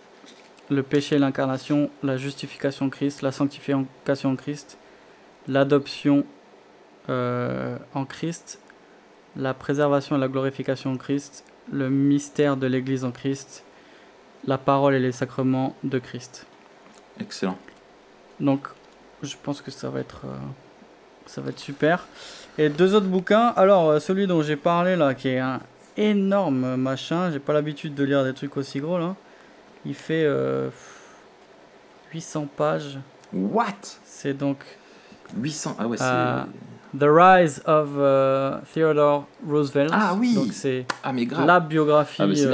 le 0.69 0.81
péché 0.83 1.15
et 1.15 1.19
l'incarnation, 1.19 1.89
la 2.03 2.17
justification 2.17 2.87
en 2.87 2.89
Christ, 2.89 3.21
la 3.21 3.31
sanctification 3.31 4.31
en 4.31 4.35
Christ, 4.35 4.77
l'adoption 5.47 6.25
en 7.07 8.05
Christ, 8.05 8.59
la 9.37 9.53
préservation 9.53 10.17
et 10.17 10.19
la 10.19 10.27
glorification 10.27 10.93
en 10.93 10.97
Christ, 10.97 11.45
le 11.71 11.89
mystère 11.91 12.57
de 12.57 12.65
l'Église 12.65 13.05
en 13.05 13.11
Christ, 13.11 13.63
la 14.45 14.57
parole 14.57 14.93
et 14.93 14.99
les 14.99 15.11
sacrements 15.11 15.75
de 15.83 15.99
Christ. 15.99 16.45
Excellent. 17.19 17.57
Donc, 18.39 18.67
je 19.23 19.35
pense 19.41 19.61
que 19.61 19.71
ça 19.71 19.89
va 19.89 19.99
être, 19.99 20.21
euh, 20.25 20.37
ça 21.25 21.41
va 21.41 21.49
être 21.49 21.59
super. 21.59 22.07
Et 22.57 22.69
deux 22.69 22.95
autres 22.95 23.07
bouquins. 23.07 23.53
Alors, 23.55 23.89
euh, 23.89 23.99
celui 23.99 24.27
dont 24.27 24.41
j'ai 24.41 24.55
parlé 24.55 24.95
là, 24.95 25.13
qui 25.13 25.29
est 25.29 25.39
un 25.39 25.59
énorme 25.95 26.75
machin. 26.75 27.31
J'ai 27.31 27.39
pas 27.39 27.53
l'habitude 27.53 27.95
de 27.95 28.03
lire 28.03 28.23
des 28.23 28.33
trucs 28.33 28.55
aussi 28.57 28.79
gros 28.79 28.97
là. 28.97 29.15
Il 29.85 29.95
fait 29.95 30.25
euh, 30.25 30.69
800 32.13 32.47
pages. 32.55 32.99
What? 33.33 33.75
C'est 34.05 34.33
donc 34.33 34.57
800 35.35 35.75
Ah 35.79 35.87
ouais, 35.87 35.97
c'est. 35.97 36.03
Euh, 36.05 36.43
The 36.97 37.03
Rise 37.03 37.61
of 37.65 37.89
Theodore 38.73 39.27
Roosevelt. 39.45 39.91
Ah 39.93 40.15
oui. 40.17 40.33
Donc 40.33 40.53
c'est 40.53 40.85
ah, 41.03 41.11
la 41.45 41.59
biographie. 41.59 42.21
Ah, 42.21 42.27
mais 42.27 42.35
c'est 42.35 42.49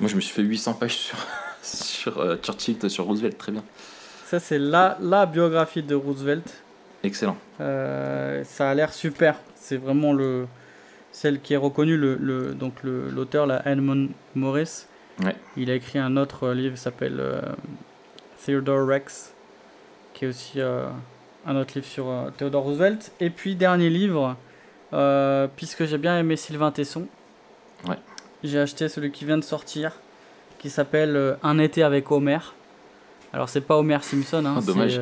Moi, 0.00 0.08
je 0.08 0.16
me 0.16 0.20
suis 0.20 0.34
fait 0.34 0.42
800 0.42 0.74
pages 0.74 0.96
sur, 0.96 1.16
sur 1.62 2.18
euh, 2.18 2.36
Churchill, 2.36 2.90
sur 2.90 3.04
Roosevelt, 3.04 3.36
très 3.38 3.52
bien. 3.52 3.62
ça 4.26 4.40
c'est 4.40 4.58
la, 4.58 4.96
la 5.00 5.26
biographie 5.26 5.82
de 5.82 5.94
Roosevelt. 5.94 6.62
Excellent. 7.02 7.36
Euh, 7.60 8.42
ça 8.44 8.70
a 8.70 8.74
l'air 8.74 8.92
super. 8.92 9.36
C'est 9.54 9.76
vraiment 9.76 10.12
le 10.12 10.46
celle 11.12 11.40
qui 11.40 11.54
est 11.54 11.58
reconnue 11.58 11.96
le, 11.96 12.14
le 12.16 12.54
donc 12.54 12.74
l'auteur 12.84 13.46
là 13.46 13.62
Edmund 13.66 14.10
Morris. 14.34 14.84
Ouais. 15.24 15.34
Il 15.56 15.70
a 15.70 15.74
écrit 15.74 15.98
un 15.98 16.16
autre 16.16 16.50
livre 16.50 16.76
qui 16.76 16.80
s'appelle 16.80 17.16
euh, 17.18 17.40
Theodore 18.44 18.86
Rex 18.86 19.32
qui 20.14 20.24
est 20.24 20.28
aussi 20.28 20.60
euh, 20.60 20.88
un 21.46 21.56
autre 21.56 21.72
livre 21.74 21.86
sur 21.86 22.08
euh, 22.08 22.30
Theodore 22.36 22.62
Roosevelt 22.64 23.12
et 23.20 23.30
puis 23.30 23.54
dernier 23.56 23.90
livre 23.90 24.36
euh, 24.92 25.46
puisque 25.56 25.84
j'ai 25.86 25.98
bien 25.98 26.18
aimé 26.18 26.36
Sylvain 26.36 26.70
Tesson. 26.70 27.06
Ouais. 27.88 27.96
J'ai 28.42 28.58
acheté 28.58 28.88
celui 28.88 29.10
qui 29.10 29.24
vient 29.24 29.38
de 29.38 29.44
sortir 29.44 29.92
qui 30.58 30.68
s'appelle 30.70 31.16
euh, 31.16 31.34
Un 31.42 31.58
été 31.58 31.82
avec 31.82 32.10
Homer. 32.10 32.38
Alors 33.32 33.48
c'est 33.48 33.60
pas 33.60 33.76
Homer 33.76 33.98
Simpson 34.02 34.44
hein, 34.46 34.54
Ah, 34.58 34.60
dommage. 34.60 35.00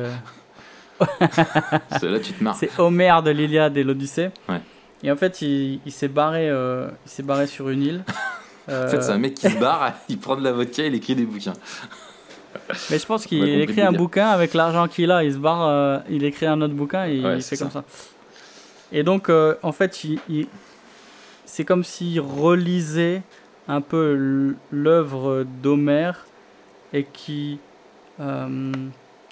c'est, 1.99 2.03
euh, 2.07 2.11
Là, 2.11 2.19
tu 2.19 2.33
te 2.33 2.43
marres. 2.43 2.55
c'est 2.55 2.77
Homère 2.79 3.23
de 3.23 3.31
l'Iliade 3.31 3.75
et 3.77 3.83
l'Odyssée. 3.83 4.29
Ouais. 4.47 4.61
Et 5.03 5.11
en 5.11 5.15
fait, 5.15 5.41
il, 5.41 5.79
il 5.85 5.91
s'est 5.91 6.07
barré, 6.09 6.49
euh, 6.49 6.89
il 7.05 7.09
s'est 7.09 7.23
barré 7.23 7.47
sur 7.47 7.69
une 7.69 7.81
île. 7.83 8.03
En 8.71 8.87
fait, 8.87 9.01
c'est 9.01 9.11
un 9.11 9.17
mec 9.17 9.33
qui 9.33 9.49
se 9.49 9.57
barre, 9.57 9.93
il 10.09 10.19
prend 10.19 10.35
de 10.35 10.43
la 10.43 10.51
vodka, 10.51 10.85
il 10.85 10.93
écrit 10.93 11.15
des 11.15 11.25
bouquins. 11.25 11.53
Mais 12.91 12.99
je 12.99 13.05
pense 13.07 13.25
qu'il 13.25 13.43
écrit 13.61 13.81
un 13.81 13.91
bouquin 13.91 14.27
avec 14.27 14.53
l'argent 14.53 14.87
qu'il 14.87 15.09
a. 15.09 15.23
Il 15.23 15.33
se 15.33 15.39
barre, 15.39 15.67
euh, 15.67 15.97
il 16.07 16.23
écrit 16.23 16.45
un 16.45 16.61
autre 16.61 16.75
bouquin 16.75 17.05
et 17.05 17.19
Ouais, 17.19 17.35
il 17.37 17.41
fait 17.41 17.57
comme 17.57 17.71
ça. 17.71 17.83
Et 18.91 19.01
donc, 19.01 19.29
euh, 19.29 19.55
en 19.63 19.71
fait, 19.71 20.03
il- 20.03 20.19
il- 20.29 20.47
c'est 21.49 21.65
comme 21.65 21.83
s'il 21.83 22.19
relisait 22.21 23.23
un 23.67 23.81
peu 23.81 24.55
l'œuvre 24.71 25.45
d'Homère 25.63 26.25
et 26.93 27.03
qui 27.03 27.59
euh, 28.19 28.71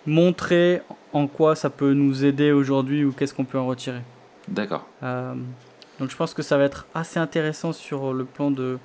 montrait 0.06 0.82
en 1.14 1.28
quoi 1.28 1.56
ça 1.56 1.70
peut 1.70 1.94
nous 1.94 2.26
aider 2.26 2.52
aujourd'hui 2.52 3.04
ou 3.06 3.12
qu'est-ce 3.12 3.34
qu'on 3.34 3.46
peut 3.46 3.60
en 3.60 3.68
retirer. 3.68 4.02
D'accord. 4.48 4.88
Euh, 5.04 5.34
donc 6.00 6.10
je 6.10 6.16
pense 6.16 6.34
que 6.34 6.42
ça 6.42 6.58
va 6.58 6.64
être 6.64 6.86
assez 6.96 7.20
intéressant 7.20 7.74
sur 7.74 8.14
le 8.14 8.26
plan 8.26 8.52
de, 8.52 8.78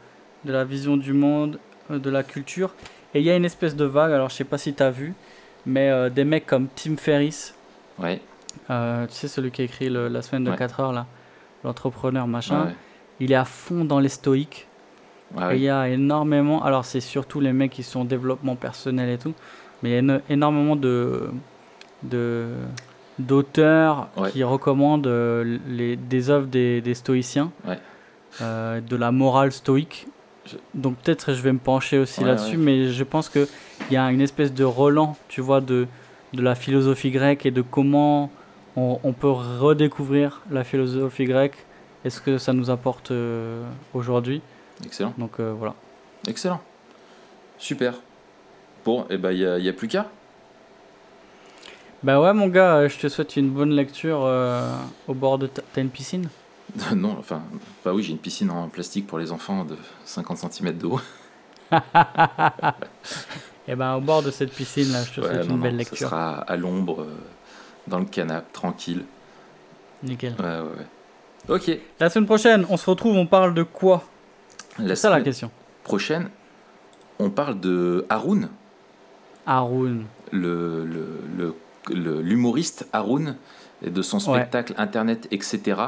de 0.44 0.52
la 0.52 0.64
vision 0.64 0.96
du 0.96 1.12
monde, 1.12 1.58
euh, 1.90 1.98
de 1.98 2.10
la 2.10 2.22
culture. 2.22 2.74
Et 3.14 3.20
il 3.20 3.24
y 3.24 3.30
a 3.30 3.36
une 3.36 3.44
espèce 3.44 3.76
de 3.76 3.84
vague, 3.84 4.12
alors 4.12 4.30
je 4.30 4.34
sais 4.36 4.44
pas 4.44 4.58
si 4.58 4.74
tu 4.74 4.82
as 4.82 4.90
vu, 4.90 5.14
mais 5.66 5.90
euh, 5.90 6.08
des 6.10 6.24
mecs 6.24 6.46
comme 6.46 6.68
Tim 6.74 6.96
Ferriss, 6.96 7.54
Ouais. 7.98 8.20
tu 8.68 9.14
sais 9.14 9.28
celui 9.28 9.50
qui 9.50 9.62
a 9.62 9.64
écrit 9.64 9.88
le- 9.90 10.08
La 10.08 10.22
semaine 10.22 10.44
de 10.44 10.50
Ouais. 10.50 10.56
4 10.56 10.80
heures 10.80 10.92
là, 10.92 11.06
l'entrepreneur 11.62 12.26
machin, 12.26 12.66
Ouais. 12.66 12.74
Il 13.20 13.32
est 13.32 13.36
à 13.36 13.44
fond 13.44 13.84
dans 13.84 13.98
les 14.00 14.08
stoïques. 14.08 14.66
Ouais. 15.34 15.56
il 15.56 15.62
y 15.62 15.70
a 15.70 15.88
énormément, 15.88 16.62
alors 16.62 16.84
c'est 16.84 17.00
surtout 17.00 17.40
les 17.40 17.54
mecs 17.54 17.70
qui 17.70 17.82
sont 17.82 18.00
en 18.00 18.04
développement 18.04 18.54
personnel 18.54 19.08
et 19.08 19.16
tout, 19.16 19.32
mais 19.82 19.88
il 19.88 19.92
y 19.94 19.96
a 19.96 20.00
éno- 20.02 20.20
énormément 20.28 20.76
de 20.76 21.30
de- 22.02 22.48
d'auteurs 23.18 24.08
Ouais. 24.16 24.30
qui 24.30 24.42
recommandent 24.44 25.06
euh, 25.06 25.58
les, 25.68 25.96
des 25.96 26.30
œuvres 26.30 26.46
des, 26.46 26.80
des 26.80 26.94
stoïciens, 26.94 27.50
Ouais. 27.66 27.78
euh, 28.40 28.80
de 28.80 28.96
la 28.96 29.10
morale 29.12 29.52
stoïque. 29.52 30.06
Je- 30.46 30.56
Donc 30.74 30.96
peut-être 30.98 31.32
je 31.34 31.40
vais 31.42 31.52
me 31.52 31.58
pencher 31.58 31.98
aussi 31.98 32.20
Ouais, 32.20 32.26
là-dessus, 32.26 32.56
mais 32.56 32.88
je 32.88 33.04
pense 33.04 33.28
qu'il 33.28 33.46
y 33.90 33.96
a 33.96 34.10
une 34.10 34.20
espèce 34.20 34.52
de 34.52 34.64
relan, 34.64 35.16
tu 35.28 35.40
vois, 35.40 35.60
de, 35.60 35.86
de 36.32 36.42
la 36.42 36.54
philosophie 36.54 37.10
grecque 37.10 37.46
et 37.46 37.50
de 37.50 37.62
comment 37.62 38.30
on, 38.76 38.98
on 39.04 39.12
peut 39.12 39.30
redécouvrir 39.30 40.40
la 40.50 40.64
philosophie 40.64 41.24
grecque 41.26 41.56
et 42.04 42.10
ce 42.10 42.20
que 42.20 42.38
ça 42.38 42.52
nous 42.52 42.70
apporte 42.70 43.10
euh, 43.10 43.64
aujourd'hui? 43.94 44.42
Excellent. 44.84 45.14
Donc 45.18 45.40
euh, 45.40 45.54
voilà. 45.56 45.74
Excellent. 46.26 46.60
Super. 47.58 47.94
Bon, 48.84 49.06
et 49.10 49.16
ben 49.16 49.30
il 49.32 49.62
n'y 49.62 49.68
a, 49.68 49.72
plus 49.72 49.88
qu'à. 49.88 50.10
Bah 52.02 52.20
ouais 52.20 52.32
mon 52.32 52.48
gars, 52.48 52.74
euh, 52.76 52.88
je 52.88 52.98
te 52.98 53.08
souhaite 53.08 53.36
une 53.36 53.50
bonne 53.50 53.70
lecture 53.70 54.28
au 55.06 55.14
bord 55.14 55.38
de 55.38 55.46
ta... 55.46 55.62
T'as 55.72 55.80
une 55.80 55.90
piscine? 55.90 56.28
Non, 56.96 57.16
enfin, 57.18 57.42
bah 57.84 57.92
oui, 57.92 58.02
j'ai 58.02 58.12
une 58.12 58.18
piscine 58.18 58.50
en 58.50 58.68
plastique 58.68 59.06
pour 59.06 59.18
les 59.18 59.30
enfants 59.30 59.64
de 59.64 59.76
50 60.06 60.52
cm 60.52 60.78
de 60.78 60.86
haut. 60.86 61.00
Et 63.68 63.76
ben 63.76 63.94
au 63.94 64.00
bord 64.00 64.22
de 64.22 64.30
cette 64.30 64.52
piscine 64.52 64.90
là, 64.90 65.04
je 65.04 65.12
te 65.12 65.20
Ouais, 65.20 65.28
souhaite 65.28 65.48
non, 65.48 65.56
une 65.56 65.60
belle 65.60 65.72
non, 65.72 65.78
lecture. 65.78 65.98
Ça 65.98 66.06
sera 66.06 66.38
à 66.40 66.56
l'ombre, 66.56 67.06
dans 67.86 67.98
le 68.00 68.06
canapé, 68.06 68.46
tranquille. 68.52 69.04
Nickel. 70.02 70.34
Ouais, 70.38 70.44
ouais, 70.44 70.60
ouais. 70.78 70.86
Ok. 71.48 71.70
La 72.00 72.08
semaine 72.10 72.26
prochaine, 72.26 72.66
on 72.70 72.76
se 72.76 72.88
retrouve, 72.88 73.16
on 73.16 73.26
parle 73.26 73.54
de 73.54 73.62
quoi? 73.62 74.04
C'est 74.78 74.94
ça 74.96 75.10
la 75.10 75.20
question. 75.20 75.50
prochaine, 75.84 76.28
on 77.18 77.30
parle 77.30 77.60
de 77.60 78.06
Haroun, 78.08 78.48
Haroun. 79.46 80.04
le, 80.30 80.86
l'humoriste 81.90 82.88
Haroun, 82.92 83.36
et 83.84 83.90
de 83.90 84.02
son 84.02 84.18
Ouais. 84.18 84.38
spectacle 84.38 84.74
internet, 84.78 85.26
etc. 85.30 85.80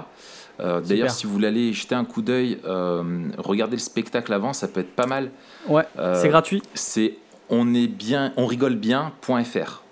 Euh. 0.61 0.80
D'ailleurs, 0.80 1.11
si 1.11 1.26
vous 1.26 1.32
voulez 1.32 1.46
aller 1.48 1.72
jeter 1.72 1.94
un 1.94 2.05
coup 2.05 2.20
d'œil, 2.22 2.59
euh, 2.64 3.28
regardez 3.38 3.76
le 3.76 3.80
spectacle 3.82 4.32
avant, 4.32 4.52
ça 4.52 4.66
peut 4.68 4.80
être 4.80 4.94
pas 4.94 5.07
mal. 5.07 5.30
Ouais, 5.68 5.84
Euh, 5.98 6.20
c'est 6.20 6.28
gratuit. 6.28 6.62
C'est 6.74 7.14
on 7.50 7.72
est 7.74 7.86
bien, 7.86 8.32
on 8.36 8.46
rigole 8.46 8.74
bien.fr. 8.74 9.82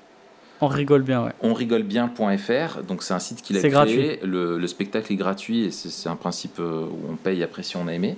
On 0.63 0.69
rigole 0.69 1.03
bien, 1.03 1.25
ouais. 1.25 1.33
onrigolebien.fr, 1.43 2.83
donc 2.87 3.03
c'est 3.03 3.15
un 3.15 3.19
site 3.19 3.43
qu'il 3.43 3.57
a 3.57 3.61
créé. 3.97 4.21
Le, 4.23 4.59
le 4.59 4.67
spectacle 4.67 5.13
est 5.13 5.17
gratuit 5.17 5.65
et 5.65 5.71
c'est 5.71 6.09
un 6.09 6.17
principe 6.17 6.59
euh, 6.61 6.85
où 6.87 7.13
on 7.13 7.17
paye 7.17 7.43
après 7.43 7.63
si 7.63 7.77
on 7.77 7.87
a 7.89 7.93
aimé. 7.93 8.17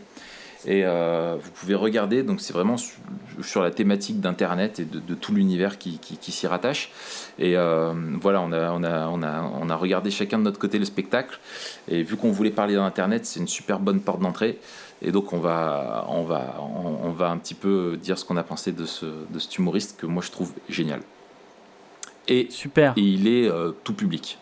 Et 0.67 0.83
euh, 0.87 1.37
vous 1.39 1.51
pouvez 1.51 1.75
regarder, 1.75 2.23
donc 2.23 2.41
c'est 2.41 2.55
vraiment 2.55 2.79
su- 2.79 2.97
sur 3.43 3.63
la 3.63 3.71
thématique 3.71 4.21
d'Internet 4.21 4.81
et 4.81 4.85
de, 4.87 4.99
de 4.99 5.15
tout 5.15 5.35
l'univers 5.35 5.77
qui, 5.77 5.99
qui- 5.99 6.17
qui 6.17 6.33
s'y 6.33 6.47
rattache. 6.47 6.91
Et 7.39 7.55
euh, 7.57 7.93
voilà, 8.21 8.41
on 8.41 8.51
a, 8.51 8.71
on, 8.73 8.83
a, 8.83 9.09
on, 9.09 9.23
a, 9.23 9.43
on 9.61 9.69
a 9.69 9.77
regardé 9.77 10.11
chacun 10.11 10.39
de 10.39 10.43
notre 10.45 10.59
côté 10.59 10.79
le 10.79 10.87
spectacle. 10.87 11.39
Et 11.89 12.03
vu 12.03 12.17
qu'on 12.17 12.31
voulait 12.31 12.51
parler 12.51 12.75
d'Internet, 12.77 13.27
c'est 13.27 13.41
une 13.41 13.49
super 13.49 13.79
bonne 13.79 14.01
porte 14.01 14.21
d'entrée. 14.21 14.59
Et 15.03 15.13
donc 15.13 15.35
on 15.35 15.39
va, 15.39 16.07
on, 16.09 16.23
va, 16.23 16.57
on, 16.61 17.09
on 17.09 17.11
va 17.11 17.29
un 17.29 17.37
petit 17.37 17.53
peu 17.55 17.99
dire 18.03 18.17
ce 18.19 18.25
qu'on 18.25 18.39
a 18.39 18.43
pensé 18.45 18.73
de, 18.73 18.87
ce, 18.87 19.05
de 19.05 19.39
cet 19.39 19.59
humoriste 19.59 19.99
que 20.01 20.07
moi 20.07 20.23
je 20.25 20.31
trouve 20.31 20.53
génial. 20.71 21.01
Et 22.29 22.47
Super. 22.51 22.93
et 22.97 23.01
il 23.01 23.29
est 23.29 23.49
euh, 23.49 23.73
tout 23.85 23.93
public. 23.95 24.39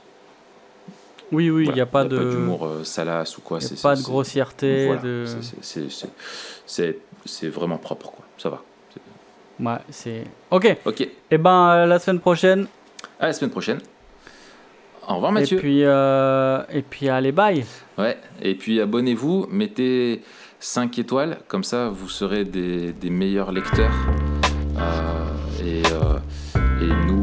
Oui, 1.33 1.51
oui, 1.51 1.63
il 1.63 1.65
Voilà. 1.65 1.75
n'y 1.77 1.81
a 1.81 1.87
pas 1.87 2.05
y 2.05 2.09
de, 2.09 2.19
d'humour 2.19 2.67
euh, 2.67 2.85
salace 2.85 3.39
ou 3.39 3.41
quoi. 3.41 3.59
y 3.61 3.65
a 3.65 3.69
pas 3.83 3.97
de 3.97 4.03
grossièreté. 4.03 4.87
voilà. 4.87 5.01
de... 5.03 5.25
C'est- 7.25 7.49
vraiment 7.49 7.79
propre, 7.79 8.11
quoi. 8.13 8.25
Ça 8.39 8.51
va. 8.51 8.63
Ouais, 9.61 9.79
c'est. 9.91 10.25
Ok. 10.51 10.77
Ok. 10.85 11.09
Et 11.31 11.39
ben 11.39 11.71
euh, 11.71 11.87
la 11.87 11.99
semaine 11.99 12.21
prochaine. 12.21 12.67
À 13.19 13.27
la 13.29 13.33
semaine 13.33 13.51
prochaine. 13.51 13.79
Au 15.09 15.15
revoir, 15.17 15.33
Mathieu. 15.33 15.59
Et 15.59 15.61
puis, 15.61 15.85
euh, 15.85 16.63
et 16.71 16.83
puis 16.83 17.09
allez, 17.09 17.33
bye. 17.33 17.65
Ouais. 17.99 18.19
Et 18.41 18.55
puis 18.55 18.81
abonnez-vous, 18.81 19.47
mettez 19.51 20.23
5 20.61 20.99
étoiles, 20.99 21.39
comme 21.49 21.65
ça 21.65 21.89
vous 21.89 22.09
serez 22.09 22.45
des, 22.45 22.93
des 22.93 23.11
meilleurs 23.11 23.53
lecteurs. 23.53 23.93
Euh, 24.79 25.29
et, 25.65 25.83
et 26.85 26.89
nous. 27.07 27.22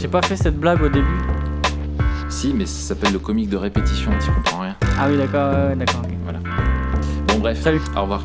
J'ai 0.00 0.06
pas 0.06 0.22
fait 0.22 0.36
cette 0.36 0.58
blague 0.58 0.80
au 0.80 0.88
début. 0.88 1.18
Si, 2.28 2.54
mais 2.54 2.66
ça 2.66 2.88
s'appelle 2.88 3.12
le 3.12 3.18
comique 3.18 3.50
de 3.50 3.56
répétition, 3.56 4.12
tu 4.24 4.30
comprends 4.30 4.60
rien. 4.60 4.76
Ah 4.96 5.08
oui, 5.10 5.16
d'accord, 5.16 5.52
ouais, 5.70 5.74
d'accord. 5.74 6.02
ok. 6.02 7.26
Bon, 7.26 7.38
bref. 7.40 7.60
Salut. 7.60 7.80
Au 7.96 8.02
revoir. 8.02 8.22